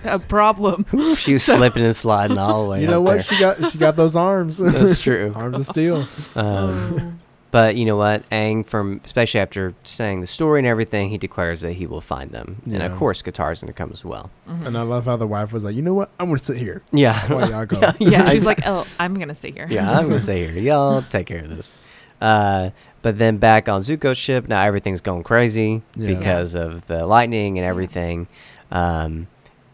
a 0.05 0.19
problem. 0.21 0.87
She 1.17 1.33
was 1.33 1.43
slipping 1.43 1.85
and 1.85 1.97
sliding 1.97 2.39
all 2.39 2.63
the 2.65 2.71
way. 2.71 2.81
you 2.83 2.87
know 2.87 2.97
up 2.97 3.03
what? 3.03 3.13
there. 3.15 3.23
She 3.25 3.39
got 3.41 3.73
she 3.73 3.79
got 3.79 3.97
those 3.97 4.15
arms. 4.15 4.59
That's 4.59 5.01
true. 5.01 5.33
arms 5.35 5.59
of 5.59 5.67
steel. 5.67 6.07
Um, 6.37 7.18
but 7.51 7.77
you 7.77 7.85
know 7.87 7.97
what? 7.97 8.29
Aang, 8.31 8.67
from 8.67 9.01
especially 9.05 9.41
after 9.41 9.75
saying 9.83 10.21
the 10.21 10.27
story 10.27 10.61
and 10.61 10.67
everything, 10.67 11.11
he 11.11 11.19
declares 11.19 11.61
that 11.63 11.73
he 11.73 11.87
will 11.87 12.01
find 12.01 12.31
them, 12.31 12.63
and 12.67 12.83
of 12.83 12.95
course, 12.97 13.23
Katara's 13.23 13.61
going 13.63 13.73
to 13.73 13.77
come 13.77 13.91
as 13.93 14.05
well. 14.05 14.31
Mhm. 14.49 14.67
And 14.67 14.77
I 14.79 14.83
love 14.83 15.07
how 15.07 15.17
the 15.17 15.27
wife 15.27 15.53
was 15.53 15.65
like, 15.65 15.75
you 15.75 15.83
know 15.83 15.95
what? 15.95 16.11
I'm 16.21 16.27
gonna 16.27 16.39
sit 16.39 16.57
here 16.59 16.83
Yeah, 16.93 17.33
while 17.33 17.49
y'all 17.51 17.67
go. 17.67 17.81
Yeah, 17.99 18.09
yeah, 18.11 18.31
she's 18.31 18.47
like, 18.47 18.61
"Oh, 18.67 18.87
I'm 19.01 19.15
gonna 19.15 19.35
stay 19.35 19.51
here." 19.51 19.67
yeah, 19.71 19.91
I'm 19.91 20.07
going 20.09 20.19
to 20.19 20.21
stay 20.21 20.47
here. 20.47 20.63
Y'all 20.69 21.03
take 21.03 21.27
care 21.27 21.39
of 21.45 21.55
this. 21.55 21.75
Uh, 22.21 22.71
but 23.01 23.17
then 23.19 23.39
back 23.39 23.69
on 23.69 23.81
Zuko's 23.81 24.19
ship, 24.19 24.49
now 24.49 24.63
everything's 24.65 25.01
going 25.01 25.23
crazy 25.23 25.83
Yeah. 25.95 26.19
because 26.19 26.55
of 26.55 26.87
the 26.87 27.07
lightning 27.07 27.57
and 27.59 27.67
everything. 27.67 28.27
Um, 28.73 29.29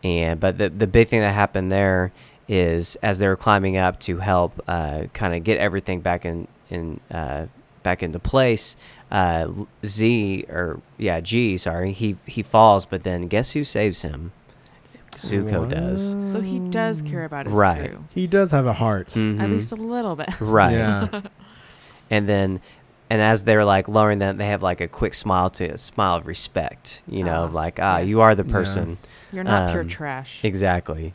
and 0.05 0.39
but 0.39 0.59
the 0.59 0.69
the 0.69 0.87
big 0.87 1.09
thing 1.09 1.21
that 1.21 1.33
happened 1.33 1.73
there 1.73 2.13
is 2.47 2.97
as 2.97 3.19
they 3.19 3.27
were 3.27 3.37
climbing 3.37 3.77
up 3.79 3.99
to 4.01 4.19
help 4.19 4.63
uh, 4.69 5.05
kind 5.15 5.35
of 5.35 5.43
get 5.43 5.57
everything 5.59 6.01
back 6.01 6.25
in 6.27 6.47
in 6.69 7.01
uh, 7.11 7.47
back 7.85 8.03
into 8.03 8.19
place. 8.19 8.75
Uh, 9.13 9.47
L- 9.47 9.69
Z 9.87 10.45
or 10.49 10.81
yeah 10.99 11.21
Jee 11.21 11.57
sorry 11.57 11.93
he 11.93 12.17
he 12.27 12.43
falls, 12.43 12.85
but 12.85 13.05
then 13.05 13.29
guess 13.29 13.53
who 13.53 13.63
saves 13.63 14.03
him? 14.03 14.33
Zuko 15.13 15.69
does. 15.71 16.17
So 16.33 16.41
he 16.41 16.59
does 16.59 17.01
care 17.01 17.25
about 17.25 17.47
his 17.47 17.55
Right. 17.55 17.91
crew, 17.91 18.05
He 18.13 18.27
does 18.27 18.51
have 18.51 18.67
a 18.67 18.73
heart. 18.73 19.09
at 19.11 19.15
Mhm. 19.23 19.51
least 19.53 19.71
a 19.71 19.77
little 19.77 20.17
bit. 20.17 20.29
right. 20.41 20.73
Yeah. 20.73 21.21
And 22.11 22.29
then 22.29 22.61
and 23.11 23.21
as 23.23 23.45
they're 23.45 23.65
like 23.65 23.87
lowering 23.87 24.19
them, 24.19 24.37
they 24.39 24.47
have 24.49 24.63
like 24.63 24.81
a 24.81 24.89
quick 24.89 25.15
smile 25.15 25.49
to 25.51 25.65
a 25.67 25.79
smile 25.79 26.17
of 26.17 26.27
respect. 26.27 27.01
You 27.07 27.23
know, 27.23 27.45
of 27.45 27.55
like 27.55 27.79
ah, 27.81 27.99
you 27.99 28.21
are 28.23 28.35
the 28.35 28.45
Yeah. 28.45 28.53
person. 28.53 28.99
You're 29.33 29.45
not 29.45 29.71
pure 29.71 29.83
Um, 29.83 29.89
trash. 29.89 30.41
Exactly. 30.43 31.15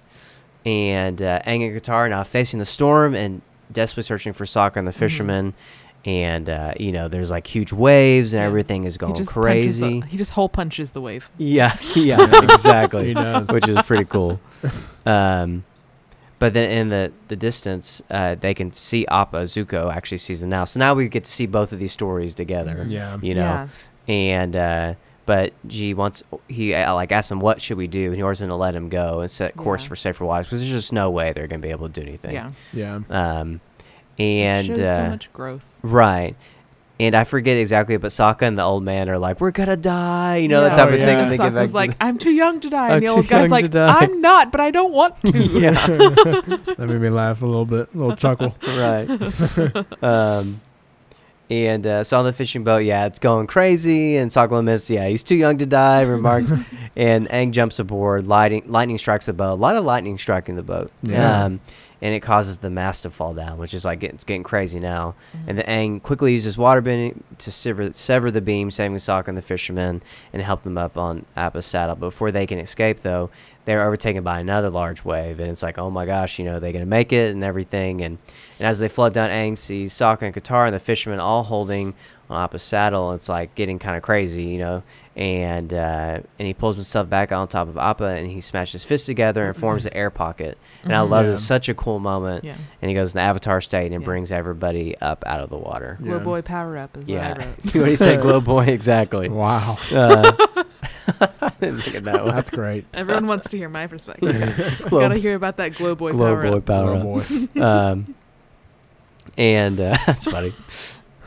And 0.65 1.21
uh, 1.21 1.41
Aang 1.45 1.67
and 1.67 1.79
Katara 1.79 2.09
now 2.09 2.23
facing 2.23 2.59
the 2.59 2.65
storm 2.65 3.13
and 3.15 3.41
desperately 3.71 4.03
searching 4.07 4.33
for 4.33 4.45
Sokka 4.45 4.77
and 4.77 4.87
the 4.87 4.91
Mm-hmm. 4.91 4.97
Fisherman. 6.03 6.23
And 6.23 6.49
uh, 6.49 6.73
you 6.79 6.91
know, 6.91 7.07
there's 7.07 7.29
like 7.31 7.47
huge 7.47 7.71
waves 7.73 8.33
and 8.33 8.41
Yeah. 8.41 8.47
everything 8.47 8.83
is 8.85 8.97
going 8.97 9.15
he 9.15 9.25
crazy. 9.25 9.99
the- 9.99 10.05
he 10.07 10.17
just 10.17 10.31
hole 10.31 10.49
punches 10.49 10.91
the 10.91 11.01
wave. 11.01 11.29
Yeah, 11.37 11.77
yeah, 11.95 12.19
Yeah. 12.19 12.43
exactly. 12.43 13.07
He 13.09 13.13
does. 13.13 13.49
Which 13.49 13.67
is 13.67 13.81
pretty 13.83 14.05
cool. 14.05 14.39
Um, 15.05 15.63
but 16.37 16.53
then 16.53 16.69
in 16.69 16.89
the 16.89 17.11
the 17.29 17.35
distance, 17.35 18.01
uh, 18.09 18.35
they 18.35 18.53
can 18.53 18.71
see 18.73 19.05
Appa. 19.07 19.43
Zuko 19.43 19.93
actually 19.93 20.17
sees 20.19 20.41
them 20.41 20.49
now. 20.49 20.65
So 20.65 20.79
now 20.79 20.93
we 20.93 21.07
get 21.07 21.23
to 21.25 21.31
see 21.31 21.45
both 21.47 21.73
of 21.73 21.79
these 21.79 21.91
stories 21.91 22.33
together. 22.33 22.85
Yeah. 22.87 23.17
You 23.21 23.35
know, 23.35 23.41
Yeah. 23.41 23.67
and 24.13 24.55
uh, 24.55 24.93
but 25.25 25.53
Jee 25.67 25.93
wants 25.93 26.23
he 26.47 26.73
uh, 26.73 26.93
like 26.93 27.11
asked 27.11 27.31
him 27.31 27.39
what 27.39 27.61
should 27.61 27.77
we 27.77 27.87
do, 27.87 28.07
and 28.07 28.15
he 28.15 28.21
orders 28.21 28.41
him 28.41 28.49
to 28.49 28.55
let 28.55 28.75
him 28.75 28.89
go 28.89 29.21
and 29.21 29.29
set 29.31 29.55
course 29.55 29.83
Yeah. 29.83 29.89
for 29.89 29.95
safer 29.95 30.25
lives 30.25 30.47
because 30.47 30.59
there's 30.61 30.71
just 30.71 30.93
no 30.93 31.09
way 31.09 31.33
they're 31.33 31.47
gonna 31.47 31.59
be 31.59 31.69
able 31.71 31.87
to 31.89 31.93
do 32.01 32.05
anything. 32.07 32.33
Yeah. 32.33 32.51
Yeah. 32.73 32.99
Um, 33.09 33.55
It 33.55 33.59
and 34.19 34.67
shows 34.67 34.79
uh, 34.79 34.95
so 34.97 35.09
much 35.09 35.33
growth. 35.33 35.65
right. 35.81 36.35
And 37.01 37.15
I 37.15 37.23
forget 37.23 37.55
exactly, 37.55 37.95
but 37.95 38.09
Sokka 38.09 38.41
and 38.41 38.59
the 38.59 38.63
old 38.63 38.83
man 38.83 39.07
are 39.07 39.17
like, 39.17 39.39
"We're 39.39 39.51
gonna 39.51 39.77
die," 39.77 40.35
you 40.35 40.49
know, 40.49 40.61
Yeah. 40.63 40.67
that 40.67 40.75
type 40.75 40.87
Oh, 40.89 40.93
of 40.95 40.99
thing. 40.99 41.07
yeah. 41.07 41.19
And 41.21 41.31
they 41.31 41.37
get 41.37 41.53
back 41.53 41.63
Sokka's 41.67 41.73
like, 41.73 41.91
I'm 42.01 42.17
too 42.17 42.31
young 42.31 42.59
to 42.59 42.69
die. 42.69 42.89
And 42.89 43.01
the 43.01 43.07
old 43.07 43.25
guy's 43.29 43.49
like. 43.49 43.73
I'm 43.73 44.19
not, 44.19 44.51
but 44.51 44.59
I 44.59 44.69
don't 44.69 44.91
want 44.91 45.15
to. 45.27 45.31
yeah, 45.61 45.71
that 45.71 46.77
made 46.77 46.99
me 46.99 47.09
laugh 47.09 47.41
a 47.41 47.45
little 47.45 47.63
bit, 47.65 47.87
a 47.95 47.97
little 47.97 48.17
chuckle. 48.17 48.53
right. 48.67 49.07
um, 50.03 50.59
and 51.49 51.87
uh, 51.87 52.03
so 52.03 52.19
on 52.19 52.25
the 52.25 52.33
fishing 52.33 52.65
boat, 52.65 52.79
yeah, 52.83 53.05
it's 53.05 53.17
going 53.19 53.47
crazy. 53.47 54.17
And 54.17 54.29
Sokka 54.29 54.59
admits, 54.59 54.89
yeah, 54.89 55.07
he's 55.07 55.23
too 55.23 55.35
young 55.35 55.57
to 55.59 55.65
die. 55.65 56.01
Remarks, 56.01 56.51
and 56.97 57.29
Aang 57.29 57.51
jumps 57.51 57.79
aboard. 57.79 58.27
Lightning, 58.27 58.63
lightning 58.67 58.97
strikes 58.97 59.25
the 59.25 59.31
boat. 59.33 59.53
A 59.53 59.55
lot 59.55 59.77
of 59.77 59.85
lightning 59.85 60.17
striking 60.17 60.57
the 60.57 60.63
boat. 60.63 60.91
Yeah. 61.01 61.45
Um, 61.45 61.61
and 62.01 62.13
it 62.13 62.21
causes 62.21 62.59
the 62.59 62.69
mast 62.69 63.03
to 63.03 63.09
fall 63.09 63.33
down, 63.33 63.57
which 63.57 63.73
is 63.73 63.83
like 63.83 64.03
it's 64.03 64.23
getting 64.23 64.43
crazy 64.43 64.79
now. 64.79 65.15
Mm-hmm. 65.35 65.49
And 65.49 65.57
then 65.57 65.65
Aang 65.65 66.01
quickly 66.01 66.33
uses 66.33 66.57
water 66.57 66.81
bending 66.81 67.23
to 67.39 67.51
sever, 67.51 67.91
sever 67.93 68.31
the 68.31 68.41
beam, 68.41 68.71
saving 68.71 68.97
Sokka 68.97 69.27
and 69.27 69.37
the 69.37 69.41
fishermen, 69.41 70.01
and 70.31 70.41
help 70.41 70.63
them 70.63 70.77
up 70.77 70.97
on 70.97 71.25
Appa's 71.35 71.65
saddle. 71.65 71.95
Before 71.95 72.31
they 72.31 72.47
can 72.47 72.59
escape, 72.59 73.01
though, 73.01 73.29
they're 73.65 73.85
overtaken 73.85 74.23
by 74.23 74.39
another 74.39 74.69
large 74.69 75.03
wave, 75.03 75.39
and 75.39 75.49
it's 75.49 75.61
like, 75.61 75.77
oh 75.77 75.89
my 75.89 76.05
gosh, 76.05 76.39
you 76.39 76.45
know, 76.45 76.59
they're 76.59 76.73
gonna 76.73 76.85
make 76.85 77.11
it 77.11 77.31
and 77.31 77.43
everything. 77.43 78.01
And, 78.01 78.17
and 78.59 78.67
as 78.67 78.79
they 78.79 78.87
flood 78.87 79.13
down, 79.13 79.29
Aang 79.29 79.57
sees 79.57 79.93
Sokka 79.93 80.23
and 80.23 80.33
Katara 80.33 80.67
and 80.67 80.75
the 80.75 80.79
fishermen 80.79 81.19
all 81.19 81.43
holding 81.43 81.93
on 82.29 82.41
Appa's 82.41 82.63
saddle. 82.63 83.11
It's 83.13 83.29
like 83.29 83.55
getting 83.55 83.79
kind 83.79 83.97
of 83.97 84.03
crazy, 84.03 84.43
you 84.43 84.59
know. 84.59 84.83
And 85.19 85.73
uh, 85.73 86.21
and 86.39 86.47
he 86.47 86.53
pulls 86.53 86.75
himself 86.75 87.09
back 87.09 87.33
on 87.33 87.49
top 87.49 87.67
of 87.67 87.77
Appa, 87.77 88.05
and 88.05 88.31
he 88.31 88.39
smashes 88.39 88.71
his 88.71 88.83
fists 88.85 89.05
together 89.05 89.45
and 89.45 89.57
forms 89.57 89.85
an 89.85 89.93
air 89.93 90.09
pocket. 90.09 90.57
And 90.83 90.95
I 90.95 90.99
Mhm. 90.99 91.09
love 91.09 91.25
Yeah. 91.25 91.31
it. 91.31 91.33
It's 91.33 91.43
such 91.43 91.67
a 91.67 91.73
cool 91.73 91.99
moment. 91.99 92.45
Yeah. 92.45 92.53
And 92.81 92.87
he 92.87 92.95
goes 92.95 93.13
in 93.13 93.17
the 93.19 93.23
Avatar 93.23 93.59
state 93.59 93.91
and 93.91 94.01
Yeah. 94.01 94.05
brings 94.05 94.31
everybody 94.31 94.95
up 95.01 95.25
out 95.27 95.41
of 95.41 95.49
the 95.49 95.57
water. 95.57 95.97
Yeah. 96.01 96.07
Glow 96.11 96.19
boy 96.21 96.41
power 96.41 96.77
up 96.77 96.95
is 96.95 97.05
what 97.05 97.17
I 97.17 97.21
Yeah. 97.21 97.37
wrote. 97.37 97.65
when 97.75 97.85
he 97.87 97.95
said 97.97 98.21
glow 98.21 98.39
boy, 98.39 98.63
exactly. 98.67 99.27
Wow. 99.27 99.77
Uh, 99.93 100.31
I 101.41 101.51
didn't 101.59 101.81
think 101.81 101.97
of 101.97 102.03
that 102.05 102.23
one. 102.23 102.33
That's 102.35 102.49
great. 102.49 102.85
Everyone 102.93 103.27
wants 103.27 103.49
to 103.49 103.57
hear 103.57 103.67
my 103.67 103.87
perspective. 103.87 104.79
Glow, 104.87 105.01
Gotta 105.01 105.15
hear 105.17 105.35
about 105.35 105.57
that 105.57 105.75
glow 105.75 105.95
boy 105.95 106.11
glow 106.11 106.33
power 106.33 106.49
boy 106.49 106.57
up. 106.59 106.65
power 106.65 106.91
Oh, 106.91 107.17
up. 107.19 107.27
boy. 107.57 107.61
Um, 107.61 108.15
and 109.37 109.81
uh, 109.81 109.97
that's 110.07 110.25
funny. 110.31 110.53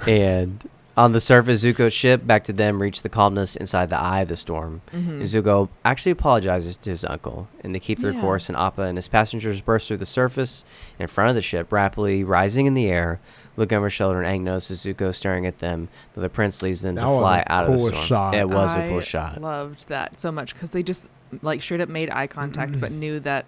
And 0.07 0.67
on 0.97 1.13
the 1.13 1.21
surface, 1.21 1.65
Zuko's 1.65 1.95
ship, 1.95 2.27
back 2.27 2.45
to 2.45 2.53
them, 2.53 2.83
reach 2.83 3.01
the 3.03 3.09
calmness 3.09 3.57
inside 3.57 3.89
the 3.89 3.99
eye 3.99 4.21
of 4.21 4.29
the 4.29 4.37
storm. 4.37 4.83
Mhm. 4.93 5.23
Zuko 5.23 5.69
actually 5.85 6.13
apologizes 6.13 6.77
to 6.77 6.91
his 6.91 7.05
uncle, 7.05 7.49
and 7.65 7.75
they 7.75 7.79
keep 7.81 8.01
their 8.01 8.13
Yeah. 8.13 8.21
course. 8.21 8.49
And 8.49 8.57
Appa 8.59 8.83
and 8.83 8.99
his 8.99 9.09
passengers 9.09 9.61
burst 9.63 9.89
through 9.89 9.97
the 9.99 10.07
surface 10.07 10.65
in 10.99 11.07
front 11.07 11.31
of 11.31 11.35
the 11.35 11.41
ship, 11.43 11.73
rapidly 11.73 12.23
rising 12.25 12.67
in 12.67 12.75
the 12.75 12.91
air. 12.91 13.21
Looking 13.57 13.77
over 13.77 13.87
his 13.87 13.93
shoulder, 13.93 14.23
and 14.23 14.27
Aang 14.41 14.45
notices 14.45 14.83
Zuko 14.85 15.15
staring 15.15 15.47
at 15.47 15.59
them. 15.59 15.89
Though 16.15 16.23
the 16.23 16.29
prince 16.31 16.63
leaves 16.63 16.81
them 16.81 16.95
That 16.95 17.03
to 17.03 17.07
was 17.09 17.17
a 17.19 17.21
fly 17.21 17.45
out 17.49 17.65
of 17.67 17.73
the 17.73 17.77
cool 17.79 17.89
storm. 17.89 18.05
shot. 18.07 18.35
It 18.35 18.49
was 18.49 18.77
a 18.77 18.85
I 18.85 18.89
cool 18.89 19.01
shot. 19.01 19.37
I 19.37 19.41
loved 19.41 19.89
that 19.89 20.19
so 20.21 20.33
much 20.33 20.55
because 20.55 20.71
they 20.73 20.83
just 20.83 21.09
like 21.43 21.61
straight 21.63 21.81
up 21.83 21.89
made 21.91 22.11
eye 22.15 22.27
contact, 22.27 22.73
Mm-hmm. 22.73 22.81
but 22.81 22.93
knew 22.93 23.21
that 23.21 23.45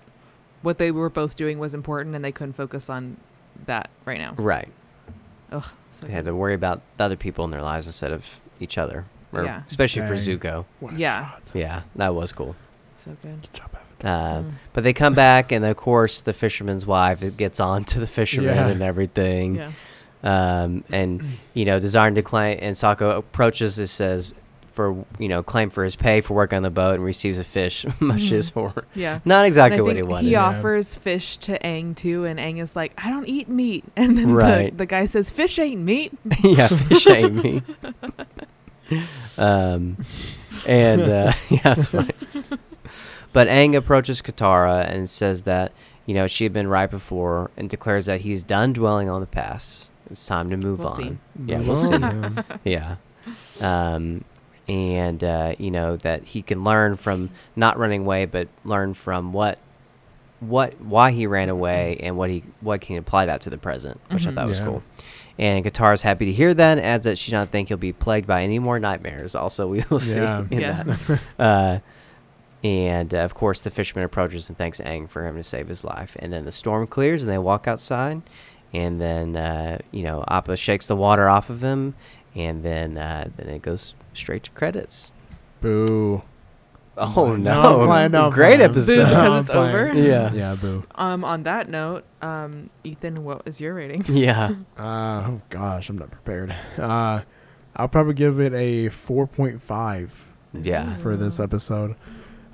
what 0.62 0.76
they 0.78 0.90
were 0.90 1.09
both 1.11 1.37
doing 1.37 1.59
was 1.59 1.72
important, 1.74 2.14
and 2.14 2.24
they 2.24 2.33
couldn't 2.33 2.52
focus 2.54 2.88
on 2.90 3.16
that 3.66 3.88
right 4.07 4.18
now. 4.18 4.35
Right. 4.37 4.68
Ugh, 5.52 5.64
so 5.94 6.07
They 6.07 6.12
had 6.12 6.24
to 6.26 6.35
worry 6.35 6.54
about 6.54 6.80
the 6.96 7.04
other 7.04 7.16
people 7.16 7.44
in 7.44 7.50
their 7.50 7.62
lives 7.62 7.87
instead 7.87 8.12
of 8.12 8.40
each 8.61 8.76
other. 8.78 9.04
Or 9.33 9.44
Yeah. 9.44 9.62
Especially 9.66 10.02
for 10.07 10.14
Zuko. 10.14 10.64
What 10.80 10.94
a 10.94 10.96
Yeah. 10.96 11.18
shot. 11.30 11.42
Yeah, 11.54 11.80
that 11.96 12.14
was 12.14 12.33
cool. 12.33 12.54
so 12.96 13.16
good. 13.22 13.40
Good 13.42 13.52
job, 13.54 13.70
Uh, 14.02 14.38
Mm. 14.40 14.50
But 14.72 14.85
they 14.85 14.92
come 14.92 15.14
back, 15.14 15.50
and 15.52 15.64
of 15.64 15.76
course, 15.76 16.20
the 16.20 16.33
fisherman's 16.33 16.85
wife 16.87 17.22
it 17.22 17.37
gets 17.37 17.59
on 17.61 17.85
to 17.85 17.98
the 18.00 18.07
fisherman 18.07 18.54
Yeah. 18.57 18.68
and 18.68 18.83
everything. 18.83 19.57
Yeah. 19.57 19.70
Um, 20.22 20.85
and 20.90 21.22
you 21.54 21.64
know, 21.64 21.78
desiring 21.80 22.14
to 22.14 22.22
claim, 22.22 22.59
and 22.62 22.74
Sokka 22.76 23.16
approaches 23.16 23.78
and 23.78 23.88
says, 23.88 24.33
for 24.75 25.05
you 25.19 25.29
know, 25.29 25.43
claim 25.43 25.71
for 25.71 25.85
his 25.85 25.97
pay 25.97 26.21
for 26.21 26.35
work 26.35 26.53
on 26.53 26.63
the 26.63 26.71
boat, 26.71 26.97
and 26.97 27.05
receives 27.05 27.39
a 27.39 27.45
fish, 27.45 27.87
much 28.01 28.29
to 28.29 28.35
his 28.35 28.51
horror. 28.51 28.85
Yeah. 28.95 29.21
Not 29.25 29.47
exactly 29.47 29.81
what 29.81 29.97
he 29.97 30.03
think 30.03 30.11
wanted. 30.11 30.27
He 30.27 30.33
Yeah. 30.33 30.45
offers 30.47 30.97
fish 30.97 31.37
to 31.39 31.59
Aang 31.61 31.97
too, 31.97 32.25
and 32.25 32.39
Aang 32.39 32.61
is 32.61 32.75
like, 32.77 32.93
"I 33.05 33.09
don't 33.11 33.27
eat 33.29 33.49
meat," 33.49 33.85
and 33.97 34.19
then 34.19 34.33
Right. 34.35 34.67
the, 34.71 34.77
the 34.79 34.87
guy 34.87 35.07
says, 35.07 35.31
"Fish 35.31 35.59
ain't 35.59 35.81
meat." 35.83 36.13
yeah, 36.43 36.69
fish 36.69 37.07
ain't 37.07 37.43
me. 37.45 37.63
um, 39.39 39.97
and 40.67 41.03
uh, 41.03 41.33
yeah, 41.51 41.61
that's 41.63 41.89
funny. 41.89 42.11
But 43.33 43.49
Aang 43.49 43.75
approaches 43.75 44.23
Katara 44.23 44.89
and 44.89 45.09
says 45.11 45.43
that 45.45 45.73
you 46.07 46.15
know 46.15 46.27
she 46.27 46.45
had 46.45 46.53
been 46.53 46.69
right 46.69 46.91
before, 46.91 47.51
and 47.57 47.69
declares 47.69 48.07
that 48.07 48.21
he's 48.23 48.43
done 48.43 48.73
dwelling 48.73 49.09
on 49.09 49.21
the 49.21 49.27
past. 49.27 49.89
It's 50.11 50.27
time 50.27 50.51
to 50.51 50.57
move 50.57 50.81
We'll 50.81 50.89
on. 50.89 50.97
see. 50.97 51.17
Yeah, 51.47 51.61
we'll 51.61 51.77
see. 51.77 52.43
Yeah. 52.65 52.97
Um, 53.61 54.25
and 54.68 55.22
uh, 55.22 55.55
you 55.59 55.70
know 55.70 55.96
that 55.98 56.24
he 56.24 56.42
can 56.42 56.64
learn 56.64 56.96
from 56.96 57.31
not 57.57 57.79
running 57.79 58.03
away, 58.03 58.24
but 58.24 58.48
learn 58.64 58.94
from 58.94 59.33
what, 59.33 59.59
what, 60.40 60.81
why 60.81 61.11
he 61.11 61.27
ran 61.27 61.48
away, 61.48 61.98
and 62.00 62.16
what 62.16 62.31
he 62.31 62.42
what 62.61 62.81
can 62.81 62.96
apply 62.98 63.27
that 63.27 63.40
to 63.42 63.50
the 63.50 63.59
present, 63.59 64.00
which 64.11 64.24
Mhm. 64.24 64.33
I 64.33 64.35
thought 64.35 64.48
was 64.48 64.61
cool. 64.61 64.83
And 65.38 65.64
Katara's 65.64 66.03
happy 66.03 66.27
to 66.27 66.33
hear 66.33 66.55
that, 66.55 66.79
and 66.79 66.87
adds 66.87 67.05
that 67.05 67.18
she 67.18 67.33
don't 67.33 67.50
think 67.50 67.68
he'll 67.68 67.77
be 67.77 67.92
plagued 67.92 68.27
by 68.27 68.42
any 68.42 68.59
more 68.61 68.79
nightmares. 68.79 69.35
Also, 69.35 69.66
we 69.66 69.85
will 69.90 69.98
see 70.00 70.20
Yeah. 70.20 70.44
in 70.50 70.61
Yeah. 70.61 70.83
that. 70.85 71.20
Uh, 71.38 71.79
and 72.62 73.12
uh, 73.12 73.18
of 73.18 73.35
course, 73.35 73.61
the 73.61 73.70
fisherman 73.70 74.05
approaches 74.05 74.48
and 74.48 74.57
thanks 74.57 74.81
Aang 74.81 75.09
for 75.11 75.27
him 75.27 75.37
to 75.37 75.42
save 75.42 75.68
his 75.68 75.85
life. 75.85 76.16
And 76.20 76.33
then 76.33 76.44
the 76.46 76.53
storm 76.53 76.87
clears, 76.87 77.22
and 77.22 77.31
they 77.31 77.37
walk 77.38 77.68
outside. 77.68 78.22
And 78.72 79.00
then 79.00 79.37
uh, 79.37 79.79
you 79.92 80.03
know 80.03 80.24
Appa 80.29 80.57
shakes 80.57 80.87
the 80.87 80.96
water 80.96 81.29
off 81.29 81.50
of 81.50 81.62
him, 81.62 81.94
and 82.35 82.62
then 82.62 82.96
uh, 82.98 83.29
then 83.37 83.48
it 83.48 83.62
goes 83.62 83.94
straight 84.16 84.44
to 84.44 84.50
credits. 84.53 85.14
Boo. 85.61 86.22
Oh 86.96 87.35
No, 87.35 87.62
no! 87.62 87.81
I'm 87.81 87.87
playing, 87.88 88.12
no, 88.12 88.24
I'm 88.27 88.31
Great 88.31 88.57
playing. 88.57 88.70
episode. 88.70 88.96
Boo, 88.96 89.05
because 89.05 89.12
No, 89.12 89.38
it's 89.40 89.50
playing. 89.50 89.74
over? 89.74 89.92
Yeah. 89.94 90.33
Yeah, 90.33 90.55
boo. 90.55 90.85
Um, 90.94 91.24
on 91.24 91.42
that 91.42 91.68
note, 91.68 92.05
um, 92.22 92.70
Ethan, 92.85 93.24
what 93.24 93.42
is 93.46 93.61
your 93.61 93.74
rating? 93.74 94.05
yeah. 94.09 94.55
Uh, 94.79 95.24
oh 95.27 95.40
gosh, 95.50 95.88
I'm 95.88 95.98
not 95.98 96.11
prepared. 96.12 96.55
Uh, 96.79 97.22
I'll 97.77 97.88
probably 97.88 98.14
give 98.14 98.38
it 98.38 98.53
a 98.53 98.90
4.5 98.90 100.11
Yeah. 100.53 100.96
for 100.98 101.16
this 101.16 101.40
episode. 101.40 101.96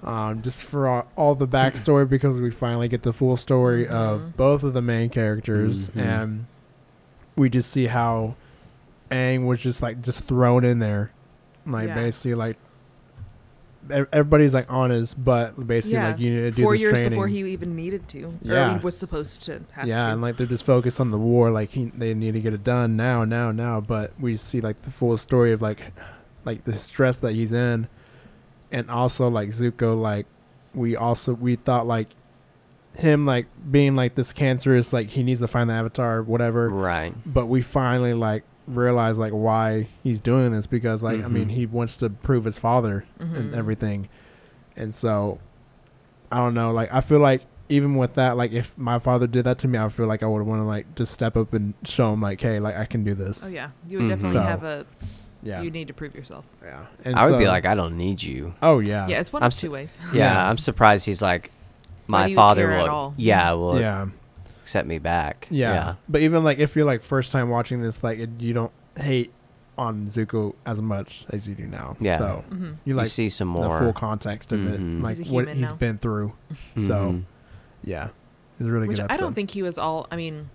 Um, 0.03 0.41
just 0.41 0.63
for 0.63 0.89
all, 0.89 1.07
all 1.17 1.35
the 1.35 1.47
backstory 1.47 2.09
because 2.09 2.41
we 2.41 2.51
finally 2.51 2.89
get 2.89 3.03
the 3.03 3.13
full 3.13 3.37
story 3.37 3.85
Mhm. 3.85 3.91
of 3.91 4.37
both 4.39 4.63
of 4.63 4.73
the 4.73 4.81
main 4.81 5.11
characters, 5.11 5.91
Mhm. 5.91 6.01
and 6.01 6.47
we 7.37 7.51
just 7.51 7.71
see 7.71 7.89
how 7.89 8.35
Aang 9.11 9.45
was 9.47 9.61
just 9.61 9.83
like 9.83 10.01
just 10.01 10.25
thrown 10.25 10.65
in 10.65 10.79
there, 10.79 11.11
like 11.67 11.89
Yeah. 11.89 11.95
basically 11.95 12.35
like 12.35 12.57
everybody's 14.13 14.55
like 14.55 14.71
on 14.71 14.91
his 14.91 15.15
butt, 15.15 15.67
basically 15.67 15.95
Yeah. 15.99 16.09
like 16.09 16.19
you 16.21 16.31
need 16.31 16.41
to 16.43 16.51
do 16.53 16.63
Four 16.63 16.73
this 16.73 16.81
years 16.81 16.93
training. 16.93 17.11
before 17.11 17.29
he 17.29 17.39
even 17.51 17.75
needed 17.75 18.07
to, 18.09 18.33
Yeah. 18.43 18.75
or 18.75 18.79
he 18.79 18.85
was 18.85 18.97
supposed 18.97 19.43
to 19.47 19.63
have 19.73 19.87
yeah, 19.89 20.01
to. 20.05 20.13
and 20.13 20.23
like 20.23 20.37
they're 20.37 20.47
just 20.47 20.65
focused 20.65 21.01
on 21.01 21.11
the 21.11 21.19
war. 21.19 21.51
Like 21.51 21.71
he, 21.71 21.87
they 21.97 22.15
need 22.15 22.33
to 22.35 22.41
get 22.41 22.53
it 22.53 22.63
done 22.63 22.97
now, 22.97 23.25
now, 23.25 23.51
now. 23.51 23.81
But 23.81 24.13
we 24.21 24.37
see 24.37 24.61
like 24.61 24.83
the 24.83 24.91
full 24.91 25.17
story 25.17 25.53
of 25.53 25.63
like, 25.63 25.93
like 26.45 26.65
the 26.65 26.75
stress 26.75 27.19
that 27.19 27.33
he's 27.33 27.53
in, 27.53 27.89
and 28.71 28.91
also 28.91 29.29
like 29.29 29.49
Zuko. 29.49 29.99
Like 30.01 30.27
we 30.75 30.95
also 30.95 31.33
we 31.35 31.57
thought 31.57 31.87
like 31.87 32.09
him 32.97 33.25
like 33.25 33.47
being 33.71 33.97
like 33.97 34.15
this 34.15 34.33
cancerous. 34.33 34.93
Like 34.93 35.09
he 35.11 35.23
needs 35.23 35.41
to 35.41 35.49
find 35.49 35.71
the 35.71 35.75
Avatar, 35.75 36.23
whatever. 36.23 36.69
Right. 36.69 37.15
But 37.27 37.47
we 37.47 37.63
finally 37.63 38.15
like 38.15 38.45
realize 38.67 39.19
like 39.19 39.33
why 39.33 39.89
he's 40.03 40.21
doing 40.21 40.53
this 40.53 40.67
because 40.67 41.03
like 41.03 41.23
I 41.25 41.29
mean 41.29 41.49
Mhm. 41.49 41.53
he 41.53 41.67
wants 41.67 41.97
to 41.99 42.11
prove 42.11 42.45
his 42.45 42.59
father 42.59 43.05
and 43.19 43.53
Mhm. 43.53 43.57
everything, 43.57 44.09
and 44.77 44.95
so 44.95 45.39
I 46.31 46.39
don't 46.39 46.55
know. 46.55 46.71
Like 46.73 46.93
I 46.93 47.01
feel 47.01 47.19
like 47.21 47.43
even 47.69 47.95
with 47.97 48.15
that, 48.15 48.37
like 48.37 48.53
if 48.53 48.77
my 48.79 48.99
father 48.99 49.27
did 49.27 49.45
that 49.45 49.59
to 49.59 49.69
me, 49.69 49.79
I 49.79 49.89
feel 49.89 50.07
like 50.07 50.23
I 50.23 50.27
would 50.27 50.43
want 50.43 50.61
to 50.61 50.65
like 50.67 50.95
just 50.95 51.13
step 51.13 51.37
up 51.37 51.53
and 51.55 51.75
show 51.85 52.13
him 52.13 52.21
like, 52.21 52.41
hey, 52.41 52.59
like 52.61 52.77
I 52.77 52.85
can 52.85 53.05
do 53.05 53.15
this. 53.15 53.45
Oh 53.45 53.49
yeah, 53.49 53.71
you 53.89 53.99
would 53.99 54.07
Mhm. 54.07 54.09
definitely 54.11 54.33
So- 54.33 54.43
have 54.43 54.65
a. 54.65 54.87
yeah, 55.43 55.63
You 55.63 55.71
need 55.71 55.89
to 55.89 55.95
prove 55.95 56.15
yourself. 56.15 56.45
yeah. 56.63 56.81
And 57.05 57.17
I 57.17 57.29
would 57.31 57.39
be 57.39 57.47
like, 57.49 57.67
I 57.67 57.75
don't 57.75 57.97
need 57.97 58.23
you. 58.23 58.55
oh 58.63 58.79
yeah, 58.81 59.07
Yeah, 59.09 59.21
it's 59.21 59.33
one 59.33 59.43
I'm 59.43 59.47
of 59.49 59.53
s- 59.53 59.61
two 59.61 59.71
ways. 59.71 59.99
Yeah, 60.13 60.35
Yeah. 60.35 60.51
I'm 60.51 60.59
surprised 60.59 61.07
he's 61.07 61.23
like, 61.23 61.51
my 62.07 62.35
father 62.35 62.71
at 62.73 62.83
will. 62.85 62.91
all? 62.95 63.15
Yeah, 63.17 63.53
will 63.53 63.81
yeah, 63.81 64.07
accept 64.71 64.87
me 64.87 64.99
back. 64.99 65.49
yeah, 65.51 65.97
But 66.09 66.21
even 66.21 66.45
like 66.45 66.59
if 66.59 66.77
you're 66.77 66.85
like 66.85 67.03
first 67.03 67.33
time 67.33 67.49
watching 67.49 67.83
this, 67.83 68.05
like 68.05 68.19
it, 68.21 68.31
you 68.39 68.53
don't 68.55 68.73
hate 68.97 69.33
on 69.77 70.07
Zuko 70.09 70.55
as 70.65 70.81
much 70.81 71.25
as 71.31 71.49
you 71.49 71.55
do 71.57 71.67
now. 71.67 71.97
Yeah. 72.01 72.19
So 72.19 72.45
hmm 72.49 72.65
you 72.65 72.77
You 72.85 72.95
like 72.95 73.07
see 73.09 73.29
some 73.29 73.49
more 73.49 73.65
the 73.79 73.85
full 73.85 73.93
context 73.93 74.53
of 74.53 74.61
Mhm. 74.61 74.75
it, 74.75 75.03
like 75.03 75.17
He's 75.17 75.29
what 75.31 75.43
human 75.47 75.57
he's 75.59 75.71
now. 75.71 75.77
been 75.77 75.99
through. 75.99 76.35
So 76.77 76.95
Mhm. 76.95 77.23
yeah, 77.83 78.09
it's 78.59 78.69
a 78.69 78.71
really 78.71 78.87
Which 78.89 78.99
good 78.99 79.07
I 79.11 79.17
don't 79.17 79.35
think 79.35 79.51
he 79.51 79.63
was 79.63 79.77
all. 79.79 80.07
I 80.11 80.17
mean, 80.17 80.51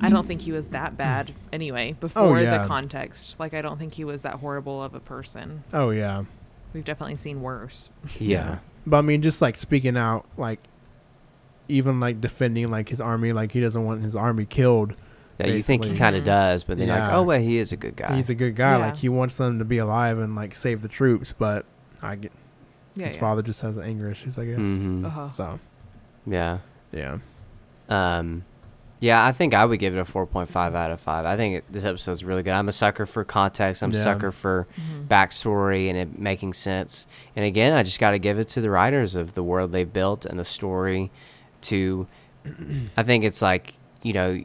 I 0.00 0.08
don't 0.10 0.26
think 0.26 0.40
he 0.42 0.52
was 0.52 0.68
that 0.68 0.96
bad 0.96 1.32
anyway. 1.52 1.94
Before 2.00 2.36
Oh, 2.36 2.40
yeah. 2.40 2.62
the 2.62 2.66
context, 2.68 3.38
like 3.38 3.54
I 3.54 3.62
don't 3.62 3.78
think 3.78 3.94
he 3.94 4.04
was 4.04 4.22
that 4.22 4.34
horrible 4.36 4.82
of 4.82 4.94
a 4.94 5.00
person. 5.00 5.62
Oh 5.72 5.90
yeah, 5.90 6.24
We've 6.72 6.84
definitely 6.84 7.16
seen 7.16 7.42
worse. 7.42 7.90
Yeah. 8.18 8.58
but 8.86 8.98
I 8.98 9.02
mean, 9.02 9.22
just 9.22 9.40
like 9.40 9.56
speaking 9.56 9.96
out, 9.96 10.26
like 10.36 10.60
even 11.68 12.00
like 12.00 12.20
defending 12.20 12.68
like 12.68 12.88
his 12.88 13.00
army, 13.00 13.32
like 13.32 13.52
he 13.52 13.60
doesn't 13.60 13.84
want 13.84 14.02
his 14.02 14.14
army 14.16 14.44
killed. 14.46 14.94
Yeah, 15.38 15.48
you 15.48 15.60
think 15.62 15.84
he 15.84 15.96
kind 15.96 16.16
of 16.16 16.24
does, 16.24 16.64
but 16.64 16.78
then 16.78 16.86
you're 16.88 16.98
like, 16.98 17.12
oh 17.12 17.22
well, 17.22 17.38
he 17.40 17.58
is 17.58 17.70
a 17.72 17.76
good 17.76 17.94
guy. 17.96 18.14
He's 18.16 18.30
a 18.30 18.34
good 18.34 18.56
guy. 18.56 18.78
Yeah. 18.78 18.86
Like 18.86 18.96
he 18.96 19.08
wants 19.10 19.36
them 19.36 19.58
to 19.58 19.64
be 19.66 19.78
alive 19.78 20.18
and 20.18 20.34
like 20.34 20.54
save 20.54 20.80
the 20.82 20.88
troops, 20.88 21.34
but 21.38 21.66
I 22.00 22.16
get 22.16 22.32
Yeah. 22.94 23.04
his 23.06 23.14
yeah. 23.14 23.20
father 23.20 23.42
just 23.42 23.60
has 23.62 23.76
anger 23.78 24.10
issues, 24.10 24.38
I 24.38 24.46
guess. 24.46 24.58
Mhm. 24.58 25.04
Uh-huh. 25.04 25.30
So 25.30 25.60
Yeah. 26.26 26.58
yeah, 26.90 27.18
Um, 27.90 28.44
yeah, 28.98 29.24
I 29.26 29.32
think 29.32 29.52
I 29.52 29.64
would 29.66 29.78
give 29.78 29.94
it 29.94 30.00
a 30.00 30.04
4.5 30.06 30.74
out 30.74 30.90
of 30.90 31.00
5. 31.00 31.26
I 31.26 31.36
think 31.36 31.56
it, 31.56 31.64
this 31.70 31.84
episode's 31.84 32.24
really 32.24 32.42
good. 32.42 32.54
I'm 32.54 32.68
a 32.68 32.72
sucker 32.72 33.04
for 33.04 33.22
context. 33.22 33.82
I'm 33.82 33.90
a 33.92 33.94
sucker 33.96 34.32
for 34.32 34.66
Mhm. 34.78 35.06
backstory 35.06 35.88
and 35.90 35.98
it 35.98 36.18
making 36.18 36.54
sense. 36.54 37.06
And 37.36 37.44
again, 37.44 37.74
I 37.74 37.82
just 37.82 38.00
got 38.00 38.12
to 38.12 38.18
give 38.18 38.38
it 38.38 38.48
to 38.48 38.62
the 38.62 38.70
writers 38.70 39.14
of 39.14 39.32
the 39.34 39.42
world 39.42 39.72
they've 39.72 39.92
built 39.92 40.24
and 40.24 40.38
the 40.38 40.44
story 40.44 41.10
to 41.62 42.06
I 42.96 43.02
think 43.02 43.24
it's 43.24 43.42
like, 43.42 43.74
you 44.02 44.12
know, 44.12 44.42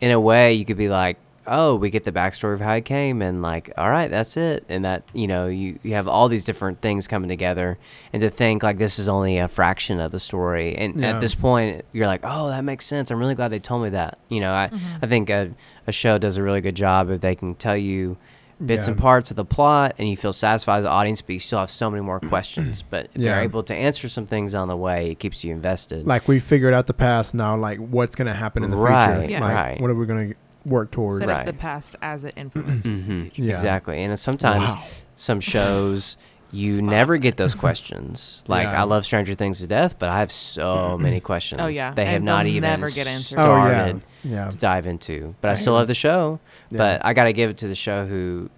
in 0.00 0.10
a 0.10 0.18
way 0.20 0.54
you 0.54 0.64
could 0.64 0.78
be 0.78 0.88
like, 0.88 1.18
oh, 1.46 1.74
we 1.74 1.90
get 1.90 2.04
the 2.04 2.12
backstory 2.12 2.54
of 2.54 2.60
how 2.60 2.72
it 2.74 2.84
came 2.84 3.20
and 3.20 3.42
like, 3.42 3.70
all 3.76 3.90
right, 3.90 4.08
that's 4.10 4.36
it. 4.36 4.64
And 4.68 4.84
that, 4.84 5.02
you 5.12 5.26
know, 5.26 5.46
you, 5.48 5.78
you 5.82 5.94
have 5.94 6.06
all 6.06 6.28
these 6.28 6.44
different 6.44 6.80
things 6.80 7.06
coming 7.06 7.28
together 7.28 7.76
and 8.12 8.20
to 8.20 8.30
think 8.30 8.62
like 8.62 8.78
this 8.78 8.98
is 8.98 9.08
only 9.08 9.38
a 9.38 9.48
fraction 9.48 10.00
of 10.00 10.12
the 10.12 10.20
story. 10.20 10.76
And 10.76 10.98
Yeah. 11.00 11.14
at 11.16 11.20
this 11.20 11.34
point 11.34 11.84
you're 11.92 12.06
like, 12.06 12.20
oh, 12.24 12.48
that 12.48 12.62
makes 12.64 12.86
sense. 12.86 13.10
I'm 13.10 13.18
really 13.18 13.34
glad 13.34 13.48
they 13.48 13.58
told 13.58 13.82
me 13.82 13.90
that. 13.90 14.18
You 14.28 14.40
know, 14.40 14.52
I, 14.52 14.68
Mhm. 14.72 14.78
I 15.02 15.06
think 15.06 15.28
a, 15.28 15.50
a 15.86 15.92
show 15.92 16.18
does 16.18 16.36
a 16.36 16.42
really 16.42 16.60
good 16.60 16.76
job 16.76 17.10
if 17.10 17.20
they 17.20 17.34
can 17.34 17.54
tell 17.56 17.76
you 17.76 18.16
bits 18.64 18.86
Yeah. 18.86 18.92
and 18.92 19.00
parts 19.00 19.30
of 19.30 19.36
the 19.36 19.44
plot 19.44 19.94
and 19.98 20.08
you 20.08 20.16
feel 20.16 20.32
satisfied 20.32 20.78
as 20.78 20.84
an 20.84 20.90
audience, 20.90 21.22
but 21.22 21.32
you 21.32 21.38
still 21.38 21.60
have 21.60 21.70
so 21.70 21.90
many 21.90 22.02
more 22.02 22.20
questions. 22.32 22.82
But 22.82 23.06
if 23.14 23.20
they're 23.22 23.40
able 23.42 23.62
to 23.64 23.74
answer 23.74 24.08
some 24.08 24.26
things 24.26 24.54
on 24.54 24.68
the 24.68 24.76
way, 24.76 25.10
it 25.12 25.18
keeps 25.18 25.42
you 25.44 25.52
invested. 25.52 26.06
like 26.06 26.28
we 26.28 26.38
figured 26.40 26.74
out 26.74 26.86
the 26.86 26.94
past 26.94 27.34
now. 27.34 27.56
Like 27.56 27.78
what's 27.78 28.14
gonna 28.14 28.34
happen 28.34 28.62
in 28.64 28.70
the 28.70 28.76
Right, 28.76 29.18
future? 29.20 29.30
Yeah. 29.32 29.40
Like 29.40 29.54
right. 29.54 29.80
what 29.80 29.90
are 29.90 29.94
we 29.94 30.06
gonna 30.06 30.32
work 30.66 30.90
towards? 30.90 31.18
Set 31.18 31.28
Right. 31.28 31.46
the 31.46 31.52
past 31.54 31.96
as 32.02 32.24
it 32.24 32.34
influences 32.36 33.06
the 33.06 33.12
Mhm, 33.12 33.32
future. 33.32 33.42
Yeah. 33.48 33.54
Exactly. 33.54 34.02
And 34.02 34.18
sometimes 34.18 34.70
Wow. 34.74 34.82
some 35.16 35.40
shows 35.40 36.18
you 36.52 36.74
Spot. 36.74 36.84
never 36.84 37.16
get 37.18 37.36
those 37.36 37.54
questions. 37.54 38.44
Like 38.48 38.64
Yeah. 38.68 38.80
I 38.80 38.84
love 38.84 39.04
Stranger 39.04 39.34
Things 39.34 39.60
to 39.60 39.66
death, 39.66 39.98
but 39.98 40.08
I 40.08 40.18
have 40.20 40.32
so 40.32 40.98
many 40.98 41.20
questions. 41.20 41.60
Oh, 41.60 41.66
yeah. 41.68 41.92
They 41.92 42.04
have 42.06 42.22
not 42.22 42.46
even 42.46 42.62
never 42.62 42.88
get 42.90 43.06
answered. 43.06 43.38
Oh 43.38 43.54
yeah, 43.56 43.74
started 43.76 44.02
yeah. 44.24 44.48
to 44.50 44.58
dive 44.58 44.86
into. 44.86 45.34
But 45.40 45.50
I 45.50 45.54
still 45.54 45.74
love 45.74 45.86
the 45.88 45.94
show. 45.94 46.40
Yeah. 46.70 46.78
But 46.78 47.04
I 47.04 47.12
got 47.12 47.24
to 47.24 47.32
give 47.32 47.50
it 47.50 47.58
to 47.58 47.68
the 47.68 47.74
show 47.74 48.06
who, 48.06 48.50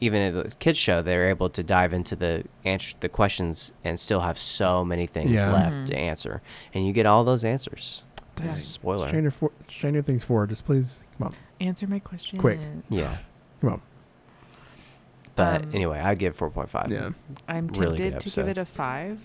even 0.00 0.22
in 0.22 0.34
the 0.34 0.54
kids 0.58 0.78
show, 0.78 1.02
they're 1.02 1.28
able 1.28 1.48
to 1.50 1.62
dive 1.62 1.92
into 1.92 2.16
the 2.16 2.44
answer 2.64 2.94
the 3.00 3.08
questions 3.08 3.72
and 3.84 3.98
still 3.98 4.20
have 4.20 4.38
so 4.38 4.84
many 4.84 5.06
things 5.06 5.32
Yeah. 5.32 5.52
left 5.52 5.76
Mhm. 5.76 5.86
to 5.86 5.96
answer, 5.96 6.40
and 6.74 6.86
you 6.86 6.92
get 6.92 7.06
all 7.06 7.24
those 7.24 7.44
answers. 7.44 8.02
Yeah. 8.42 8.52
Spoiler. 8.54 9.08
Stranger, 9.08 9.30
for, 9.32 9.50
Stranger 9.68 10.00
Things 10.02 10.22
four. 10.22 10.46
Just 10.46 10.64
please 10.64 11.02
come 11.18 11.28
on. 11.28 11.34
Answer 11.60 11.86
my 11.88 11.98
question. 11.98 12.38
Quick. 12.38 12.60
Yeah. 12.88 13.16
Come 13.60 13.70
on. 13.72 13.82
But 15.38 15.62
Um, 15.62 15.70
anyway, 15.72 16.00
I 16.00 16.14
give 16.16 16.36
four 16.36 16.50
point 16.50 16.68
five. 16.68 16.90
Yeah. 16.90 17.10
I'm 17.48 17.70
tempted 17.70 17.96
good 18.12 18.20
to 18.20 18.30
give 18.30 18.48
it 18.48 18.58
a 18.58 18.64
five 18.66 19.18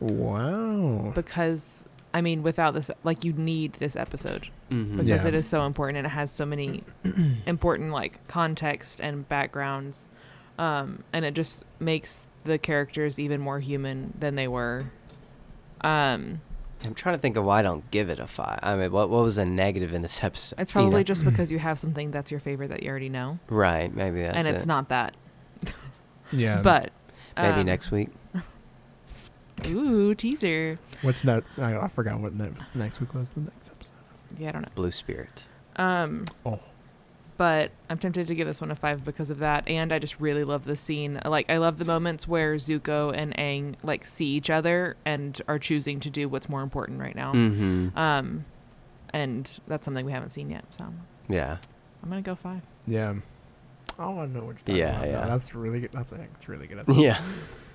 Wow. 0.00 1.12
because 1.14 1.84
I 2.14 2.20
mean, 2.22 2.42
without 2.42 2.72
this, 2.72 2.90
like 3.04 3.22
you 3.24 3.32
need 3.34 3.74
this 3.74 3.94
episode 3.94 4.48
Mhm. 4.70 4.98
because 4.98 5.22
Yeah. 5.24 5.28
it 5.28 5.34
is 5.34 5.46
so 5.46 5.66
important 5.66 5.98
and 5.98 6.06
it 6.06 6.10
has 6.10 6.30
so 6.30 6.46
many 6.46 6.82
important 7.46 7.90
like 7.92 8.26
context 8.28 9.00
and 9.00 9.28
backgrounds, 9.28 10.08
um, 10.58 11.02
and 11.12 11.24
it 11.26 11.34
just 11.34 11.64
makes 11.80 12.28
the 12.44 12.56
characters 12.58 13.18
even 13.18 13.40
more 13.40 13.60
human 13.60 14.14
than 14.18 14.36
they 14.36 14.48
were. 14.48 14.86
Um, 15.82 16.40
I'm 16.84 16.94
trying 16.94 17.16
to 17.16 17.20
think 17.20 17.36
of 17.36 17.44
why 17.44 17.58
I 17.58 17.62
don't 17.62 17.88
give 17.90 18.08
it 18.08 18.18
a 18.20 18.26
five. 18.26 18.60
I 18.62 18.76
mean, 18.76 18.90
what 18.92 19.10
what 19.10 19.22
was 19.24 19.36
a 19.36 19.44
negative 19.44 19.92
in 19.94 20.02
this 20.02 20.22
episode? 20.22 20.58
it's 20.60 20.74
you 20.74 20.80
know? 20.80 20.84
probably 20.86 21.04
just 21.04 21.24
because 21.30 21.50
you 21.52 21.58
have 21.58 21.78
something 21.78 22.10
that's 22.10 22.30
your 22.30 22.40
favorite 22.40 22.68
that 22.68 22.82
you 22.82 22.88
already 22.90 23.08
know, 23.08 23.38
right. 23.48 23.92
Maybe 23.94 24.22
that's 24.22 24.36
and 24.36 24.46
it's 24.54 24.64
it. 24.64 24.68
not 24.68 24.88
that. 24.88 25.14
Yeah. 26.32 26.60
But 26.62 26.90
Maybe 27.36 27.60
um, 27.60 27.66
next 27.66 27.90
week. 27.90 28.08
Ooh, 29.66 30.14
teaser. 30.14 30.78
what's 31.02 31.24
next? 31.24 31.58
I, 31.58 31.76
I 31.78 31.88
forgot 31.88 32.20
what 32.20 32.34
next 32.34 32.64
next 32.74 33.00
week 33.00 33.12
was. 33.14 33.32
The 33.32 33.40
next 33.40 33.70
episode. 33.72 33.94
Yeah, 34.38 34.48
I 34.50 34.52
don't 34.52 34.62
know. 34.62 34.68
Blue 34.74 34.90
Spirit. 34.92 35.44
Um, 35.76 36.24
Oh. 36.46 36.60
but 37.36 37.70
I'm 37.90 37.98
tempted 37.98 38.26
to 38.28 38.34
give 38.34 38.46
this 38.46 38.60
one 38.60 38.70
a 38.70 38.74
five 38.76 39.04
because 39.04 39.30
of 39.30 39.38
that, 39.38 39.66
and 39.68 39.92
I 39.92 39.98
just 39.98 40.20
really 40.20 40.44
love 40.44 40.64
the 40.64 40.76
scene. 40.76 41.20
Like, 41.24 41.50
I 41.50 41.56
love 41.56 41.78
the 41.78 41.84
moments 41.84 42.26
where 42.28 42.54
Zuko 42.56 43.12
and 43.16 43.34
Aang 43.36 43.74
like 43.84 44.04
see 44.06 44.26
each 44.26 44.50
other 44.50 44.96
and 45.04 45.40
are 45.48 45.58
choosing 45.58 45.98
to 46.00 46.10
do 46.10 46.28
what's 46.28 46.48
more 46.48 46.62
important 46.62 47.00
right 47.00 47.14
now. 47.16 47.32
Mm-hmm. 47.32 47.98
Um, 47.98 48.44
and 49.12 49.58
that's 49.66 49.84
something 49.84 50.04
we 50.06 50.12
haven't 50.12 50.30
seen 50.30 50.50
yet. 50.50 50.64
So 50.70 50.86
Yeah. 51.28 51.56
I'm 52.02 52.08
gonna 52.10 52.22
go 52.22 52.34
five. 52.36 52.62
Yeah. 52.86 53.14
Oh, 53.98 54.20
I 54.20 54.26
know 54.26 54.40
what 54.40 54.46
you're 54.46 54.54
talking 54.58 54.76
Yeah, 54.76 54.90
about. 54.90 55.00
now. 55.06 55.10
yeah. 55.20 55.26
That's 55.26 55.54
really 55.54 55.80
good. 55.80 55.92
That's 55.92 56.12
a 56.12 56.28
really 56.46 56.66
good 56.66 56.78
episode. 56.80 57.00
Yeah. 57.00 57.20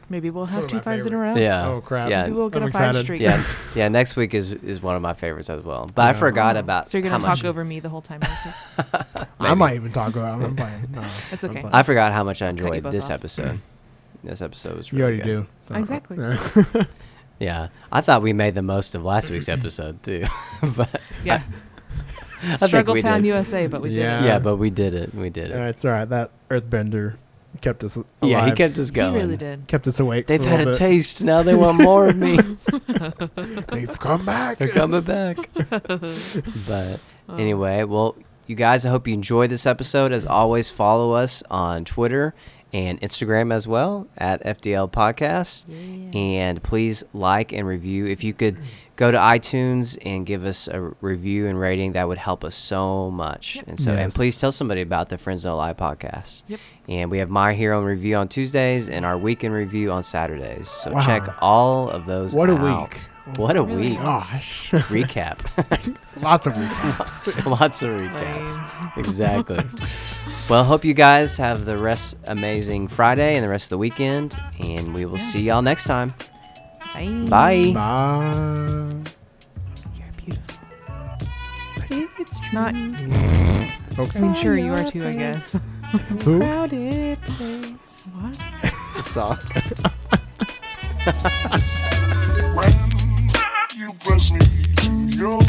Maybe 0.09 0.29
we'll 0.29 0.45
have 0.45 0.55
one 0.55 0.63
of 0.65 0.83
two 0.83 0.89
my 0.89 0.95
in 0.97 1.13
a 1.13 1.17
row. 1.17 1.35
Yeah. 1.35 1.67
Oh 1.67 1.81
crap. 1.81 2.09
Yeah. 2.09 2.23
Maybe 2.23 2.35
we'll 2.35 2.49
get 2.49 2.61
I'm 2.61 2.67
a 2.67 2.71
five 2.71 2.81
excited. 2.95 3.03
streak. 3.03 3.21
Yeah. 3.21 3.43
Yeah. 3.75 3.87
Next 3.87 4.15
week 4.15 4.33
is 4.33 4.51
is 4.51 4.81
one 4.81 4.95
of 4.95 5.01
my 5.01 5.13
favorites 5.13 5.49
as 5.49 5.61
well. 5.63 5.89
But 5.95 6.01
I 6.03 6.07
Yeah. 6.09 6.13
forgot 6.13 6.55
Oh. 6.55 6.59
about 6.59 6.87
So 6.89 6.97
you're 6.97 7.09
gonna 7.09 7.25
much 7.25 7.39
talk 7.39 7.45
over 7.49 7.63
me 7.63 7.79
the 7.79 7.89
whole 7.89 8.01
time. 8.01 8.21
I 9.39 9.53
might 9.53 9.75
even 9.75 9.91
talk 9.91 10.15
over. 10.15 10.25
I'm 10.25 10.55
playing. 10.55 10.89
No, 10.91 11.01
It's 11.31 11.43
okay. 11.43 11.59
playing. 11.61 11.73
I 11.73 11.83
forgot 11.83 12.11
how 12.13 12.23
much 12.23 12.41
I 12.41 12.49
enjoyed 12.49 12.83
this 12.91 13.05
off. 13.05 13.11
episode. 13.11 13.59
This 14.23 14.41
episode 14.41 14.77
was 14.77 14.93
Really 14.93 15.17
you 15.17 15.23
really 15.23 15.39
already 15.39 15.45
good. 15.45 15.47
do. 15.67 15.73
so- 15.73 15.75
Exactly. 15.75 16.85
Yeah, 17.39 17.69
I 17.91 18.01
thought 18.01 18.21
we 18.21 18.31
made 18.31 18.55
the 18.55 18.61
most 18.61 18.95
of 18.95 19.03
last 19.03 19.29
week's 19.29 19.49
episode 19.49 20.01
too, 20.03 20.23
but 20.61 21.01
Yeah. 21.25 21.35
I 21.35 21.37
think 21.39 21.53
Struggle 22.57 22.93
we 22.95 23.01
Town 23.01 23.21
did. 23.21 23.27
USA, 23.29 23.67
but 23.67 23.81
we 23.81 23.89
Yeah. 23.91 24.19
did 24.19 24.25
yeah, 24.27 24.37
it. 24.37 24.43
but 24.43 24.57
we 24.57 24.69
did 24.69 24.93
it. 24.93 25.13
We 25.15 25.29
did 25.29 25.51
Uh, 25.51 25.55
it. 25.55 25.67
it's 25.69 25.85
all 25.85 25.91
right. 25.91 26.09
That 26.09 26.31
Earthbender 26.49 27.15
kept 27.61 27.83
us. 27.83 27.95
Alive. 27.95 28.07
Yeah, 28.21 28.45
he 28.45 28.51
kept 28.51 28.77
us 28.79 28.91
going. 28.91 29.13
He 29.13 29.19
really 29.21 29.37
did. 29.37 29.67
kept 29.67 29.87
us 29.87 29.99
awake. 29.99 30.27
They've 30.27 30.41
for 30.41 30.49
had 30.49 30.61
a 30.61 30.65
little 30.65 30.73
taste. 30.79 31.21
Now 31.21 31.43
they 31.43 31.55
want 31.55 31.81
more 31.81 32.07
of 32.07 32.15
me. 32.17 32.37
They've 33.69 33.99
come 33.99 34.25
back. 34.25 34.57
They're 34.57 34.67
coming 34.69 35.01
back. 35.01 35.37
but 36.67 36.99
Oh. 37.29 37.35
anyway, 37.37 37.83
well, 37.85 38.15
you 38.47 38.55
guys, 38.55 38.85
I 38.85 38.89
hope 38.89 39.07
you 39.07 39.13
enjoyed 39.13 39.49
this 39.49 39.65
episode. 39.65 40.11
As 40.11 40.25
always, 40.25 40.69
follow 40.69 41.13
us 41.13 41.41
on 41.49 41.85
Twitter 41.85 42.33
and 42.73 42.99
Instagram 43.01 43.53
as 43.53 43.65
well 43.67 44.07
at 44.17 44.43
FDL 44.43 44.89
Podcast. 44.91 45.63
Yeah. 45.67 46.19
And 46.19 46.63
please 46.63 47.03
like 47.13 47.53
and 47.53 47.65
review. 47.67 48.05
If 48.07 48.23
you 48.23 48.33
could 48.33 48.57
go 48.95 49.09
to 49.11 49.17
iTunes 49.17 49.97
and 50.05 50.25
give 50.25 50.45
us 50.45 50.67
a 50.67 50.79
review 51.01 51.47
and 51.47 51.59
rating, 51.59 51.93
that 51.93 52.07
would 52.07 52.17
help 52.19 52.43
us 52.43 52.55
so 52.55 53.09
much. 53.11 53.55
Yep. 53.57 53.67
And 53.67 53.79
so, 53.79 53.91
and 53.91 54.13
please 54.13 54.37
tell 54.37 54.51
somebody 54.51 54.81
about 54.81 55.09
the 55.09 55.17
Friends 55.17 55.43
Don't 55.43 55.57
Lie 55.57 55.73
podcast. 55.73 56.43
Yep. 56.47 56.59
And 56.87 57.09
we 57.11 57.17
have 57.19 57.29
My 57.29 57.53
Hero 57.53 57.79
in 57.79 57.85
review 57.85 58.15
on 58.17 58.27
Tuesdays 58.27 58.89
and 58.89 59.05
our 59.05 59.17
weekend 59.17 59.53
review 59.53 59.91
on 59.91 60.03
Saturdays. 60.03 60.69
So 60.69 60.91
Wow. 60.91 61.01
check 61.05 61.27
all 61.41 61.89
of 61.89 62.05
those. 62.05 62.35
What 62.35 62.49
a 62.49 62.55
week. 62.55 63.07
What 63.37 63.55
a 63.55 63.63
Really? 63.63 63.91
week! 63.91 64.01
Gosh, 64.03 64.71
Recap. 64.71 65.39
lots 66.21 66.45
of 66.45 66.53
recaps. 66.55 67.45
Lots 67.59 67.81
of 67.81 67.91
recaps. 67.91 68.97
Exactly. 68.97 69.59
well, 70.49 70.65
hope 70.65 70.83
you 70.83 70.93
guys 70.93 71.37
have 71.37 71.63
the 71.63 71.77
rest 71.77 72.17
amazing 72.25 72.89
Friday 72.89 73.35
and 73.35 73.43
the 73.43 73.47
rest 73.47 73.67
of 73.67 73.69
the 73.69 73.77
weekend, 73.77 74.37
and 74.59 74.93
we 74.93 75.05
will 75.05 75.17
Yeah. 75.19 75.25
see 75.31 75.39
y'all 75.43 75.61
next 75.61 75.85
time. 75.85 76.13
Bye. 76.93 77.25
Bye. 77.27 77.71
Bye. 77.73 79.11
You're 79.95 80.13
beautiful. 80.17 80.55
It's 82.19 82.39
not. 82.53 82.75
Okay. 83.97 84.19
I 84.19 84.21
mean, 84.21 84.33
sure, 84.35 84.57
you 84.57 84.73
are 84.73 84.83
too, 84.89 85.05
I 85.07 85.13
guess. 85.13 85.57
Who? 86.23 86.39
Crowded 86.39 87.21
place. 87.21 88.07
What? 88.13 89.03
Song. 89.03 89.37
When 92.55 92.73
you 93.75 93.93
press 93.99 94.31
me 94.31 94.39
Yo, 95.17 95.39